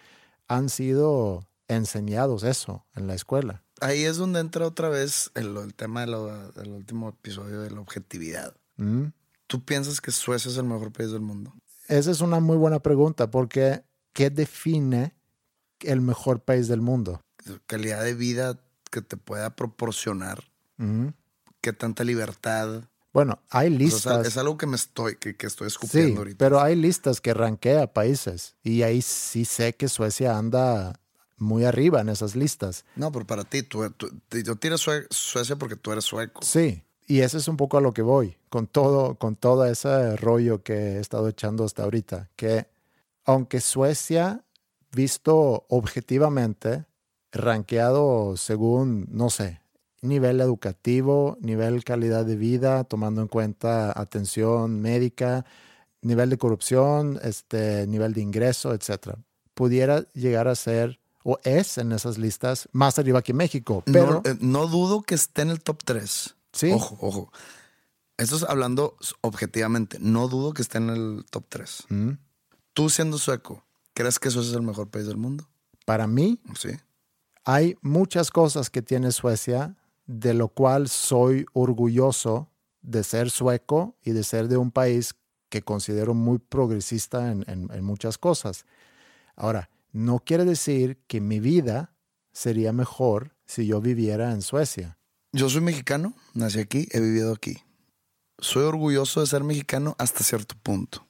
han 0.48 0.70
sido 0.70 1.46
enseñados 1.68 2.44
eso 2.44 2.84
en 2.96 3.06
la 3.06 3.14
escuela. 3.14 3.64
Ahí 3.80 4.06
es 4.06 4.18
donde 4.18 4.40
entra 4.40 4.66
otra 4.66 4.90
vez 4.90 5.30
el, 5.36 5.56
el 5.58 5.76
tema 5.76 6.04
de 6.04 6.52
del 6.54 6.72
último 6.72 7.10
episodio 7.10 7.62
de 7.62 7.70
la 7.70 7.80
objetividad. 7.80 8.56
¿Mm? 8.78 9.06
¿Tú 9.48 9.64
piensas 9.64 10.02
que 10.02 10.12
Suecia 10.12 10.50
es 10.50 10.58
el 10.58 10.64
mejor 10.66 10.92
país 10.92 11.12
del 11.12 11.22
mundo? 11.22 11.54
Esa 11.88 12.12
es 12.12 12.22
una 12.22 12.40
muy 12.40 12.58
buena 12.58 12.80
pregunta, 12.80 13.30
porque 13.30 13.84
¿qué 14.14 14.30
define 14.30 15.16
el 15.82 16.02
mejor 16.02 16.42
país 16.42 16.68
del 16.68 16.82
mundo? 16.82 17.22
Calidad 17.68 18.04
de 18.04 18.16
vida 18.16 18.60
que 18.90 19.02
te 19.02 19.18
pueda 19.18 19.56
proporcionar, 19.56 20.44
qué 21.62 21.74
tanta 21.74 22.04
libertad. 22.04 22.86
Bueno, 23.14 23.40
hay 23.50 23.68
O 23.68 23.72
sea, 23.72 23.78
listas. 23.78 24.28
es 24.28 24.38
algo 24.38 24.58
que 24.58 24.66
me 24.66 24.76
estoy, 24.76 25.16
que, 25.18 25.36
que 25.38 25.48
estoy 25.48 25.68
escupiendo 25.68 26.12
Sí, 26.12 26.18
ahorita. 26.18 26.38
pero 26.38 26.60
hay 26.60 26.76
listas 26.76 27.22
que 27.22 27.34
rankea 27.34 27.94
países 27.94 28.56
y 28.64 28.82
ahí 28.82 29.02
sí 29.02 29.46
sé 29.46 29.74
que 29.76 29.88
Suecia 29.88 30.38
anda 30.38 31.00
muy 31.38 31.66
arriba 31.66 32.02
en 32.02 32.10
esas 32.10 32.36
listas. 32.36 32.84
No, 32.96 33.12
pero 33.12 33.26
para 33.28 33.44
ti, 33.44 33.62
tú, 33.64 33.90
tú- 33.92 34.10
yo 34.44 34.56
tiro 34.56 34.78
Suecia 34.78 35.56
porque 35.56 35.76
tú 35.76 35.92
eres 35.92 36.04
sueco. 36.06 36.42
Sí, 36.44 36.84
y 37.08 37.22
eso 37.22 37.38
es 37.38 37.48
un 37.48 37.58
poco 37.58 37.78
a 37.78 37.82
lo 37.82 37.94
que 37.94 38.02
voy, 38.02 38.38
con 38.50 38.68
todo, 38.68 39.16
con 39.16 39.36
todo 39.36 39.66
ese 39.66 40.16
rollo 40.18 40.64
que 40.64 40.74
he 40.74 41.00
estado 41.00 41.28
echando 41.28 41.64
hasta 41.64 41.84
ahorita, 41.84 42.30
que 42.36 42.68
aunque 43.26 43.62
Suecia, 43.62 44.44
visto 44.92 45.66
objetivamente, 45.70 46.86
rankeado 47.32 48.38
según, 48.38 49.08
no 49.12 49.30
sé, 49.30 49.62
nivel 50.02 50.40
educativo, 50.42 51.38
nivel 51.42 51.84
calidad 51.84 52.26
de 52.26 52.36
vida, 52.36 52.84
tomando 52.84 53.22
en 53.22 53.28
cuenta 53.28 54.00
atención 54.00 54.80
médica, 54.80 55.46
nivel 56.02 56.30
de 56.30 56.38
corrupción, 56.38 57.20
este, 57.24 57.88
nivel 57.88 58.14
de 58.14 58.22
ingreso, 58.22 58.74
etcétera, 58.74 59.18
pudiera 59.54 60.02
llegar 60.14 60.48
a 60.48 60.56
ser 60.56 61.00
o 61.24 61.40
es 61.44 61.80
en 61.80 61.92
esas 61.92 62.20
listas 62.20 62.70
más 62.72 63.00
arriba 63.00 63.24
que 63.24 63.34
México, 63.34 63.84
pero 63.86 64.22
no, 64.24 64.32
eh, 64.32 64.38
no 64.42 64.68
dudo 64.68 65.02
que 65.02 65.16
esté 65.16 65.42
en 65.42 65.50
el 65.50 65.62
top 65.62 65.84
3. 65.84 66.35
Sí. 66.56 66.72
Ojo, 66.72 66.98
ojo. 67.02 67.32
Esto 68.18 68.38
es 68.38 68.44
hablando 68.44 68.98
objetivamente. 69.22 69.98
No 70.00 70.28
dudo 70.30 70.54
que 70.54 70.62
esté 70.62 70.78
en 70.78 70.90
el 70.90 71.26
top 71.30 71.46
3. 71.50 71.84
Mm. 71.90 72.12
Tú 72.74 72.90
siendo 72.90 73.18
sueco, 73.18 73.64
¿crees 73.94 74.20
que 74.20 74.30
Suecia 74.32 74.52
es 74.52 74.56
el 74.56 74.62
mejor 74.64 74.90
país 74.90 75.06
del 75.06 75.18
mundo? 75.18 75.48
para 75.86 76.08
mí 76.08 76.42
Sí. 76.56 76.70
hay 77.44 77.76
muchas 77.84 78.32
cosas 78.32 78.72
que 78.72 78.82
tiene 78.82 79.12
Suecia 79.12 79.76
de 80.08 80.34
lo 80.34 80.48
cual 80.48 80.90
soy 80.90 81.46
orgulloso 81.54 82.50
de 82.82 83.04
ser 83.04 83.30
sueco 83.30 83.96
y 84.04 84.12
de 84.12 84.24
ser 84.24 84.48
de 84.48 84.58
un 84.58 84.72
país 84.72 85.14
que 85.50 85.62
considero 85.62 86.16
muy 86.16 86.40
progresista 86.40 87.32
en, 87.32 87.44
en- 87.48 87.70
en 87.72 87.84
muchas 87.84 88.18
cosas. 88.18 88.66
Ahora, 89.36 89.70
no 89.92 90.20
quiere 90.20 90.44
decir 90.46 90.98
que 91.08 91.22
mi 91.22 91.40
vida 91.40 91.94
sería 92.34 92.74
mejor 92.74 93.36
si 93.46 93.68
yo 93.68 93.80
viviera 93.80 94.32
en 94.32 94.42
Suecia. 94.42 94.98
Yo 95.36 95.50
soy 95.50 95.60
mexicano, 95.60 96.14
nací 96.34 96.62
aquí, 96.62 96.88
he 96.92 97.02
vivido 97.02 97.34
aquí. 97.34 97.58
Soy 98.40 98.64
orgulloso 98.64 99.20
de 99.20 99.28
ser 99.28 99.44
mexicano 99.44 99.94
hasta 100.00 100.24
cierto 100.24 100.56
punto. 100.64 101.06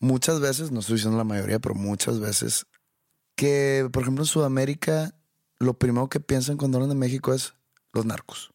Muchas 0.00 0.40
veces, 0.40 0.72
no 0.72 0.80
estoy 0.80 0.96
diciendo 0.96 1.16
la 1.16 1.22
mayoría, 1.22 1.60
pero 1.60 1.76
muchas 1.76 2.18
veces, 2.18 2.66
que 3.36 3.88
por 3.92 4.02
ejemplo 4.02 4.24
en 4.24 4.26
Sudamérica, 4.26 5.14
lo 5.60 5.74
primero 5.74 6.08
que 6.08 6.18
piensan 6.18 6.56
cuando 6.56 6.78
hablan 6.78 6.88
de 6.88 6.96
México 6.96 7.32
es 7.32 7.54
los 7.92 8.04
narcos. 8.04 8.50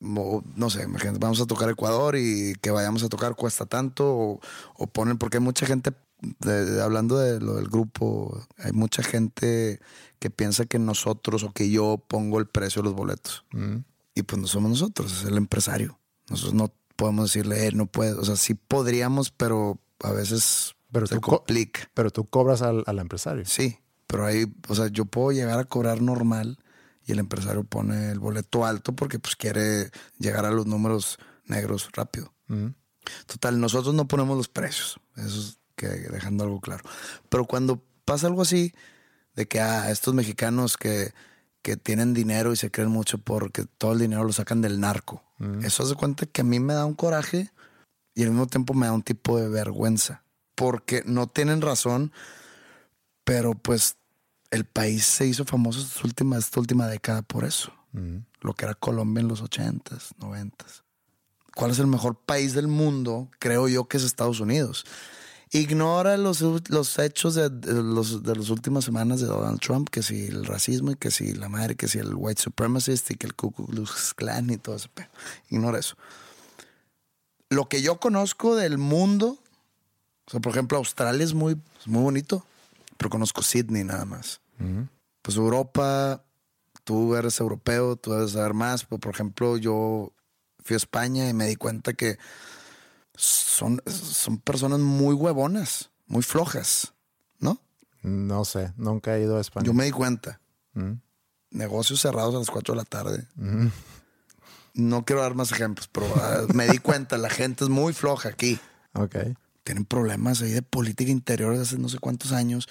O, 0.00 0.44
no 0.54 0.70
sé, 0.70 0.84
imagínate, 0.84 1.18
vamos 1.18 1.40
a 1.40 1.46
tocar 1.46 1.68
Ecuador 1.68 2.14
y 2.14 2.54
que 2.62 2.70
vayamos 2.70 3.02
a 3.02 3.08
tocar 3.08 3.34
cuesta 3.34 3.66
tanto, 3.66 4.06
o, 4.06 4.40
o 4.76 4.86
ponen, 4.86 5.18
porque 5.18 5.38
hay 5.38 5.42
mucha 5.42 5.66
gente, 5.66 5.90
de- 6.40 6.64
de- 6.64 6.82
hablando 6.82 7.18
de 7.18 7.40
lo 7.40 7.54
del 7.54 7.68
grupo, 7.68 8.46
hay 8.58 8.72
mucha 8.72 9.02
gente 9.02 9.80
que 10.18 10.30
piensa 10.30 10.66
que 10.66 10.78
nosotros 10.78 11.42
o 11.44 11.52
que 11.52 11.70
yo 11.70 12.02
pongo 12.06 12.38
el 12.38 12.46
precio 12.46 12.82
de 12.82 12.88
los 12.88 12.94
boletos. 12.96 13.44
Mm. 13.52 13.78
Y 14.14 14.22
pues 14.22 14.40
no 14.40 14.46
somos 14.46 14.70
nosotros, 14.70 15.12
es 15.12 15.24
el 15.24 15.36
empresario. 15.36 15.98
Nosotros 16.28 16.54
no 16.54 16.72
podemos 16.96 17.26
decirle, 17.32 17.66
eh, 17.66 17.72
no 17.72 17.86
puede. 17.86 18.12
O 18.12 18.24
sea, 18.24 18.36
sí 18.36 18.54
podríamos, 18.54 19.30
pero 19.30 19.78
a 20.02 20.12
veces 20.12 20.74
Pero 20.92 21.06
se 21.06 21.14
tú 21.14 21.20
complica. 21.22 21.88
Pero 21.94 22.10
tú 22.10 22.24
cobras 22.28 22.60
al, 22.62 22.84
al 22.86 22.98
empresario. 22.98 23.44
Sí, 23.46 23.78
pero 24.06 24.26
ahí, 24.26 24.52
o 24.68 24.74
sea, 24.74 24.88
yo 24.88 25.04
puedo 25.06 25.32
llegar 25.32 25.58
a 25.58 25.64
cobrar 25.64 26.02
normal 26.02 26.58
y 27.06 27.12
el 27.12 27.18
empresario 27.20 27.64
pone 27.64 28.10
el 28.10 28.18
boleto 28.18 28.66
alto 28.66 28.92
porque 28.94 29.18
pues 29.18 29.36
quiere 29.36 29.90
llegar 30.18 30.44
a 30.44 30.50
los 30.50 30.66
números 30.66 31.18
negros 31.46 31.88
rápido. 31.92 32.34
Mm. 32.48 32.66
Total, 33.26 33.58
nosotros 33.60 33.94
no 33.94 34.06
ponemos 34.06 34.36
los 34.36 34.48
precios. 34.48 35.00
Eso 35.16 35.38
es 35.40 35.58
que 35.80 36.08
dejando 36.10 36.44
algo 36.44 36.60
claro. 36.60 36.84
Pero 37.28 37.46
cuando 37.46 37.82
pasa 38.04 38.26
algo 38.26 38.42
así, 38.42 38.74
de 39.34 39.46
que 39.46 39.60
ah, 39.60 39.90
estos 39.90 40.12
mexicanos 40.14 40.76
que, 40.76 41.12
que 41.62 41.76
tienen 41.76 42.12
dinero 42.12 42.52
y 42.52 42.56
se 42.56 42.70
creen 42.70 42.90
mucho 42.90 43.18
porque 43.18 43.64
todo 43.78 43.92
el 43.92 44.00
dinero 44.00 44.24
lo 44.24 44.32
sacan 44.32 44.60
del 44.60 44.80
narco. 44.80 45.22
Eso 45.62 45.84
hace 45.84 45.94
cuenta 45.94 46.26
que 46.26 46.42
a 46.42 46.44
mí 46.44 46.60
me 46.60 46.74
da 46.74 46.84
un 46.84 46.92
coraje 46.92 47.50
y 48.14 48.24
al 48.24 48.28
mismo 48.28 48.46
tiempo 48.46 48.74
me 48.74 48.86
da 48.86 48.92
un 48.92 49.02
tipo 49.02 49.38
de 49.38 49.48
vergüenza. 49.48 50.22
Porque 50.54 51.02
no 51.06 51.28
tienen 51.28 51.62
razón, 51.62 52.12
pero 53.24 53.54
pues 53.54 53.96
el 54.50 54.66
país 54.66 55.06
se 55.06 55.26
hizo 55.26 55.46
famoso 55.46 55.80
esta 55.80 56.02
última, 56.04 56.36
esta 56.36 56.60
última 56.60 56.88
década 56.88 57.22
por 57.22 57.44
eso. 57.44 57.72
Lo 58.42 58.52
que 58.52 58.66
era 58.66 58.74
Colombia 58.74 59.22
en 59.22 59.28
los 59.28 59.42
80s, 59.42 60.14
90s. 60.18 60.82
¿Cuál 61.54 61.70
es 61.70 61.78
el 61.78 61.86
mejor 61.86 62.16
país 62.16 62.52
del 62.52 62.68
mundo? 62.68 63.30
Creo 63.38 63.66
yo 63.66 63.88
que 63.88 63.96
es 63.96 64.04
Estados 64.04 64.40
Unidos. 64.40 64.84
Ignora 65.52 66.16
los, 66.16 66.40
los 66.40 66.98
hechos 66.98 67.34
de, 67.34 67.50
los, 67.50 68.22
de 68.22 68.36
las 68.36 68.50
últimas 68.50 68.84
semanas 68.84 69.20
de 69.20 69.26
Donald 69.26 69.58
Trump, 69.60 69.88
que 69.90 70.02
si 70.02 70.26
el 70.26 70.46
racismo 70.46 70.92
y 70.92 70.96
que 70.96 71.10
si 71.10 71.34
la 71.34 71.48
madre, 71.48 71.74
que 71.74 71.88
si 71.88 71.98
el 71.98 72.14
white 72.14 72.40
supremacist 72.40 73.10
y 73.10 73.16
que 73.16 73.26
el 73.26 73.34
Ku 73.34 73.50
Klux 73.50 74.14
Klan 74.14 74.50
y 74.50 74.58
todo 74.58 74.76
eso. 74.76 74.88
Ignora 75.48 75.80
eso. 75.80 75.96
Lo 77.48 77.68
que 77.68 77.82
yo 77.82 77.98
conozco 77.98 78.54
del 78.54 78.78
mundo, 78.78 79.38
o 80.26 80.30
sea, 80.30 80.38
por 80.38 80.52
ejemplo, 80.52 80.78
Australia 80.78 81.24
es 81.24 81.34
muy, 81.34 81.60
muy 81.84 82.02
bonito, 82.02 82.46
pero 82.96 83.10
conozco 83.10 83.42
Sydney 83.42 83.82
nada 83.82 84.04
más. 84.04 84.40
Pues 85.22 85.36
Europa, 85.36 86.22
tú 86.84 87.16
eres 87.16 87.40
europeo, 87.40 87.96
tú 87.96 88.12
debes 88.12 88.32
saber 88.32 88.54
más. 88.54 88.84
Pero, 88.84 88.98
por 88.98 89.12
ejemplo, 89.12 89.56
yo 89.56 90.12
fui 90.62 90.74
a 90.74 90.76
España 90.76 91.28
y 91.28 91.34
me 91.34 91.46
di 91.46 91.56
cuenta 91.56 91.92
que 91.94 92.18
son, 93.14 93.82
son 93.86 94.38
personas 94.38 94.80
muy 94.80 95.14
huevonas, 95.14 95.90
muy 96.06 96.22
flojas, 96.22 96.94
¿no? 97.38 97.60
No 98.02 98.44
sé, 98.44 98.72
nunca 98.76 99.16
he 99.16 99.22
ido 99.22 99.38
a 99.38 99.40
España. 99.40 99.66
Yo 99.66 99.74
me 99.74 99.84
di 99.84 99.90
cuenta. 99.90 100.40
Negocios 101.50 102.00
cerrados 102.00 102.34
a 102.34 102.38
las 102.38 102.50
4 102.50 102.74
de 102.74 102.78
la 102.78 102.84
tarde. 102.84 103.26
No 104.74 105.04
quiero 105.04 105.22
dar 105.22 105.34
más 105.34 105.52
ejemplos, 105.52 105.88
pero 105.88 106.06
ah, 106.16 106.46
me 106.54 106.68
di 106.68 106.78
cuenta, 106.78 107.18
la 107.18 107.30
gente 107.30 107.64
es 107.64 107.70
muy 107.70 107.92
floja 107.92 108.28
aquí. 108.28 108.58
Ok. 108.94 109.16
Tienen 109.64 109.84
problemas 109.84 110.40
ahí 110.42 110.52
de 110.52 110.62
política 110.62 111.10
interior 111.10 111.50
desde 111.52 111.62
hace 111.62 111.78
no 111.78 111.88
sé 111.88 111.98
cuántos 111.98 112.32
años. 112.32 112.68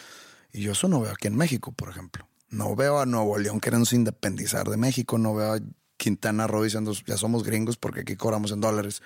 Y 0.52 0.62
yo 0.62 0.72
eso 0.72 0.88
no 0.88 1.02
veo 1.02 1.12
aquí 1.12 1.28
en 1.28 1.36
México, 1.36 1.72
por 1.72 1.90
ejemplo. 1.90 2.28
No 2.50 2.76
veo 2.76 3.00
a 3.00 3.06
Nuevo 3.06 3.38
León 3.38 3.60
queriendo 3.60 3.88
independizar 3.92 4.68
de 4.70 4.78
México. 4.78 5.18
No 5.18 5.36
veo 5.36 5.54
a 5.54 5.60
Quintana 5.98 6.48
Roo 6.48 6.64
diciendo 6.64 6.94
ya 7.06 7.18
somos 7.18 7.44
gringos 7.44 7.78
porque 7.78 8.02
aquí 8.02 8.16
cobramos 8.16 8.52
en 8.52 8.62
dólares. 8.62 9.04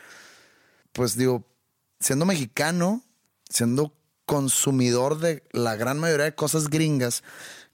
Pues 0.93 1.17
digo, 1.17 1.43
siendo 1.99 2.25
mexicano, 2.25 3.03
siendo 3.49 3.93
consumidor 4.25 5.19
de 5.19 5.43
la 5.51 5.75
gran 5.75 5.99
mayoría 5.99 6.25
de 6.25 6.35
cosas 6.35 6.69
gringas, 6.69 7.23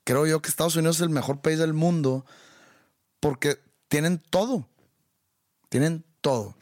creo 0.04 0.26
yo 0.26 0.42
que 0.42 0.50
Estados 0.50 0.76
Unidos 0.76 0.98
es 0.98 1.02
el 1.04 1.10
mejor 1.10 1.42
país 1.42 1.60
del 1.60 1.74
mundo 1.74 2.26
porque 3.20 3.60
tienen 3.88 4.20
todo. 4.30 4.68
Tienen 5.70 6.04
todo. 6.22 6.56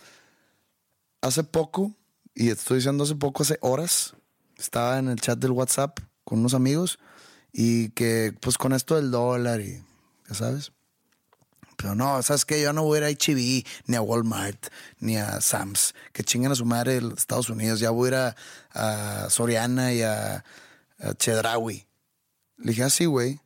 Hace 1.21 1.43
poco, 1.43 1.93
y 2.35 2.49
estoy 2.49 2.77
diciendo 2.77 3.03
hace 3.03 3.15
poco, 3.15 3.43
hace 3.43 3.57
horas, 3.61 4.15
estaba 4.57 4.99
en 4.99 5.07
el 5.09 5.19
chat 5.19 5.39
del 5.39 5.51
WhatsApp 5.51 5.99
con 6.23 6.39
unos 6.39 6.53
amigos 6.53 6.99
y 7.51 7.89
que 7.89 8.35
pues 8.41 8.57
con 8.57 8.73
esto 8.73 8.95
del 8.95 9.11
dólar 9.11 9.61
y 9.61 9.83
ya 10.27 10.35
sabes. 10.35 10.71
Pero 11.77 11.93
no, 11.93 12.21
¿sabes 12.23 12.43
qué? 12.43 12.59
Yo 12.59 12.73
no 12.73 12.83
voy 12.83 12.99
a 12.99 13.01
ir 13.01 13.03
a 13.05 13.09
HB, 13.11 13.65
ni 13.85 13.95
a 13.95 14.01
Walmart, 14.01 14.67
ni 14.99 15.15
a 15.17 15.39
Sam's. 15.39 15.93
Que 16.11 16.23
chingan 16.23 16.51
a 16.51 16.55
su 16.55 16.65
madre 16.65 16.97
en 16.97 17.11
Estados 17.11 17.49
Unidos. 17.49 17.79
Ya 17.79 17.91
voy 17.91 18.07
a 18.07 18.09
ir 18.09 18.35
a, 18.73 19.29
Soriana 19.29 19.93
y 19.93 20.01
a, 20.01 20.43
Chedraui. 21.17 21.85
Le 22.57 22.71
dije, 22.71 22.83
ah, 22.83 23.07
güey. 23.07 23.39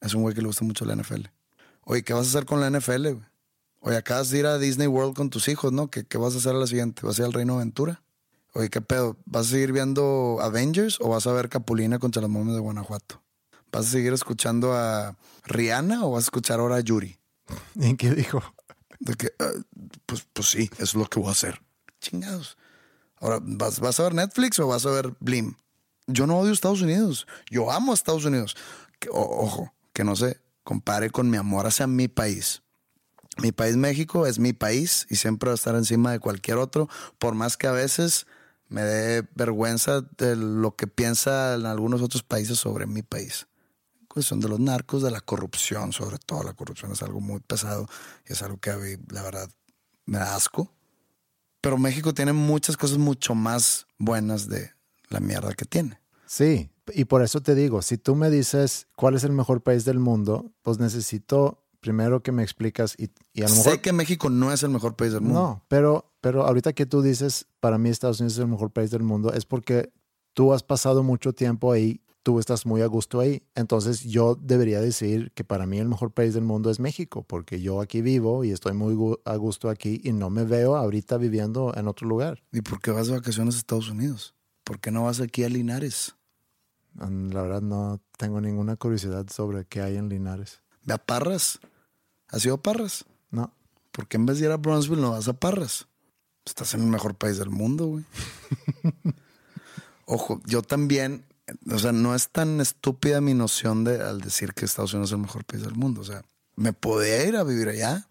Es 0.00 0.14
un 0.14 0.22
güey 0.22 0.34
que 0.34 0.40
le 0.40 0.46
gusta 0.46 0.64
mucho 0.64 0.86
la 0.86 0.96
NFL. 0.96 1.26
Oye, 1.84 2.02
¿qué 2.02 2.14
vas 2.14 2.26
a 2.26 2.30
hacer 2.30 2.46
con 2.46 2.60
la 2.60 2.70
NFL, 2.70 3.12
güey? 3.12 3.26
Oye, 3.80 3.96
acabas 3.96 4.30
de 4.30 4.38
ir 4.38 4.46
a 4.46 4.58
Disney 4.58 4.86
World 4.86 5.14
con 5.14 5.30
tus 5.30 5.46
hijos, 5.48 5.72
¿no? 5.72 5.90
¿Qué, 5.90 6.04
¿Qué, 6.04 6.16
vas 6.18 6.34
a 6.34 6.38
hacer 6.38 6.54
a 6.54 6.58
la 6.58 6.66
siguiente? 6.66 7.02
¿Vas 7.04 7.18
a 7.18 7.22
ir 7.22 7.26
al 7.26 7.32
Reino 7.34 7.54
Aventura? 7.54 8.02
Oye, 8.54 8.70
¿qué 8.70 8.80
pedo? 8.80 9.18
¿Vas 9.26 9.48
a 9.48 9.50
seguir 9.50 9.72
viendo 9.72 10.38
Avengers 10.40 10.98
o 11.00 11.10
vas 11.10 11.26
a 11.26 11.32
ver 11.32 11.50
Capulina 11.50 11.98
contra 11.98 12.22
las 12.22 12.30
momias 12.30 12.54
de 12.54 12.62
Guanajuato? 12.62 13.22
¿Vas 13.70 13.86
a 13.86 13.90
seguir 13.90 14.14
escuchando 14.14 14.72
a 14.72 15.16
Rihanna 15.44 16.06
o 16.06 16.12
vas 16.12 16.24
a 16.24 16.26
escuchar 16.26 16.60
ahora 16.60 16.76
a 16.76 16.80
Yuri? 16.80 17.18
¿Y 17.74 17.96
qué 17.96 18.10
dijo? 18.10 18.42
De 18.98 19.14
que, 19.14 19.32
ah, 19.38 19.52
pues, 20.06 20.26
pues 20.32 20.48
sí, 20.48 20.70
eso 20.74 20.82
es 20.82 20.94
lo 20.94 21.06
que 21.06 21.20
voy 21.20 21.28
a 21.28 21.32
hacer. 21.32 21.60
Chingados. 22.00 22.56
Ahora, 23.18 23.38
¿vas, 23.42 23.80
¿vas 23.80 23.98
a 24.00 24.04
ver 24.04 24.14
Netflix 24.14 24.58
o 24.58 24.68
vas 24.68 24.86
a 24.86 24.90
ver 24.90 25.14
Blim? 25.20 25.54
Yo 26.06 26.26
no 26.26 26.38
odio 26.38 26.52
Estados 26.52 26.82
Unidos. 26.82 27.26
Yo 27.50 27.70
amo 27.70 27.92
a 27.92 27.94
Estados 27.94 28.24
Unidos. 28.24 28.56
ojo, 29.10 29.72
que 29.92 30.04
no 30.04 30.14
se 30.16 30.40
compare 30.62 31.10
con 31.10 31.30
mi 31.30 31.36
amor 31.36 31.66
hacia 31.66 31.86
mi 31.86 32.08
país. 32.08 32.62
Mi 33.38 33.52
país 33.52 33.76
México 33.76 34.26
es 34.26 34.38
mi 34.38 34.52
país 34.52 35.06
y 35.10 35.16
siempre 35.16 35.48
va 35.48 35.52
a 35.52 35.56
estar 35.56 35.74
encima 35.74 36.12
de 36.12 36.20
cualquier 36.20 36.56
otro, 36.56 36.88
por 37.18 37.34
más 37.34 37.56
que 37.56 37.66
a 37.66 37.72
veces 37.72 38.26
me 38.68 38.82
dé 38.82 39.28
vergüenza 39.34 40.02
de 40.16 40.36
lo 40.36 40.74
que 40.74 40.86
piensan 40.86 41.66
algunos 41.66 42.00
otros 42.00 42.22
países 42.22 42.58
sobre 42.58 42.86
mi 42.86 43.02
país 43.02 43.46
son 44.24 44.40
de 44.40 44.48
los 44.48 44.60
narcos, 44.60 45.02
de 45.02 45.10
la 45.10 45.20
corrupción, 45.20 45.92
sobre 45.92 46.18
todo 46.18 46.42
la 46.42 46.54
corrupción 46.54 46.92
es 46.92 47.02
algo 47.02 47.20
muy 47.20 47.40
pesado 47.40 47.88
y 48.28 48.32
es 48.32 48.42
algo 48.42 48.58
que 48.58 48.70
a 48.70 48.76
mí, 48.76 48.96
la 49.10 49.22
verdad, 49.22 49.50
me 50.06 50.18
da 50.18 50.34
asco. 50.34 50.72
Pero 51.60 51.78
México 51.78 52.14
tiene 52.14 52.32
muchas 52.32 52.76
cosas 52.76 52.98
mucho 52.98 53.34
más 53.34 53.86
buenas 53.98 54.48
de 54.48 54.70
la 55.08 55.20
mierda 55.20 55.52
que 55.54 55.64
tiene. 55.64 56.00
Sí, 56.26 56.70
y 56.92 57.04
por 57.04 57.22
eso 57.22 57.40
te 57.40 57.54
digo, 57.54 57.82
si 57.82 57.98
tú 57.98 58.14
me 58.14 58.30
dices 58.30 58.86
cuál 58.96 59.14
es 59.16 59.24
el 59.24 59.32
mejor 59.32 59.62
país 59.62 59.84
del 59.84 59.98
mundo, 59.98 60.52
pues 60.62 60.78
necesito 60.78 61.64
primero 61.80 62.22
que 62.22 62.32
me 62.32 62.42
explicas 62.42 62.94
y, 62.98 63.10
y 63.32 63.42
a 63.42 63.48
lo 63.48 63.54
mejor... 63.54 63.72
Sé 63.72 63.80
que 63.80 63.92
México 63.92 64.30
no 64.30 64.52
es 64.52 64.62
el 64.62 64.70
mejor 64.70 64.96
país 64.96 65.12
del 65.12 65.20
mundo. 65.20 65.40
No, 65.40 65.64
pero, 65.68 66.12
pero 66.20 66.44
ahorita 66.44 66.72
que 66.72 66.86
tú 66.86 67.02
dices, 67.02 67.46
para 67.60 67.78
mí 67.78 67.90
Estados 67.90 68.20
Unidos 68.20 68.34
es 68.34 68.40
el 68.40 68.48
mejor 68.48 68.72
país 68.72 68.90
del 68.90 69.02
mundo, 69.02 69.32
es 69.32 69.44
porque 69.44 69.92
tú 70.34 70.52
has 70.52 70.62
pasado 70.62 71.02
mucho 71.02 71.32
tiempo 71.32 71.72
ahí 71.72 72.00
tú 72.26 72.40
estás 72.40 72.66
muy 72.66 72.82
a 72.82 72.86
gusto 72.86 73.20
ahí. 73.20 73.44
Entonces 73.54 74.02
yo 74.02 74.34
debería 74.34 74.80
decir 74.80 75.30
que 75.36 75.44
para 75.44 75.64
mí 75.64 75.78
el 75.78 75.86
mejor 75.86 76.10
país 76.10 76.34
del 76.34 76.42
mundo 76.42 76.72
es 76.72 76.80
México, 76.80 77.22
porque 77.22 77.60
yo 77.60 77.80
aquí 77.80 78.02
vivo 78.02 78.42
y 78.42 78.50
estoy 78.50 78.72
muy 78.72 78.96
a 79.24 79.36
gusto 79.36 79.70
aquí 79.70 80.00
y 80.02 80.12
no 80.12 80.28
me 80.28 80.42
veo 80.42 80.74
ahorita 80.74 81.18
viviendo 81.18 81.72
en 81.76 81.86
otro 81.86 82.08
lugar. 82.08 82.42
¿Y 82.50 82.62
por 82.62 82.80
qué 82.80 82.90
vas 82.90 83.06
de 83.06 83.12
vacaciones 83.12 83.54
a 83.54 83.58
Estados 83.58 83.90
Unidos? 83.90 84.34
¿Por 84.64 84.80
qué 84.80 84.90
no 84.90 85.04
vas 85.04 85.20
aquí 85.20 85.44
a 85.44 85.48
Linares? 85.48 86.16
Mm, 86.94 87.30
la 87.30 87.42
verdad 87.42 87.62
no 87.62 88.00
tengo 88.18 88.40
ninguna 88.40 88.74
curiosidad 88.74 89.28
sobre 89.30 89.64
qué 89.64 89.82
hay 89.82 89.94
en 89.96 90.08
Linares. 90.08 90.62
Ve 90.82 90.94
a 90.94 90.98
Parras. 90.98 91.60
¿Has 92.26 92.44
ido 92.44 92.56
a 92.56 92.60
Parras? 92.60 93.04
No. 93.30 93.52
¿Por 93.92 94.08
qué 94.08 94.16
en 94.16 94.26
vez 94.26 94.40
de 94.40 94.46
ir 94.46 94.50
a 94.50 94.56
Brownsville 94.56 95.00
no 95.00 95.12
vas 95.12 95.28
a 95.28 95.34
Parras? 95.34 95.86
Estás 96.44 96.74
en 96.74 96.80
el 96.80 96.88
mejor 96.88 97.14
país 97.14 97.38
del 97.38 97.50
mundo, 97.50 97.86
güey. 97.86 98.04
Ojo, 100.06 100.40
yo 100.44 100.62
también 100.62 101.24
o 101.70 101.78
sea, 101.78 101.92
no 101.92 102.14
es 102.14 102.28
tan 102.28 102.60
estúpida 102.60 103.20
mi 103.20 103.34
noción 103.34 103.84
de 103.84 104.02
al 104.02 104.20
decir 104.20 104.52
que 104.52 104.64
Estados 104.64 104.92
Unidos 104.94 105.10
es 105.10 105.14
el 105.14 105.20
mejor 105.20 105.44
país 105.44 105.62
del 105.62 105.74
mundo. 105.74 106.00
O 106.00 106.04
sea, 106.04 106.22
me 106.56 106.72
podía 106.72 107.24
ir 107.24 107.36
a 107.36 107.44
vivir 107.44 107.68
allá, 107.68 108.08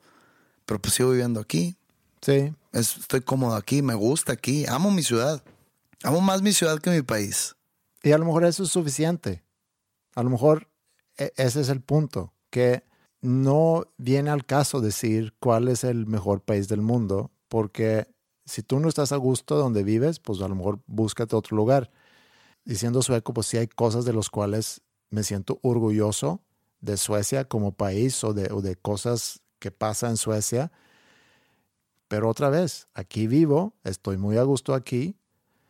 pero 0.66 0.80
pues 0.80 0.94
sigo 0.94 1.12
viviendo 1.12 1.40
aquí. 1.40 1.76
Sí. 2.22 2.54
estoy 2.72 3.22
cómodo 3.22 3.56
aquí, 3.56 3.82
me 3.82 3.94
gusta 3.94 4.34
aquí, 4.34 4.66
amo 4.68 4.90
mi 4.90 5.04
ciudad. 5.04 5.44
Amo 6.04 6.22
más 6.22 6.42
mi 6.42 6.54
ciudad 6.54 6.80
que 6.80 6.90
mi 6.90 7.02
país. 7.02 7.56
Y 8.04 8.12
a 8.12 8.18
lo 8.18 8.26
mejor 8.26 8.46
eso 8.46 8.64
es 8.64 8.70
suficiente. 8.70 9.44
A 10.16 10.24
lo 10.24 10.30
mejor 10.30 10.68
e, 11.18 11.34
ese 11.36 11.62
es 11.62 11.70
el 11.70 11.82
punto, 11.82 12.34
que 12.50 12.84
no 13.22 13.88
viene 13.98 14.30
al 14.30 14.46
caso 14.46 14.82
decir 14.82 15.34
cuál 15.40 15.68
es 15.68 15.84
el 15.84 16.06
mejor 16.06 16.42
país 16.42 16.68
del 16.68 16.82
mundo, 16.82 17.32
porque 17.48 18.08
si 18.46 18.62
tú 18.62 18.80
no 18.80 18.88
estás 18.88 19.12
a 19.12 19.18
gusto 19.18 19.56
donde 19.56 19.84
vives, 19.84 20.20
pues 20.20 20.42
a 20.42 20.48
lo 20.48 20.56
mejor 20.56 20.80
búscate 20.88 21.36
otro 21.36 21.58
lugar 21.58 21.92
diciendo 22.66 23.02
sueco, 23.02 23.34
pues 23.34 23.48
sí 23.48 23.58
hay 23.58 23.68
cosas 23.68 24.06
de 24.06 24.14
las 24.14 24.30
cuales 24.30 24.82
me 25.10 25.24
siento 25.24 25.60
orgulloso 25.62 26.42
de 26.82 26.98
Suecia 26.98 27.46
como 27.46 27.72
país 27.72 28.24
o 28.24 28.34
de, 28.34 28.52
o 28.52 28.62
de 28.62 28.76
cosas 28.76 29.42
que 29.60 29.72
pasan 29.72 30.12
en 30.12 30.18
Suecia. 30.18 30.72
Pero 32.08 32.30
otra 32.30 32.50
vez, 32.50 32.88
aquí 32.94 33.28
vivo, 33.28 33.74
estoy 33.84 34.18
muy 34.18 34.38
a 34.38 34.44
gusto 34.44 34.74
aquí 34.74 35.16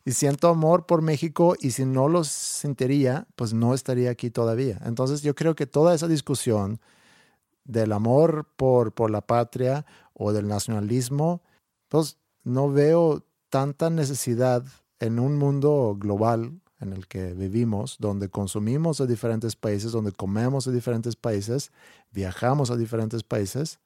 y 0.03 0.11
siento 0.11 0.49
amor 0.49 0.85
por 0.85 1.01
México 1.01 1.55
y 1.59 1.71
si 1.71 1.85
no 1.85 2.07
lo 2.07 2.23
sentiría, 2.23 3.27
pues 3.35 3.53
no 3.53 3.73
estaría 3.73 4.09
aquí 4.09 4.29
todavía. 4.29 4.79
Entonces 4.85 5.21
yo 5.21 5.35
creo 5.35 5.55
que 5.55 5.65
toda 5.65 5.93
esa 5.93 6.07
discusión 6.07 6.79
del 7.63 7.91
amor 7.91 8.47
por, 8.55 8.93
por 8.93 9.09
la 9.09 9.21
patria 9.21 9.85
o 10.13 10.31
del 10.31 10.47
nacionalismo, 10.47 11.41
pues 11.89 12.17
no 12.43 12.69
veo 12.71 13.25
tanta 13.49 13.89
necesidad 13.89 14.63
en 14.99 15.19
un 15.19 15.37
mundo 15.37 15.95
global 15.97 16.61
en 16.81 16.93
el 16.93 17.07
que 17.07 17.33
vivimos, 17.33 17.97
donde 17.99 18.29
consumimos 18.29 18.97
de 18.97 19.07
diferentes 19.07 19.55
países, 19.55 19.91
donde 19.91 20.11
comemos 20.11 20.65
de 20.65 20.73
diferentes 20.73 21.15
países, 21.15 21.71
viajamos 22.11 22.69
a 22.71 22.75
diferentes 22.75 23.23
países, 23.23 23.79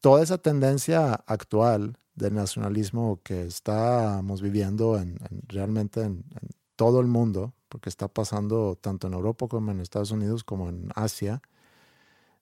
toda 0.00 0.22
esa 0.22 0.38
tendencia 0.38 1.14
actual 1.26 1.96
del 2.14 2.34
nacionalismo 2.34 3.20
que 3.22 3.44
estamos 3.46 4.40
viviendo 4.42 4.96
en, 4.96 5.18
en- 5.30 5.42
realmente 5.48 6.00
en, 6.02 6.24
en 6.40 6.48
todo 6.76 7.00
el 7.00 7.06
mundo, 7.08 7.52
porque 7.68 7.88
está 7.88 8.06
pasando 8.08 8.76
tanto 8.80 9.08
en 9.08 9.14
Europa 9.14 9.48
como 9.48 9.70
en 9.72 9.80
Estados 9.80 10.10
Unidos 10.12 10.44
como 10.44 10.68
en 10.68 10.90
Asia, 10.94 11.42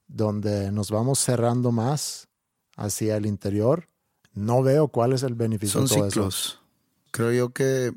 donde 0.09 0.71
nos 0.73 0.91
vamos 0.91 1.19
cerrando 1.19 1.73
más 1.73 2.29
hacia 2.77 3.17
el 3.17 3.27
interior. 3.27 3.89
No 4.35 4.63
veo 4.63 4.89
cuál 4.89 5.13
es 5.13 5.23
el 5.23 5.35
beneficio 5.35 5.81
Son 5.81 5.89
de 5.89 5.95
todo 5.95 6.07
eso. 6.07 6.11
ciclos. 6.11 6.61
Creo 7.11 7.33
yo 7.33 7.51
que 7.51 7.95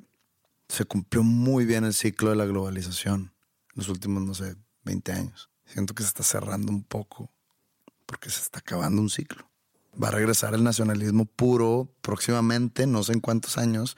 se 0.70 0.86
cumplió 0.86 1.24
muy 1.24 1.66
bien 1.66 1.84
el 1.84 1.94
ciclo 1.94 2.30
de 2.30 2.36
la 2.36 2.46
globalización 2.46 3.34
en 3.70 3.76
los 3.76 3.90
últimos, 3.90 4.24
no 4.24 4.36
sé, 4.36 4.56
20 4.84 5.12
años. 5.12 5.50
Siento 5.66 5.94
que 5.94 6.04
se 6.04 6.10
está 6.10 6.24
cerrando 6.24 6.72
un 6.72 6.84
poco 6.84 7.32
porque 8.06 8.30
se 8.30 8.42
está 8.42 8.60
acabando 8.60 9.02
un 9.02 9.10
ciclo. 9.10 9.50
Va 10.02 10.08
a 10.08 10.12
regresar 10.12 10.54
el 10.54 10.64
nacionalismo 10.64 11.26
puro 11.26 11.92
próximamente, 12.02 12.88
no 12.88 13.04
sé 13.04 13.14
en 13.14 13.20
cuántos 13.20 13.58
años, 13.58 13.98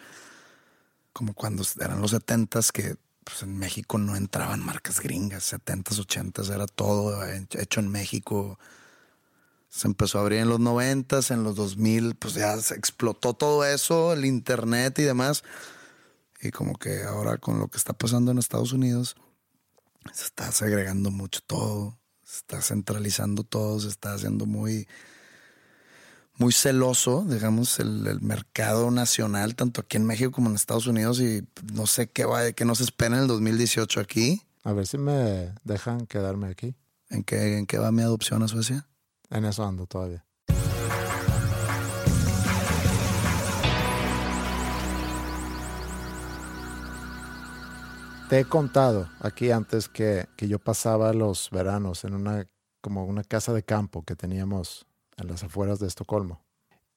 como 1.13 1.33
cuando 1.33 1.63
eran 1.79 2.01
los 2.01 2.13
70s 2.13 2.71
que 2.71 2.95
pues, 3.23 3.43
en 3.43 3.57
México 3.57 3.97
no 3.97 4.15
entraban 4.15 4.65
marcas 4.65 5.01
gringas, 5.01 5.53
70s, 5.53 6.05
80s, 6.05 6.53
era 6.53 6.67
todo 6.67 7.21
hecho 7.25 7.79
en 7.79 7.89
México. 7.89 8.57
Se 9.69 9.87
empezó 9.87 10.17
a 10.17 10.21
abrir 10.21 10.39
en 10.39 10.49
los 10.49 10.59
90, 10.59 11.19
en 11.29 11.43
los 11.43 11.55
2000, 11.55 12.15
pues 12.15 12.33
ya 12.33 12.57
se 12.57 12.75
explotó 12.75 13.33
todo 13.33 13.65
eso, 13.65 14.13
el 14.13 14.25
internet 14.25 14.99
y 14.99 15.03
demás. 15.03 15.43
Y 16.41 16.51
como 16.51 16.75
que 16.75 17.03
ahora 17.03 17.37
con 17.37 17.59
lo 17.59 17.67
que 17.67 17.77
está 17.77 17.93
pasando 17.93 18.31
en 18.31 18.37
Estados 18.37 18.73
Unidos, 18.73 19.15
se 20.13 20.25
está 20.25 20.51
segregando 20.51 21.11
mucho 21.11 21.41
todo, 21.45 21.99
se 22.23 22.37
está 22.37 22.61
centralizando 22.61 23.43
todo, 23.43 23.79
se 23.79 23.89
está 23.89 24.13
haciendo 24.13 24.45
muy, 24.45 24.87
muy 26.37 26.51
celoso, 26.51 27.23
digamos, 27.27 27.79
el, 27.79 28.07
el 28.07 28.21
mercado 28.21 28.89
nacional, 28.89 29.55
tanto 29.55 29.81
aquí 29.81 29.97
en 29.97 30.05
México 30.05 30.31
como 30.31 30.49
en 30.49 30.55
Estados 30.55 30.87
Unidos. 30.87 31.19
Y 31.19 31.47
no 31.73 31.85
sé 31.85 32.07
qué 32.07 32.25
va, 32.25 32.51
qué 32.53 32.65
nos 32.65 32.81
espera 32.81 33.15
en 33.15 33.21
el 33.23 33.27
2018 33.27 33.99
aquí. 33.99 34.41
A 34.63 34.73
ver 34.73 34.87
si 34.87 34.97
me 34.97 35.53
dejan 35.63 36.07
quedarme 36.07 36.47
aquí. 36.47 36.75
¿En 37.09 37.23
qué, 37.23 37.57
en 37.57 37.65
qué 37.67 37.77
va 37.77 37.91
mi 37.91 38.01
adopción 38.01 38.41
a 38.41 38.47
Suecia? 38.47 38.87
En 39.29 39.45
eso 39.45 39.65
ando 39.65 39.85
todavía. 39.85 40.25
Te 48.31 48.39
he 48.39 48.45
contado 48.45 49.09
aquí 49.19 49.51
antes 49.51 49.89
que, 49.89 50.29
que 50.37 50.47
yo 50.47 50.57
pasaba 50.57 51.11
los 51.11 51.49
veranos 51.49 52.05
en 52.05 52.13
una 52.13 52.47
como 52.79 53.03
una 53.03 53.25
casa 53.25 53.51
de 53.51 53.63
campo 53.63 54.05
que 54.05 54.15
teníamos 54.15 54.87
en 55.17 55.27
las 55.27 55.43
afueras 55.43 55.79
de 55.79 55.87
Estocolmo. 55.87 56.41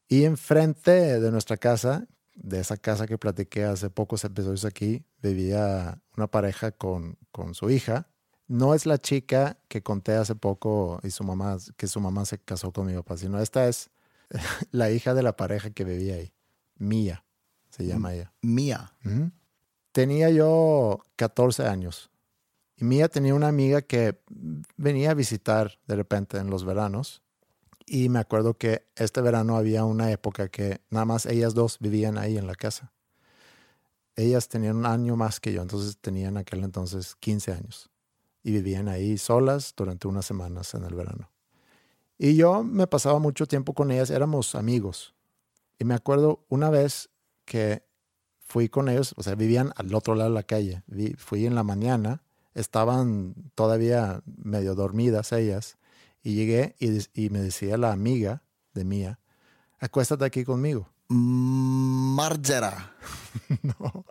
Y 0.07 0.26
enfrente 0.26 1.18
de 1.18 1.32
nuestra 1.32 1.57
casa, 1.57 2.07
de 2.37 2.61
esa 2.61 2.76
casa 2.76 3.09
que 3.09 3.18
platiqué 3.18 3.64
hace 3.64 3.91
pocos 3.91 4.22
episodios 4.22 4.64
aquí, 4.64 5.07
vivía 5.22 6.01
una 6.16 6.28
pareja 6.28 6.70
con, 6.70 7.18
con 7.32 7.57
su 7.57 7.68
hija. 7.68 8.07
No 8.47 8.72
es 8.72 8.87
la 8.87 8.99
chica 8.99 9.59
que 9.66 9.82
conté 9.82 10.14
hace 10.14 10.37
poco 10.37 11.01
y 11.03 11.11
su 11.11 11.24
mamá, 11.24 11.57
que 11.76 11.89
su 11.89 11.99
mamá 11.99 12.26
se 12.26 12.39
casó 12.39 12.72
con 12.72 12.87
mi 12.87 12.95
papá, 12.95 13.16
sino 13.16 13.41
esta 13.41 13.66
es 13.66 13.91
la 14.70 14.93
hija 14.93 15.14
de 15.14 15.24
la 15.24 15.37
pareja 15.37 15.70
que 15.70 15.82
vivía 15.82 16.14
ahí. 16.14 16.32
Mía, 16.76 17.24
se 17.70 17.85
llama 17.85 18.14
ella. 18.14 18.32
Mía. 18.41 18.93
Ujú. 19.05 19.32
Tenía 19.95 20.28
yo 20.28 21.05
14 21.14 21.68
años 21.68 22.11
y 22.76 22.84
Mía 22.84 23.09
tenía 23.09 23.32
una 23.32 23.47
amiga 23.47 23.80
que 23.80 24.18
venía 24.76 25.12
a 25.12 25.14
visitar 25.14 25.78
de 25.86 25.95
repente 25.95 26.36
en 26.38 26.51
los 26.51 26.64
veranos 26.64 27.22
y 27.86 28.09
me 28.09 28.18
acuerdo 28.18 28.55
que 28.55 28.88
este 28.97 29.20
verano 29.20 29.57
había 29.57 29.84
una 29.84 30.11
época 30.11 30.49
que 30.49 30.80
nada 30.90 31.05
más 31.05 31.26
ellas 31.26 31.55
dos 31.55 31.78
vivían 31.78 32.18
ahí 32.18 32.36
en 32.36 32.49
la 32.49 32.57
casa. 32.57 32.92
Ellas 34.16 34.49
tenían 34.49 34.78
un 34.78 34.86
año 34.86 35.14
más 35.14 35.38
que 35.38 35.53
yo, 35.53 35.62
entonces 35.62 35.97
tenían 35.99 36.38
aquel 36.38 36.64
entonces 36.64 37.14
15 37.20 37.53
años 37.53 37.88
y 38.42 38.51
vivían 38.51 38.88
ahí 38.88 39.16
solas 39.16 39.74
durante 39.76 40.09
unas 40.09 40.26
semanas 40.26 40.74
en 40.74 40.82
el 40.82 40.95
verano. 40.97 41.30
Y 42.18 42.34
yo 42.34 42.64
me 42.64 42.88
pasaba 42.88 43.20
mucho 43.20 43.47
tiempo 43.47 43.74
con 43.74 43.92
ellas, 43.92 44.11
éramos 44.11 44.57
amigos. 44.57 45.14
Y 45.78 45.84
me 45.84 45.95
acuerdo 45.95 46.45
una 46.49 46.68
vez 46.68 47.11
que 47.45 47.84
fui 48.45 48.68
con 48.68 48.88
ellos, 48.88 49.14
o 49.16 49.22
sea, 49.22 49.34
vivían 49.34 49.72
al 49.76 49.92
otro 49.95 50.14
lado 50.14 50.30
de 50.30 50.34
la 50.34 50.42
calle. 50.42 50.82
Fui 51.16 51.47
en 51.47 51.55
la 51.55 51.64
mañana, 51.64 52.22
estaban 52.55 53.34
todavía 53.55 54.22
medio 54.26 54.74
dormidas 54.74 55.32
ellas, 55.32 55.78
y 56.22 56.34
llegué 56.34 56.74
y, 56.78 57.28
me 57.30 57.40
decía 57.40 57.76
la 57.76 57.92
amiga 57.92 58.42
de 58.72 58.84
mía, 58.84 59.18
acuéstate 59.78 60.24
aquí 60.24 60.45
conmigo. 60.45 60.88
Margera. 61.09 62.95
no, 63.62 64.07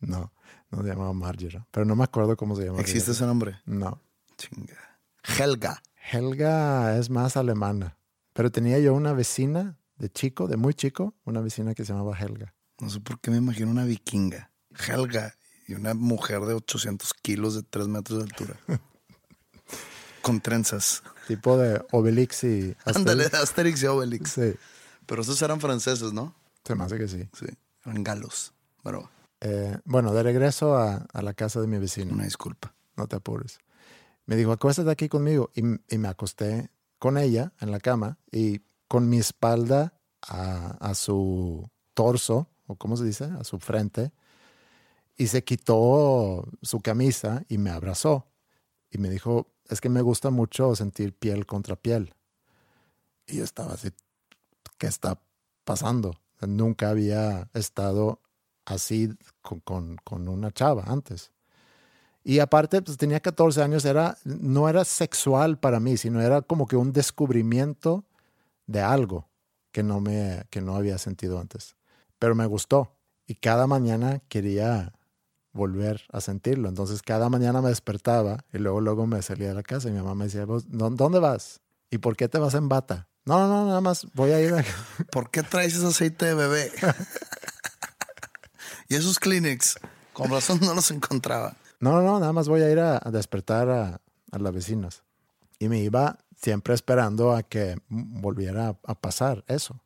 no, 0.00 0.32
no 0.70 0.82
se 0.82 0.88
llamaba 0.88 1.12
Marjorie, 1.12 1.64
pero 1.70 1.84
no 1.84 1.96
me 1.96 2.04
acuerdo 2.04 2.36
cómo 2.36 2.54
se 2.54 2.66
llama. 2.66 2.80
¿Existe 2.80 3.10
ese 3.10 3.26
nombre? 3.26 3.58
No. 3.66 4.00
Chinga. 4.36 5.00
Helga. 5.38 5.82
Helga 6.12 6.96
es 6.96 7.10
más 7.10 7.36
alemana, 7.36 7.98
pero 8.32 8.50
tenía 8.50 8.78
yo 8.78 8.94
una 8.94 9.12
vecina 9.12 9.78
de 9.96 10.10
chico, 10.10 10.46
de 10.46 10.56
muy 10.56 10.74
chico, 10.74 11.14
una 11.24 11.40
vecina 11.40 11.74
que 11.74 11.84
se 11.84 11.92
llamaba 11.92 12.16
Helga. 12.16 12.54
No 12.80 12.90
sé 12.90 13.00
por 13.00 13.18
qué 13.20 13.30
me 13.30 13.38
imagino 13.38 13.70
una 13.70 13.84
vikinga. 13.84 14.50
Helga. 14.88 15.34
Y 15.66 15.74
una 15.74 15.92
mujer 15.94 16.40
de 16.42 16.54
800 16.54 17.12
kilos 17.14 17.54
de 17.54 17.62
3 17.62 17.88
metros 17.88 18.18
de 18.18 18.24
altura. 18.24 18.56
Con 20.22 20.40
trenzas. 20.40 21.02
Tipo 21.26 21.56
de 21.58 21.82
Obelix 21.92 22.44
y 22.44 22.74
Asterix. 22.84 22.96
Ándale, 22.96 23.24
Asterix 23.26 23.82
y 23.82 23.86
Obelix. 23.86 24.30
Sí, 24.32 24.54
Pero 25.06 25.22
esos 25.22 25.40
eran 25.42 25.60
franceses, 25.60 26.12
¿no? 26.12 26.34
se 26.64 26.74
me 26.74 26.84
hace 26.84 26.98
que 26.98 27.08
sí. 27.08 27.26
Sí. 27.32 27.46
Eran 27.84 28.04
galos. 28.04 28.52
Pero 28.82 29.10
Eh, 29.40 29.78
bueno, 29.84 30.12
de 30.12 30.22
regreso 30.22 30.76
a, 30.76 31.06
a 31.12 31.22
la 31.22 31.32
casa 31.34 31.60
de 31.60 31.66
mi 31.66 31.78
vecino. 31.78 32.12
una 32.12 32.24
disculpa. 32.24 32.74
No 32.96 33.06
te 33.06 33.16
apures. 33.16 33.58
Me 34.26 34.36
dijo, 34.36 34.52
acuéstate 34.52 34.90
aquí 34.90 35.08
conmigo. 35.08 35.50
Y, 35.54 35.62
y 35.94 35.98
me 35.98 36.08
acosté 36.08 36.70
con 36.98 37.16
ella 37.16 37.52
en 37.60 37.70
la 37.70 37.80
cama 37.80 38.18
y 38.30 38.60
con 38.88 39.08
mi 39.08 39.18
espalda 39.18 39.94
a, 40.26 40.76
a 40.80 40.94
su 40.94 41.70
torso, 41.94 42.48
o 42.68 42.76
cómo 42.76 42.96
se 42.96 43.04
dice, 43.04 43.24
a 43.24 43.44
su 43.44 43.58
frente. 43.58 44.12
Y 45.16 45.26
se 45.26 45.42
quitó 45.42 46.44
su 46.62 46.80
camisa 46.80 47.44
y 47.48 47.58
me 47.58 47.70
abrazó. 47.70 48.26
Y 48.90 48.98
me 48.98 49.10
dijo, 49.10 49.48
es 49.68 49.80
que 49.80 49.88
me 49.88 50.02
gusta 50.02 50.30
mucho 50.30 50.76
sentir 50.76 51.14
piel 51.16 51.46
contra 51.46 51.76
piel. 51.76 52.14
Y 53.26 53.38
yo 53.38 53.44
estaba 53.44 53.74
así, 53.74 53.90
¿qué 54.78 54.86
está 54.88 55.20
pasando? 55.64 56.14
Nunca 56.40 56.90
había 56.90 57.50
estado 57.54 58.20
así 58.66 59.10
con, 59.42 59.96
con- 60.04 60.28
una 60.28 60.52
chava 60.52 60.84
antes. 60.86 61.32
Y 62.24 62.40
aparte, 62.40 62.82
pues 62.82 62.98
tenía 62.98 63.20
14 63.20 63.62
años, 63.62 63.84
era, 63.86 64.18
no 64.24 64.68
era 64.68 64.84
sexual 64.84 65.58
para 65.58 65.80
mí, 65.80 65.96
sino 65.96 66.20
era 66.22 66.42
como 66.42 66.66
que 66.66 66.76
un 66.76 66.92
descubrimiento 66.92 68.04
de 68.66 68.82
algo 68.82 69.28
que 69.72 69.84
no, 69.84 70.00
me, 70.00 70.44
que 70.50 70.62
no 70.62 70.76
había 70.76 70.98
sentido 70.98 71.40
antes. 71.40 71.76
Pero 72.18 72.34
me 72.34 72.46
gustó. 72.46 72.92
Y 73.26 73.36
cada 73.36 73.66
mañana 73.66 74.20
quería 74.28 74.92
volver 75.52 76.02
a 76.12 76.20
sentirlo. 76.20 76.68
Entonces 76.68 77.02
cada 77.02 77.28
mañana 77.28 77.60
me 77.62 77.68
despertaba 77.68 78.44
y 78.52 78.58
luego 78.58 78.80
luego 78.80 79.06
me 79.06 79.22
salía 79.22 79.48
de 79.48 79.54
la 79.54 79.62
casa 79.62 79.88
y 79.88 79.92
mi 79.92 79.98
mamá 79.98 80.14
me 80.14 80.24
decía, 80.26 80.44
"¿Vos 80.44 80.66
dó- 80.68 80.90
¿dónde 80.90 81.18
vas? 81.18 81.60
¿Y 81.90 81.98
por 81.98 82.16
qué 82.16 82.28
te 82.28 82.38
vas 82.38 82.54
en 82.54 82.68
bata? 82.68 83.08
No, 83.24 83.38
no, 83.40 83.48
no, 83.48 83.66
nada 83.66 83.80
más 83.80 84.06
voy 84.14 84.30
a 84.32 84.40
ir 84.40 84.54
a... 84.54 84.62
¿Por 85.12 85.30
qué 85.30 85.42
traes 85.42 85.74
ese 85.74 85.86
aceite 85.86 86.26
de 86.26 86.34
bebé? 86.34 86.70
y 88.88 88.94
esos 88.96 89.18
Kleenex. 89.18 89.76
Con 90.12 90.30
razón 90.30 90.58
no 90.62 90.74
los 90.74 90.90
encontraba. 90.90 91.56
No, 91.80 92.02
no, 92.02 92.18
nada 92.18 92.32
más 92.32 92.48
voy 92.48 92.62
a 92.62 92.70
ir 92.70 92.80
a, 92.80 93.00
a 93.02 93.10
despertar 93.10 93.68
a, 93.70 94.00
a 94.32 94.38
las 94.38 94.52
vecinas. 94.52 95.02
Y 95.58 95.68
me 95.68 95.78
iba 95.80 96.18
siempre 96.40 96.74
esperando 96.74 97.32
a 97.34 97.42
que 97.42 97.76
volviera 97.88 98.76
a 98.84 98.94
pasar 98.94 99.44
eso. 99.48 99.80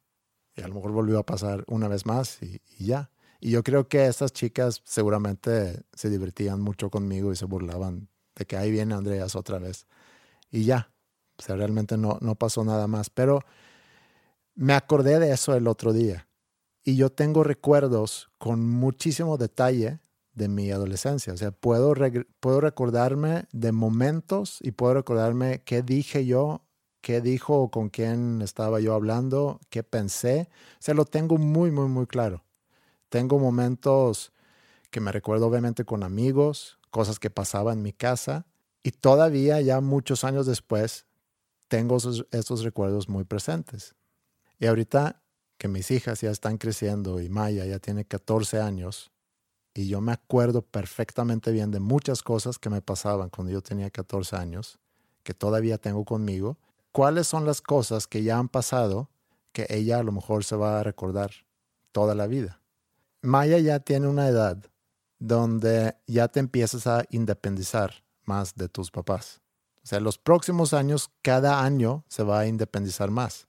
Y 0.57 0.63
a 0.63 0.69
lo 0.69 0.75
mejor 0.75 0.93
volvió 0.93 1.19
a 1.19 1.27
pasar 1.27 1.65
una 1.67 1.89
vez 1.89 2.07
más 2.07 2.43
y, 2.43 2.61
ya. 2.79 3.11
Y 3.41 3.51
yo 3.51 3.63
creo 3.63 3.89
que 3.89 4.07
estas 4.07 4.33
chicas 4.33 4.83
seguramente 4.85 5.83
se 5.95 6.11
divertían 6.11 6.61
mucho 6.61 6.91
conmigo 6.91 7.33
y 7.33 7.37
se 7.37 7.47
burlaban 7.47 8.09
de 8.37 8.45
que 8.45 8.57
ahí 8.57 8.71
viene 8.71 8.95
Andreas 8.95 9.35
otra 9.35 9.59
vez. 9.59 9.87
Y 10.51 10.65
ya. 10.65 10.93
O 11.39 11.43
sea, 11.43 11.57
realmente 11.57 11.97
no, 11.97 12.19
no 12.21 12.35
pasó 12.35 12.65
nada 12.65 12.87
más. 12.87 13.11
Pero 13.11 13.41
me 14.55 14.75
acordé 14.75 15.19
de 15.19 15.33
eso 15.33 15.55
el 15.55 15.67
otro 15.67 15.93
día. 15.93 16.29
Y 16.85 16.97
yo 16.97 17.11
tengo 17.11 17.43
recuerdos 17.45 18.31
con 18.39 18.69
muchísimo 18.69 19.39
detalle 19.39 20.01
de 20.35 20.49
mi 20.49 20.71
adolescencia. 20.71 21.33
O 21.33 21.37
sea, 21.37 21.53
puedo, 21.53 21.95
puedo 22.41 22.61
recordarme 22.61 23.45
de 23.53 23.73
momentos 23.73 24.59
y 24.61 24.73
puedo 24.73 24.95
recordarme 24.95 25.63
qué 25.65 25.83
dije 25.83 26.27
yo, 26.27 26.65
qué 27.03 27.21
dijo 27.21 27.71
con 27.71 27.91
quién 27.91 28.41
estaba 28.41 28.81
yo 28.81 28.95
hablando, 28.95 29.61
qué 29.69 29.83
pensé. 29.83 30.49
O 30.75 30.77
sea, 30.79 30.95
lo 30.95 31.05
tengo 31.05 31.37
muy, 31.37 31.71
muy, 31.71 31.89
muy 31.89 32.07
claro. 32.07 32.43
Tengo 33.11 33.39
momentos 33.39 34.33
que 34.91 35.01
me 35.01 35.13
recuerdo 35.13 35.47
obviamente 35.49 35.85
con 35.85 36.05
amigos, 36.05 36.79
cosas 36.91 37.19
que 37.19 37.29
pasaban 37.29 37.79
en 37.79 37.83
mi 37.83 37.93
casa 37.93 38.47
y 38.83 38.93
todavía 38.93 39.61
ya 39.61 39.81
muchos 39.81 40.25
años 40.25 40.47
después 40.47 41.07
tengo 41.69 41.97
esos, 41.97 42.27
esos 42.31 42.63
recuerdos 42.63 43.09
muy 43.09 43.25
presentes. 43.25 43.95
Y 44.59 44.67
ahorita 44.67 45.23
que 45.59 45.69
mis 45.69 45.91
hijas 45.91 46.21
ya 46.21 46.31
están 46.31 46.57
creciendo 46.57 47.21
y 47.21 47.29
Maya 47.29 47.67
ya 47.67 47.79
tiene 47.79 48.05
14 48.05 48.61
años 48.61 49.13
y 49.75 49.89
yo 49.89 50.01
me 50.01 50.13
acuerdo 50.13 50.63
perfectamente 50.63 51.51
bien 51.51 51.71
de 51.71 51.81
muchas 51.81 52.23
cosas 52.23 52.59
que 52.59 52.71
me 52.71 52.83
pasaban 52.83 53.31
cuando 53.31 53.53
yo 53.53 53.63
tenía 53.63 53.91
14 53.91 54.37
años, 54.37 54.79
que 55.23 55.35
todavía 55.35 55.79
tengo 55.79 56.05
conmigo, 56.05 56.59
¿cuáles 56.93 57.27
son 57.27 57.45
las 57.45 57.61
cosas 57.61 58.07
que 58.07 58.23
ya 58.23 58.39
han 58.39 58.49
pasado 58.49 59.11
que 59.53 59.67
ella 59.69 59.99
a 59.99 60.03
lo 60.03 60.13
mejor 60.13 60.45
se 60.45 60.57
va 60.57 60.79
a 60.79 60.83
recordar 60.83 61.33
toda 61.91 62.15
la 62.15 62.27
vida? 62.27 62.61
Maya 63.23 63.59
ya 63.59 63.81
tiene 63.81 64.09
una 64.09 64.29
edad 64.29 64.59
donde 65.19 65.97
ya 66.07 66.29
te 66.29 66.41
empiezas 66.41 66.87
a 66.87 67.05
independizar 67.11 68.05
más 68.25 68.55
de 68.55 68.69
tus 68.69 68.91
papás. 68.91 69.41
O 69.85 69.87
sea, 69.87 70.01
los 70.01 70.19
próximos 70.19 70.75
años, 70.75 71.11
cada 71.23 71.63
año 71.63 72.05
se 72.09 72.23
va 72.23 72.41
a 72.41 72.47
independizar 72.47 73.11
más. 73.11 73.49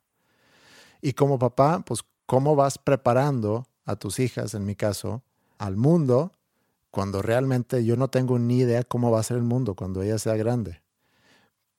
Y 1.01 1.13
como 1.13 1.37
papá, 1.37 1.83
pues, 1.85 2.03
¿cómo 2.25 2.55
vas 2.55 2.77
preparando 2.77 3.67
a 3.85 3.95
tus 3.95 4.19
hijas, 4.19 4.53
en 4.53 4.65
mi 4.65 4.75
caso, 4.75 5.23
al 5.57 5.75
mundo 5.75 6.31
cuando 6.91 7.23
realmente 7.23 7.83
yo 7.83 7.97
no 7.97 8.07
tengo 8.07 8.37
ni 8.37 8.59
idea 8.59 8.83
cómo 8.83 9.09
va 9.09 9.19
a 9.19 9.23
ser 9.23 9.37
el 9.37 9.43
mundo 9.43 9.73
cuando 9.73 10.03
ella 10.03 10.19
sea 10.19 10.35
grande? 10.35 10.82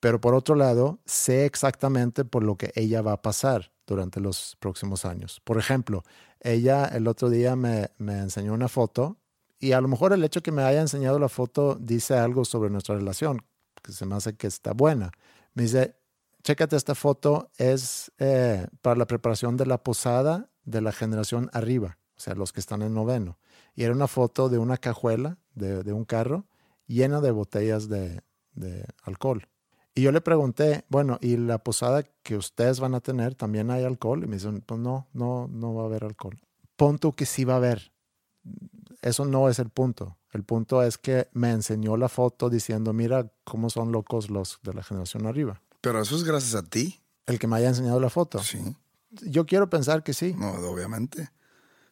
Pero 0.04 0.20
por 0.20 0.34
otro 0.34 0.54
lado, 0.54 1.00
sé 1.06 1.46
exactamente 1.46 2.26
por 2.26 2.42
lo 2.42 2.56
que 2.56 2.72
ella 2.74 3.00
va 3.00 3.12
a 3.12 3.22
pasar 3.22 3.72
durante 3.86 4.20
los 4.20 4.54
próximos 4.60 5.06
años. 5.06 5.40
Por 5.42 5.56
ejemplo, 5.56 6.04
ella 6.40 6.84
el 6.84 7.08
otro 7.08 7.30
día 7.30 7.56
me, 7.56 7.88
me 7.96 8.18
enseñó 8.18 8.52
una 8.52 8.68
foto 8.68 9.16
y 9.58 9.72
a 9.72 9.80
lo 9.80 9.88
mejor 9.88 10.12
el 10.12 10.22
hecho 10.22 10.42
que 10.42 10.52
me 10.52 10.62
haya 10.62 10.82
enseñado 10.82 11.18
la 11.18 11.30
foto 11.30 11.76
dice 11.80 12.18
algo 12.18 12.44
sobre 12.44 12.68
nuestra 12.68 12.96
relación, 12.96 13.46
que 13.82 13.92
se 13.92 14.04
me 14.04 14.14
hace 14.14 14.36
que 14.36 14.46
está 14.46 14.74
buena. 14.74 15.10
Me 15.54 15.62
dice, 15.62 15.96
chécate 16.42 16.76
esta 16.76 16.94
foto, 16.94 17.50
es 17.56 18.12
eh, 18.18 18.66
para 18.82 18.96
la 18.96 19.06
preparación 19.06 19.56
de 19.56 19.64
la 19.64 19.82
posada 19.82 20.50
de 20.66 20.82
la 20.82 20.92
generación 20.92 21.48
arriba, 21.54 21.96
o 22.14 22.20
sea, 22.20 22.34
los 22.34 22.52
que 22.52 22.60
están 22.60 22.82
en 22.82 22.92
noveno. 22.92 23.38
Y 23.74 23.84
era 23.84 23.94
una 23.94 24.06
foto 24.06 24.50
de 24.50 24.58
una 24.58 24.76
cajuela 24.76 25.38
de, 25.54 25.94
un 25.94 26.04
carro 26.04 26.44
llena 26.86 27.22
de 27.22 27.30
botellas 27.30 27.88
de, 27.88 28.20
de, 28.52 28.84
alcohol. 29.02 29.48
Y 29.94 30.02
yo 30.02 30.12
le 30.12 30.20
pregunté, 30.20 30.84
bueno, 30.88 31.18
¿y 31.20 31.36
la 31.36 31.58
posada 31.58 32.02
que 32.22 32.36
ustedes 32.36 32.80
van 32.80 32.94
a 32.94 33.00
tener 33.00 33.34
también 33.34 33.70
hay 33.70 33.84
alcohol? 33.84 34.24
Y 34.24 34.26
me 34.26 34.36
dicen, 34.36 34.60
pues 34.60 34.80
no, 34.80 35.06
no, 35.12 35.48
no 35.48 35.74
va 35.74 35.82
a 35.82 35.86
haber 35.86 36.04
alcohol. 36.04 36.40
Punto 36.76 37.12
que 37.12 37.26
sí 37.26 37.44
va 37.44 37.54
a 37.54 37.58
haber. 37.58 37.92
Eso 39.02 39.24
no 39.24 39.48
es 39.48 39.58
el 39.58 39.70
punto. 39.70 40.16
El 40.32 40.42
punto 40.42 40.82
es 40.82 40.98
que 40.98 41.28
me 41.32 41.52
enseñó 41.52 41.96
la 41.96 42.08
foto 42.08 42.50
diciendo, 42.50 42.92
mira 42.92 43.30
cómo 43.44 43.70
son 43.70 43.92
locos 43.92 44.30
los 44.30 44.58
de 44.64 44.74
la 44.74 44.82
generación 44.82 45.26
arriba. 45.26 45.62
Pero 45.80 46.02
eso 46.02 46.16
es 46.16 46.24
gracias 46.24 46.56
a 46.56 46.64
ti. 46.64 47.00
El 47.26 47.38
que 47.38 47.46
me 47.46 47.56
haya 47.56 47.68
enseñado 47.68 48.00
la 48.00 48.10
foto. 48.10 48.42
Sí. 48.42 48.58
Yo 49.22 49.46
quiero 49.46 49.70
pensar 49.70 50.02
que 50.02 50.12
sí. 50.12 50.34
No, 50.36 50.50
obviamente. 50.68 51.30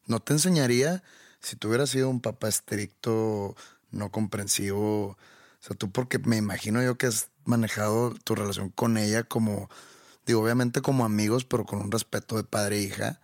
No 0.07 0.19
te 0.19 0.33
enseñaría 0.33 1.05
si 1.39 1.57
tú 1.57 1.69
hubieras 1.69 1.91
sido 1.91 2.09
un 2.09 2.21
papá 2.21 2.49
estricto, 2.49 3.55
no 3.91 4.11
comprensivo. 4.11 5.17
O 5.63 5.65
sea, 5.65 5.77
tú 5.77 5.91
porque 5.93 6.19
me 6.19 6.37
imagino 6.37 6.83
yo 6.83 6.99
que 6.99 7.07
has 7.07 7.31
manejado 7.45 8.15
tu 8.25 8.35
relación 8.35 8.71
con 8.71 8.97
ella 8.97 9.23
como, 9.23 9.71
digo, 10.27 10.43
obviamente 10.43 10.83
como 10.83 11.05
amigos, 11.05 11.45
pero 11.45 11.65
con 11.65 11.81
un 11.81 11.93
respeto 11.93 12.37
de 12.37 12.45
padre 12.45 12.79
e 12.79 12.83
hija. 12.83 13.21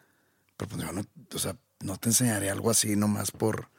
Pero 0.57 0.69
pues 0.71 0.83
yo 0.83 0.93
no, 0.93 1.03
o 1.35 1.39
sea, 1.39 1.57
no 1.81 1.97
te 1.97 2.11
enseñaría 2.11 2.53
algo 2.53 2.71
así 2.71 2.97
nomás 2.97 3.33
por 3.33 3.71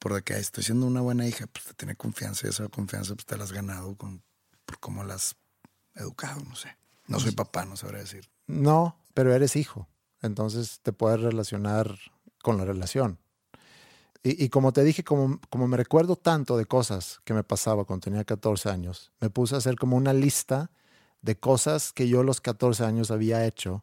por 0.00 0.14
de 0.14 0.22
que 0.22 0.36
estoy 0.38 0.64
siendo 0.64 0.86
una 0.86 1.02
buena 1.02 1.28
hija, 1.28 1.46
pues 1.46 1.66
te 1.66 1.74
tiene 1.74 1.94
confianza 1.94 2.46
y 2.46 2.50
esa 2.50 2.66
confianza 2.68 3.14
pues 3.14 3.26
te 3.26 3.36
la 3.36 3.44
has 3.44 3.52
ganado 3.52 3.94
con, 3.96 4.24
por 4.64 4.80
cómo 4.80 5.04
la 5.04 5.14
has 5.14 5.36
educado, 5.94 6.40
no 6.48 6.56
sé. 6.56 6.74
No 7.06 7.20
soy 7.20 7.32
papá, 7.32 7.66
no 7.66 7.76
sabré 7.76 7.98
decir. 7.98 8.30
No, 8.46 8.96
pero 9.12 9.34
eres 9.34 9.56
hijo, 9.56 9.88
entonces 10.22 10.80
te 10.82 10.92
puedes 10.92 11.20
relacionar 11.20 11.98
con 12.42 12.56
la 12.56 12.64
relación. 12.64 13.18
Y, 14.22 14.50
como 14.50 14.72
te 14.72 14.84
dije, 14.84 15.02
como, 15.02 15.40
como 15.48 15.66
me 15.66 15.78
recuerdo 15.78 16.14
tanto 16.14 16.58
de 16.58 16.66
cosas 16.66 17.20
que 17.24 17.32
me 17.32 17.42
pasaba 17.42 17.84
cuando 17.84 18.04
tenía 18.04 18.24
14 18.24 18.68
años, 18.68 19.12
me 19.18 19.30
puse 19.30 19.54
a 19.54 19.58
hacer 19.58 19.76
como 19.76 19.96
una 19.96 20.12
lista 20.12 20.70
de 21.22 21.38
cosas 21.38 21.94
que 21.94 22.06
yo 22.06 22.22
los 22.22 22.42
14 22.42 22.84
años 22.84 23.10
había 23.10 23.46
hecho 23.46 23.82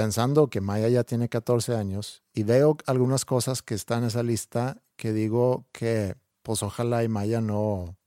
pensando 0.00 0.48
que 0.48 0.62
Maya 0.62 0.88
ya 0.88 1.04
tiene 1.04 1.28
14 1.28 1.76
años 1.76 2.22
y 2.32 2.42
veo 2.42 2.78
algunas 2.86 3.26
cosas 3.26 3.60
que 3.60 3.74
están 3.74 3.98
en 3.98 4.06
esa 4.06 4.22
lista 4.22 4.82
que 4.96 5.12
digo 5.12 5.66
que 5.72 6.16
pues 6.42 6.62
ojalá 6.62 7.04
y 7.04 7.08
Maya 7.08 7.42
no, 7.42 7.98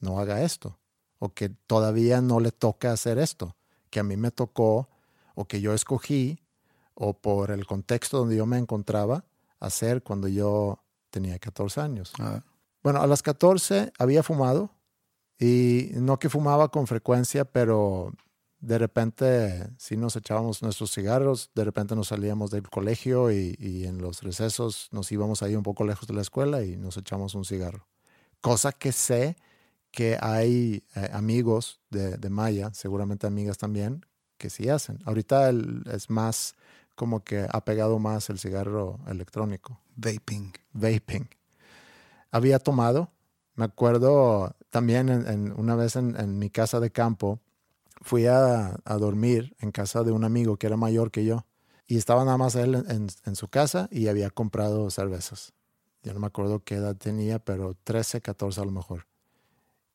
no 0.00 0.20
haga 0.20 0.42
esto 0.42 0.78
o 1.18 1.34
que 1.34 1.50
todavía 1.50 2.22
no 2.22 2.40
le 2.40 2.50
toca 2.50 2.92
hacer 2.92 3.18
esto, 3.18 3.56
que 3.90 4.00
a 4.00 4.04
mí 4.04 4.16
me 4.16 4.30
tocó 4.30 4.88
o 5.34 5.44
que 5.46 5.60
yo 5.60 5.74
escogí 5.74 6.40
o 6.94 7.12
por 7.12 7.50
el 7.50 7.66
contexto 7.66 8.16
donde 8.16 8.36
yo 8.36 8.46
me 8.46 8.56
encontraba 8.56 9.26
hacer 9.60 10.02
cuando 10.02 10.28
yo 10.28 10.82
tenía 11.10 11.38
14 11.38 11.80
años. 11.80 12.12
Ah. 12.18 12.42
Bueno, 12.82 13.00
a 13.00 13.06
las 13.06 13.22
14 13.22 13.92
había 13.98 14.22
fumado 14.22 14.70
y 15.38 15.90
no 15.94 16.18
que 16.18 16.28
fumaba 16.28 16.68
con 16.68 16.86
frecuencia, 16.86 17.44
pero 17.44 18.12
de 18.60 18.78
repente 18.78 19.68
si 19.78 19.96
nos 19.96 20.16
echábamos 20.16 20.62
nuestros 20.62 20.92
cigarros, 20.92 21.50
de 21.54 21.64
repente 21.64 21.94
nos 21.94 22.08
salíamos 22.08 22.50
del 22.50 22.68
colegio 22.68 23.30
y, 23.30 23.84
en 23.84 23.98
los 23.98 24.22
recesos 24.22 24.88
nos 24.90 25.10
íbamos 25.12 25.42
ahí 25.42 25.54
un 25.54 25.62
poco 25.62 25.84
lejos 25.84 26.06
de 26.08 26.14
la 26.14 26.22
escuela 26.22 26.64
y 26.64 26.76
nos 26.76 26.96
echamos 26.96 27.34
un 27.34 27.44
cigarro. 27.44 27.86
Cosa 28.40 28.72
que 28.72 28.92
sé 28.92 29.36
que 29.90 30.18
hay 30.20 30.84
eh, 30.94 31.10
amigos 31.12 31.80
de, 31.90 32.16
de, 32.16 32.30
Maya, 32.30 32.70
seguramente 32.74 33.26
amigas 33.26 33.58
también, 33.58 34.04
que 34.36 34.50
sí 34.50 34.68
hacen. 34.68 35.00
Ahorita 35.04 35.50
es 35.50 36.10
más 36.10 36.54
como 36.98 37.22
que 37.22 37.46
ha 37.48 37.64
pegado 37.64 38.00
más 38.00 38.28
el 38.28 38.40
cigarro 38.40 38.98
electrónico. 39.06 39.80
Vaping. 39.94 40.52
Vaping. 40.72 41.30
Había 42.32 42.58
tomado, 42.58 43.12
me 43.54 43.66
acuerdo 43.66 44.56
también 44.70 45.08
en, 45.08 45.52
una 45.52 45.76
vez 45.76 45.94
en 45.94 46.38
mi 46.40 46.50
casa 46.50 46.80
de 46.80 46.90
campo, 46.90 47.40
fui 48.02 48.26
a, 48.26 48.80
dormir 48.98 49.54
en 49.60 49.70
casa 49.70 50.02
de 50.02 50.10
un 50.10 50.24
amigo 50.24 50.56
que 50.56 50.66
era 50.66 50.76
mayor 50.76 51.12
que 51.12 51.24
yo. 51.24 51.46
Y 51.86 51.98
estaba 51.98 52.24
nada 52.24 52.36
más 52.36 52.56
él 52.56 52.74
en, 52.74 53.36
su 53.36 53.46
casa 53.46 53.88
y 53.92 54.08
había 54.08 54.30
comprado 54.30 54.90
cervezas. 54.90 55.54
Yo 56.02 56.12
no 56.14 56.18
me 56.18 56.26
acuerdo 56.26 56.64
qué 56.64 56.74
edad 56.74 56.96
tenía, 56.96 57.38
pero 57.38 57.76
13, 57.84 58.20
14 58.20 58.60
a 58.60 58.64
lo 58.64 58.72
mejor. 58.72 59.06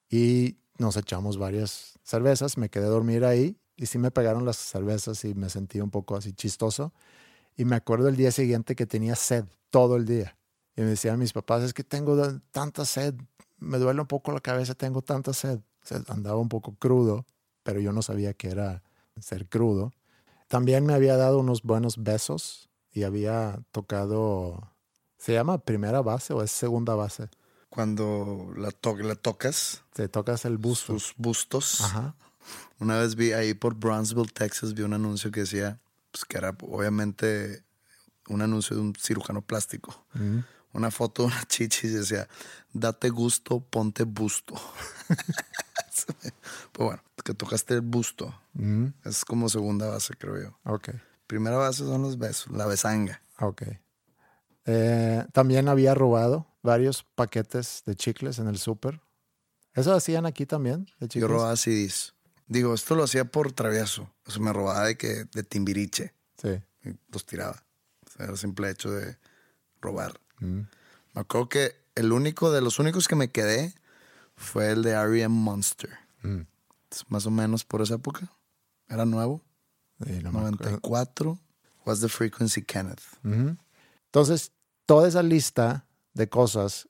Y 0.10 0.58
nos 0.78 0.96
echamos 0.96 1.38
varias 1.38 2.00
cervezas, 2.04 2.58
me 2.58 2.70
quedé 2.70 2.86
a 2.86 2.90
dormir 2.90 3.26
ahí 3.26 3.58
y 3.76 3.86
sí 3.86 3.98
me 3.98 4.12
pegaron 4.12 4.46
las 4.46 4.58
cervezas 4.58 5.24
y 5.26 5.34
me 5.34 5.50
sentí 5.50 5.80
un 5.80 5.90
poco 5.90 6.16
así 6.16 6.34
chistoso. 6.34 6.94
Y 7.56 7.66
me 7.66 7.76
acuerdo 7.76 8.08
el 8.08 8.16
día 8.16 8.32
siguiente 8.32 8.76
que 8.76 8.86
tenía 8.86 9.16
sed 9.16 9.46
todo 9.70 9.96
el 9.96 10.06
día. 10.06 10.38
Y 10.76 10.82
me 10.82 10.88
decían 10.88 11.20
mis 11.20 11.34
papás, 11.34 11.64
es 11.64 11.74
que 11.74 11.84
tengo 11.84 12.18
tanta 12.52 12.86
sed, 12.86 13.14
me 13.58 13.78
duele 13.78 14.02
un 14.02 14.08
poco 14.08 14.32
la 14.32 14.40
cabeza, 14.40 14.74
tengo 14.74 15.02
tanta 15.02 15.34
sed. 15.34 15.60
andaba 16.08 16.38
un 16.38 16.50
poco 16.50 16.76
crudo 16.76 17.26
pero 17.64 17.80
yo 17.80 17.92
no 17.92 18.02
sabía 18.02 18.34
que 18.34 18.50
era 18.50 18.84
ser 19.20 19.48
crudo. 19.48 19.94
También 20.48 20.86
me 20.86 20.94
había 20.94 21.18
dado 21.18 21.40
unos 21.40 21.64
buenos 21.64 22.04
besos 22.04 22.70
y 22.92 23.04
había 23.04 23.60
tocado, 23.72 24.72
¿se 25.18 25.34
llama 25.34 25.58
primera 25.58 26.02
base 26.02 26.34
o 26.34 26.44
es 26.44 26.52
segunda 26.52 26.94
base? 26.94 27.30
Cuando 27.70 28.54
la, 28.56 28.70
to 28.70 28.96
la 28.98 29.16
tocas. 29.16 29.84
Te 29.94 30.08
tocas 30.08 30.46
el 30.46 30.58
busto. 30.58 30.94
Sus 30.94 31.16
bustos. 31.18 31.82
Ajá. 31.82 32.16
Una 32.80 32.98
vez 32.98 33.16
vi 33.16 33.32
ahí 33.32 33.54
por 33.54 33.76
Brownsville, 33.76 34.32
Texas, 34.32 34.74
vi 34.74 34.84
un 34.84 34.94
anuncio 34.94 35.32
que 35.32 35.42
decía, 35.42 35.80
pues 36.12 36.26
que 36.26 36.38
era 36.38 36.56
obviamente 36.62 37.64
un 38.28 38.42
anuncio 38.42 38.76
de 38.76 38.82
un 38.82 38.94
cirujano 38.96 39.42
plástico. 39.42 40.06
Una 40.74 40.92
foto 40.92 41.24
de 41.24 41.28
una 41.30 41.44
chichi 41.48 41.88
y 41.88 41.92
decía, 41.92 42.28
date 42.74 43.10
gusto, 43.10 43.60
ponte 43.60 44.04
busto. 44.04 44.56
pues 46.72 46.88
bueno, 46.88 47.04
que 47.24 47.34
tocaste 47.34 47.76
el 47.76 47.82
busto. 47.82 48.34
Es 49.04 49.26
como 49.26 49.50
segunda 49.50 49.88
base, 49.88 50.14
creo 50.16 50.42
yo. 50.42 50.58
Ok. 50.66 50.90
Primera 51.28 51.58
base 51.58 51.80
son 51.80 52.02
los 52.02 52.18
besos, 52.18 52.52
la 52.52 52.66
besanga. 52.66 53.22
Ok. 53.40 53.64
Eh, 54.66 55.26
también 55.34 55.68
había 55.68 55.94
robado 55.94 56.48
varios 56.62 57.04
paquetes 57.04 57.84
de 57.86 57.96
chicles 57.96 58.40
en 58.40 58.48
el 58.48 58.58
súper. 58.58 59.02
¿Eso 59.74 59.94
hacían 59.94 60.26
aquí 60.26 60.46
también? 60.46 60.88
De 61.00 61.08
yo 61.08 61.28
robaba 61.28 61.56
CDs. 61.56 62.13
Digo, 62.48 62.74
esto 62.74 62.96
lo 62.96 63.04
hacía 63.04 63.26
por 63.26 63.52
travieso. 63.52 64.10
Eso 64.28 64.40
me 64.40 64.54
robaba 64.54 64.86
de 64.86 64.98
que 64.98 65.26
de 65.26 65.44
timbiriche. 65.44 66.14
Sí. 66.42 66.62
Y 66.84 66.90
los 67.12 67.26
tiraba. 67.26 67.64
era 68.20 68.32
el 68.32 68.38
simple 68.38 68.70
hecho 68.70 68.92
de 68.92 69.18
robar. 69.82 70.20
Me 70.40 70.68
acuerdo 71.14 71.48
que 71.48 71.76
el 71.96 72.12
único 72.12 72.52
de 72.52 72.62
los 72.62 72.80
únicos 72.80 73.08
que 73.08 73.16
me 73.16 73.30
quedé 73.30 73.74
fue 74.36 74.72
el 74.72 74.84
de 74.84 74.92
R.E.M. 74.92 75.34
Monster. 75.34 75.92
Mm. 76.22 76.42
Más 77.08 77.26
o 77.26 77.32
menos 77.32 77.64
por 77.64 77.82
esa 77.82 77.96
época. 77.96 78.32
Era 78.88 79.06
nuevo. 79.06 79.42
94. 80.00 81.40
What's 81.86 82.02
the 82.02 82.10
frequency, 82.10 82.62
Kenneth? 82.62 83.02
Entonces, 83.24 84.52
toda 84.86 85.08
esa 85.08 85.24
lista 85.24 85.86
de 86.14 86.30
cosas, 86.30 86.88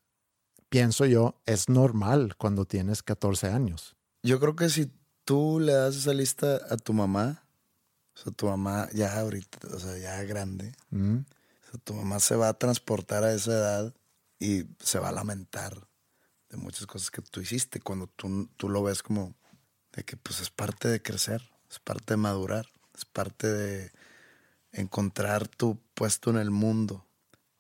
pienso 0.70 1.06
yo, 1.06 1.40
es 1.46 1.70
normal 1.70 2.36
cuando 2.38 2.66
tienes 2.66 3.04
14 3.04 3.48
años. 3.48 3.96
Yo 4.24 4.40
creo 4.40 4.56
que 4.56 4.70
si 4.70 4.92
tú 5.26 5.60
le 5.60 5.74
das 5.74 5.96
esa 5.96 6.14
lista 6.14 6.60
a 6.70 6.78
tu 6.78 6.94
mamá, 6.94 7.44
O 8.16 8.20
sea, 8.20 8.32
tu 8.32 8.46
mamá 8.46 8.90
ya 8.94 9.20
ahorita, 9.20 9.68
o 9.74 9.80
sea, 9.80 9.98
ya 9.98 10.24
grande. 10.24 10.72
Mm. 10.92 11.18
O 11.18 11.72
sea, 11.72 11.80
tu 11.84 11.94
mamá 11.94 12.20
se 12.20 12.36
va 12.36 12.50
a 12.50 12.54
transportar 12.54 13.24
a 13.24 13.34
esa 13.34 13.52
edad 13.52 13.96
y 14.40 14.66
se 14.80 15.00
va 15.00 15.10
a 15.10 15.14
lamentar 15.14 15.88
de 16.50 16.58
muchas 16.58 16.86
cosas 16.86 17.10
que 17.10 17.22
tú 17.22 17.42
hiciste 17.42 17.80
cuando 17.80 18.08
tú, 18.08 18.48
tú 18.58 18.70
lo 18.70 18.84
ves 18.84 19.02
como 19.02 19.34
de 19.94 20.04
que 20.04 20.18
pues 20.18 20.40
es 20.42 20.50
parte 20.52 20.88
de 20.88 21.02
crecer, 21.02 21.42
es 21.70 21.80
parte 21.80 22.14
de 22.14 22.18
madurar, 22.18 22.68
es 22.96 23.06
parte 23.06 23.48
de 23.48 23.92
encontrar 24.72 25.48
tu 25.48 25.80
puesto 25.96 26.30
en 26.30 26.38
el 26.38 26.52
mundo. 26.52 27.08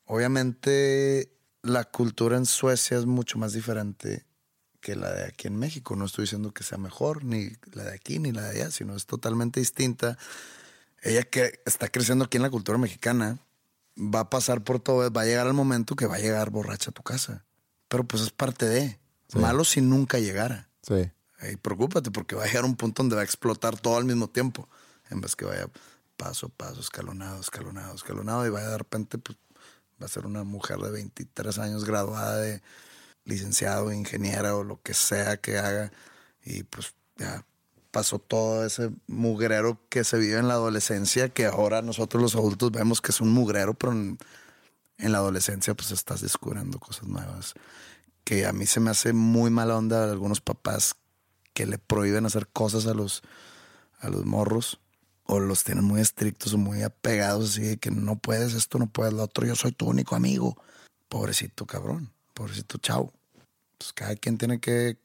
Obviamente 0.05 1.31
la 1.63 1.85
cultura 1.85 2.37
en 2.37 2.45
Suecia 2.45 2.97
es 2.97 3.05
mucho 3.05 3.39
más 3.39 3.53
diferente 3.53 4.25
que 4.83 4.95
la 4.95 5.11
de 5.11 5.23
aquí 5.25 5.47
en 5.47 5.57
México. 5.57 5.95
No 5.95 6.05
estoy 6.05 6.23
diciendo 6.23 6.53
que 6.53 6.63
sea 6.63 6.77
mejor, 6.77 7.23
ni 7.23 7.51
la 7.71 7.85
de 7.85 7.93
aquí, 7.93 8.19
ni 8.19 8.31
la 8.31 8.41
de 8.41 8.49
allá, 8.49 8.71
sino 8.71 8.95
es 8.95 9.05
totalmente 9.05 9.59
distinta. 9.59 10.17
Ella 11.01 11.23
que 11.23 11.61
está 11.65 11.87
creciendo 11.87 12.25
aquí 12.25 12.37
en 12.37 12.43
la 12.43 12.49
cultura 12.51 12.77
mexicana, 12.77 13.39
va 13.97 14.19
a 14.21 14.29
pasar 14.29 14.63
por 14.63 14.79
todo, 14.79 15.09
va 15.11 15.21
a 15.21 15.25
llegar 15.25 15.47
el 15.47 15.53
momento 15.53 15.95
que 15.95 16.05
va 16.05 16.15
a 16.15 16.19
llegar 16.19 16.49
borracha 16.49 16.91
a 16.91 16.93
tu 16.93 17.01
casa. 17.01 17.45
Pero 17.87 18.03
pues 18.03 18.23
es 18.23 18.31
parte 18.31 18.65
de. 18.67 18.99
Malo 19.33 19.63
si 19.63 19.81
nunca 19.81 20.19
llegara. 20.19 20.69
Sí. 20.83 21.09
Y 21.51 21.55
preocúpate 21.55 22.11
porque 22.11 22.35
va 22.35 22.43
a 22.43 22.45
llegar 22.45 22.65
un 22.65 22.75
punto 22.75 23.01
donde 23.01 23.15
va 23.15 23.21
a 23.21 23.25
explotar 23.25 23.79
todo 23.79 23.97
al 23.97 24.05
mismo 24.05 24.27
tiempo. 24.29 24.69
En 25.09 25.21
vez 25.21 25.35
que 25.35 25.45
vaya 25.45 25.67
paso 26.17 26.47
a 26.47 26.49
paso, 26.49 26.81
escalonado, 26.81 27.41
escalonado, 27.41 27.95
escalonado. 27.95 28.45
Y 28.45 28.49
vaya 28.49 28.69
de 28.69 28.77
repente, 28.77 29.17
pues 29.17 29.37
va 29.99 30.05
a 30.05 30.09
ser 30.09 30.27
una 30.27 30.43
mujer 30.43 30.77
de 30.77 30.91
23 30.91 31.57
años 31.57 31.85
graduada 31.85 32.37
de 32.37 32.61
licenciado, 33.25 33.91
ingeniera 33.91 34.55
o 34.55 34.63
lo 34.63 34.81
que 34.81 34.93
sea 34.93 35.37
que 35.37 35.57
haga. 35.57 35.91
Y 36.43 36.63
pues 36.63 36.93
ya 37.17 37.45
pasó 37.91 38.17
todo 38.17 38.65
ese 38.65 38.89
mugrero 39.07 39.79
que 39.89 40.03
se 40.03 40.17
vive 40.17 40.39
en 40.39 40.47
la 40.47 40.55
adolescencia, 40.55 41.29
que 41.29 41.45
ahora 41.45 41.83
nosotros 41.83 42.21
los 42.21 42.35
adultos 42.35 42.71
vemos 42.71 43.01
que 43.01 43.11
es 43.11 43.21
un 43.21 43.31
mugrero, 43.31 43.75
pero 43.75 43.91
en, 43.91 44.17
la 44.97 45.19
adolescencia 45.19 45.75
pues 45.75 45.91
estás 45.91 46.21
descubriendo 46.21 46.79
cosas 46.79 47.07
nuevas. 47.07 47.53
Que 48.23 48.45
a 48.47 48.53
mí 48.53 48.65
se 48.65 48.79
me 48.79 48.89
hace 48.89 49.13
muy 49.13 49.51
mala 49.51 49.77
onda 49.77 50.09
algunos 50.09 50.41
papás 50.41 50.95
que 51.53 51.67
le 51.67 51.77
prohíben 51.77 52.25
hacer 52.25 52.47
cosas 52.47 52.87
a 52.87 52.93
los, 52.93 53.21
a 53.99 54.09
los 54.09 54.25
morros 54.25 54.79
o 55.25 55.39
los 55.39 55.63
tienen 55.63 55.83
muy 55.83 56.01
estrictos 56.01 56.53
o 56.53 56.57
muy 56.57 56.83
apegados 56.83 57.51
así 57.51 57.77
que 57.77 57.91
no 57.91 58.17
puedes 58.17 58.53
esto, 58.53 58.79
no 58.79 58.87
puedes 58.87 59.13
lo 59.13 59.23
otro, 59.23 59.45
yo 59.45 59.55
soy 59.55 59.71
tu 59.71 59.85
único 59.85 60.15
amigo. 60.15 60.57
Pobrecito 61.09 61.65
cabrón, 61.67 62.12
pobrecito 62.33 62.77
chao. 62.77 63.13
Pues 63.77 63.93
cada 63.93 64.15
quien 64.15 64.37
tiene 64.37 64.59
que, 64.59 64.97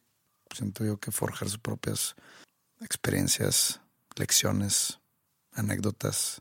siento 0.54 0.84
yo, 0.84 0.98
que 0.98 1.10
forjar 1.10 1.48
sus 1.48 1.58
propias 1.58 2.16
experiencias, 2.80 3.80
lecciones, 4.16 5.00
anécdotas. 5.52 6.40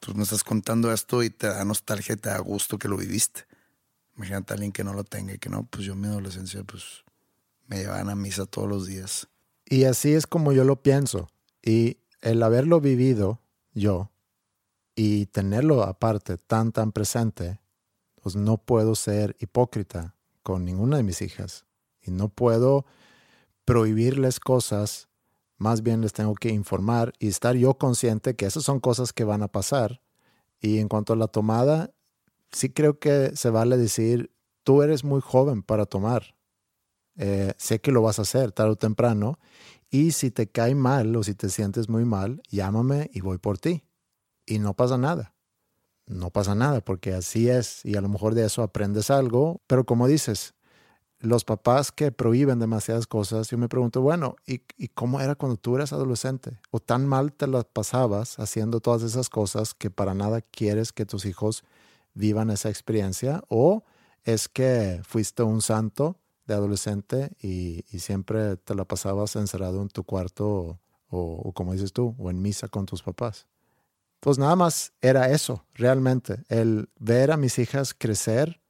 Tú 0.00 0.14
me 0.14 0.22
estás 0.22 0.44
contando 0.44 0.92
esto 0.92 1.22
y 1.22 1.30
te 1.30 1.46
da 1.46 1.64
nostalgia 1.64 2.16
te 2.16 2.28
da 2.28 2.38
gusto 2.38 2.78
que 2.78 2.88
lo 2.88 2.96
viviste. 2.96 3.46
Imagínate 4.16 4.52
a 4.52 4.54
alguien 4.54 4.72
que 4.72 4.84
no 4.84 4.94
lo 4.94 5.04
tenga 5.04 5.34
y 5.34 5.38
que 5.38 5.48
no, 5.48 5.64
pues 5.64 5.84
yo 5.84 5.94
en 5.94 6.00
mi 6.00 6.08
adolescencia 6.08 6.62
pues 6.64 7.04
me 7.66 7.78
llevaban 7.78 8.10
a 8.10 8.14
misa 8.14 8.46
todos 8.46 8.68
los 8.68 8.86
días. 8.86 9.28
Y 9.64 9.84
así 9.84 10.12
es 10.12 10.26
como 10.26 10.52
yo 10.52 10.64
lo 10.64 10.82
pienso. 10.82 11.30
Y 11.62 11.98
el 12.20 12.42
haberlo 12.42 12.80
vivido 12.80 13.40
yo 13.72 14.10
y 14.94 15.26
tenerlo 15.26 15.82
aparte 15.82 16.36
tan, 16.36 16.72
tan 16.72 16.92
presente, 16.92 17.60
pues 18.20 18.36
no 18.36 18.58
puedo 18.58 18.94
ser 18.94 19.36
hipócrita 19.40 20.14
con 20.42 20.64
ninguna 20.64 20.96
de 20.96 21.02
mis 21.02 21.22
hijas. 21.22 21.64
Y 22.00 22.10
no 22.10 22.28
puedo 22.28 22.84
prohibirles 23.64 24.40
cosas, 24.40 25.08
más 25.56 25.82
bien 25.82 26.00
les 26.00 26.12
tengo 26.12 26.34
que 26.34 26.50
informar 26.50 27.12
y 27.18 27.28
estar 27.28 27.54
yo 27.56 27.74
consciente 27.74 28.34
que 28.34 28.46
esas 28.46 28.64
son 28.64 28.80
cosas 28.80 29.12
que 29.12 29.24
van 29.24 29.42
a 29.42 29.48
pasar. 29.48 30.00
Y 30.60 30.78
en 30.78 30.88
cuanto 30.88 31.12
a 31.12 31.16
la 31.16 31.28
tomada, 31.28 31.92
sí 32.50 32.70
creo 32.70 32.98
que 32.98 33.36
se 33.36 33.50
vale 33.50 33.76
decir, 33.76 34.32
tú 34.64 34.82
eres 34.82 35.04
muy 35.04 35.20
joven 35.20 35.62
para 35.62 35.86
tomar. 35.86 36.36
Eh, 37.16 37.52
sé 37.56 37.80
que 37.80 37.92
lo 37.92 38.02
vas 38.02 38.18
a 38.18 38.22
hacer 38.22 38.52
tarde 38.52 38.72
o 38.72 38.76
temprano. 38.76 39.38
Y 39.90 40.12
si 40.12 40.30
te 40.30 40.48
cae 40.48 40.74
mal 40.74 41.14
o 41.16 41.22
si 41.22 41.34
te 41.34 41.48
sientes 41.50 41.88
muy 41.88 42.04
mal, 42.04 42.42
llámame 42.48 43.10
y 43.12 43.20
voy 43.20 43.38
por 43.38 43.58
ti. 43.58 43.84
Y 44.46 44.58
no 44.58 44.74
pasa 44.74 44.96
nada. 44.98 45.31
No 46.06 46.30
pasa 46.30 46.54
nada 46.54 46.80
porque 46.80 47.14
así 47.14 47.48
es 47.48 47.84
y 47.84 47.96
a 47.96 48.00
lo 48.00 48.08
mejor 48.08 48.34
de 48.34 48.44
eso 48.44 48.62
aprendes 48.62 49.10
algo. 49.10 49.60
Pero 49.66 49.84
como 49.84 50.06
dices, 50.06 50.54
los 51.20 51.44
papás 51.44 51.92
que 51.92 52.10
prohíben 52.10 52.58
demasiadas 52.58 53.06
cosas, 53.06 53.48
yo 53.48 53.58
me 53.58 53.68
pregunto, 53.68 54.02
bueno, 54.02 54.36
¿y, 54.46 54.62
¿y, 54.76 54.88
cómo 54.88 55.20
era 55.20 55.36
cuando 55.36 55.56
tú 55.56 55.76
eras 55.76 55.92
adolescente? 55.92 56.58
¿O 56.70 56.80
tan 56.80 57.06
mal 57.06 57.32
te 57.32 57.46
las 57.46 57.64
pasabas 57.64 58.38
haciendo 58.38 58.80
todas 58.80 59.02
esas 59.02 59.30
cosas 59.30 59.74
que 59.74 59.90
para 59.90 60.14
nada 60.14 60.40
quieres 60.40 60.92
que 60.92 61.06
tus 61.06 61.24
hijos 61.24 61.64
vivan 62.14 62.50
esa 62.50 62.68
experiencia? 62.68 63.44
¿O 63.48 63.84
es 64.24 64.48
que 64.48 65.00
fuiste 65.04 65.42
un 65.42 65.62
santo 65.62 66.18
de 66.46 66.54
adolescente 66.54 67.30
y, 67.40 67.84
siempre 67.98 68.56
te 68.56 68.74
la 68.74 68.84
pasabas 68.84 69.36
encerrado 69.36 69.80
en 69.82 69.88
tu 69.88 70.04
cuarto 70.04 70.80
o, 71.08 71.52
como 71.52 71.72
dices 71.72 71.92
tú, 71.92 72.16
o 72.18 72.30
en 72.30 72.40
misa 72.42 72.68
con 72.68 72.86
tus 72.86 73.02
papás? 73.02 73.46
Pues 74.22 74.38
nada 74.38 74.54
más 74.54 74.92
era 75.00 75.30
eso, 75.30 75.66
realmente, 75.74 76.44
el 76.48 76.88
ver 77.00 77.32
a 77.32 77.36
mis 77.36 77.58
hijas 77.58 77.92
crecer 77.92 78.60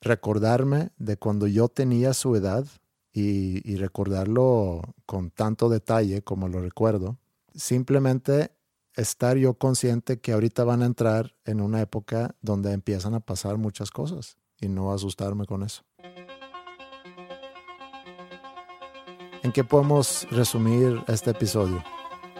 recordarme 0.00 0.88
de 0.96 1.18
cuando 1.18 1.46
yo 1.46 1.68
tenía 1.68 2.14
su 2.14 2.34
edad 2.34 2.64
y, 3.12 3.60
y, 3.70 3.76
recordarlo 3.76 4.80
con 5.04 5.30
tanto 5.32 5.68
detalle 5.68 6.22
como 6.22 6.48
lo 6.48 6.62
recuerdo. 6.62 7.18
Simplemente 7.54 8.52
estar 8.94 9.36
yo 9.36 9.52
consciente 9.52 10.18
que 10.18 10.32
ahorita 10.32 10.64
van 10.64 10.80
a 10.80 10.86
entrar 10.86 11.34
en 11.44 11.60
una 11.60 11.82
época 11.82 12.34
donde 12.40 12.72
empiezan 12.72 13.12
a 13.12 13.20
pasar 13.20 13.58
muchas 13.58 13.90
cosas 13.90 14.38
y 14.58 14.68
no 14.68 14.94
asustarme 14.94 15.44
con 15.44 15.62
eso. 15.62 15.82
¿En 19.42 19.52
qué 19.52 19.62
podemos 19.62 20.26
resumir 20.30 21.02
este 21.06 21.32
episodio? 21.32 21.84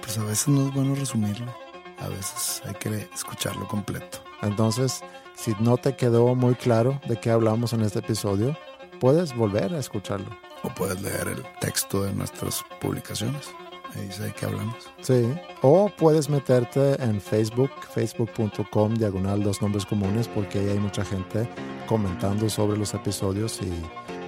Pues 0.01 0.17
a 0.17 0.25
veces 0.25 0.49
no 0.49 0.69
es 0.69 0.75
bueno 0.75 0.95
resumirlo, 0.95 1.53
a 2.01 2.09
veces 2.09 2.63
hay 2.67 2.75
que 2.75 3.09
escucharlo 3.15 3.67
completo. 3.69 4.19
Entonces, 4.43 5.03
si 5.35 5.55
no 5.61 5.77
te 5.77 5.97
quedó 5.97 6.35
muy 6.35 6.55
claro 6.55 7.01
de 7.07 7.19
qué 7.19 7.31
hablamos 7.31 7.73
en 7.73 7.83
este 7.83 8.01
episodio, 8.01 8.57
puedes 9.01 9.35
volver 9.35 9.75
a 9.75 9.79
escucharlo. 9.79 10.29
O 10.63 10.69
puedes 10.69 11.01
leer 11.01 11.29
el 11.29 11.43
texto 11.61 12.03
de 12.03 12.13
nuestras 12.13 12.63
publicaciones. 12.81 13.49
Ahí 13.95 14.07
dice 14.07 14.25
de 14.25 14.33
qué 14.33 14.47
hablamos. 14.47 14.77
Sí. 15.01 15.33
O 15.63 15.91
puedes 15.97 16.29
meterte 16.29 17.03
en 17.03 17.21
Facebook, 17.21 17.71
facebook.com, 17.93 18.95
diagonal 18.95 19.43
dos 19.43 19.61
nombres 19.63 19.85
comunes, 19.85 20.29
porque 20.29 20.61
ahí 20.61 20.69
hay 20.69 20.79
mucha 20.79 21.05
gente 21.05 21.49
comentando 21.87 22.49
sobre 22.49 22.79
los 22.79 22.95
episodios 22.95 23.61
y, 23.63 23.67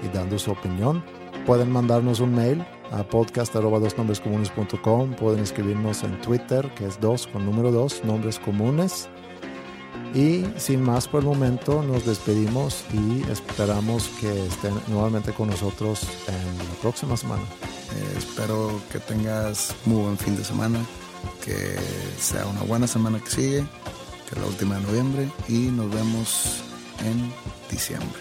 y 0.04 0.08
dando 0.12 0.38
su 0.38 0.50
opinión. 0.50 1.04
Pueden 1.46 1.70
mandarnos 1.70 2.20
un 2.20 2.34
mail 2.34 2.64
a 2.92 3.02
podcast.com. 3.02 5.14
Pueden 5.14 5.40
escribirnos 5.40 6.04
en 6.04 6.20
Twitter, 6.20 6.70
que 6.74 6.86
es 6.86 7.00
dos 7.00 7.26
con 7.26 7.44
número 7.44 7.72
dos, 7.72 8.04
nombres 8.04 8.38
comunes. 8.38 9.08
Y 10.14 10.44
sin 10.58 10.82
más 10.82 11.08
por 11.08 11.20
el 11.20 11.26
momento, 11.26 11.82
nos 11.82 12.04
despedimos 12.04 12.84
y 12.92 13.22
esperamos 13.30 14.08
que 14.20 14.46
estén 14.46 14.74
nuevamente 14.88 15.32
con 15.32 15.48
nosotros 15.48 16.06
en 16.28 16.58
la 16.58 16.74
próxima 16.82 17.16
semana. 17.16 17.42
Eh, 17.42 18.14
espero 18.18 18.78
que 18.90 18.98
tengas 18.98 19.74
muy 19.86 20.02
buen 20.02 20.18
fin 20.18 20.36
de 20.36 20.44
semana, 20.44 20.78
que 21.42 21.78
sea 22.18 22.44
una 22.46 22.62
buena 22.62 22.86
semana 22.86 23.20
que 23.20 23.30
sigue, 23.30 23.64
que 24.28 24.34
es 24.34 24.38
la 24.38 24.46
última 24.46 24.76
de 24.76 24.82
noviembre, 24.82 25.30
y 25.48 25.70
nos 25.70 25.90
vemos 25.90 26.62
en 27.06 27.32
diciembre. 27.70 28.20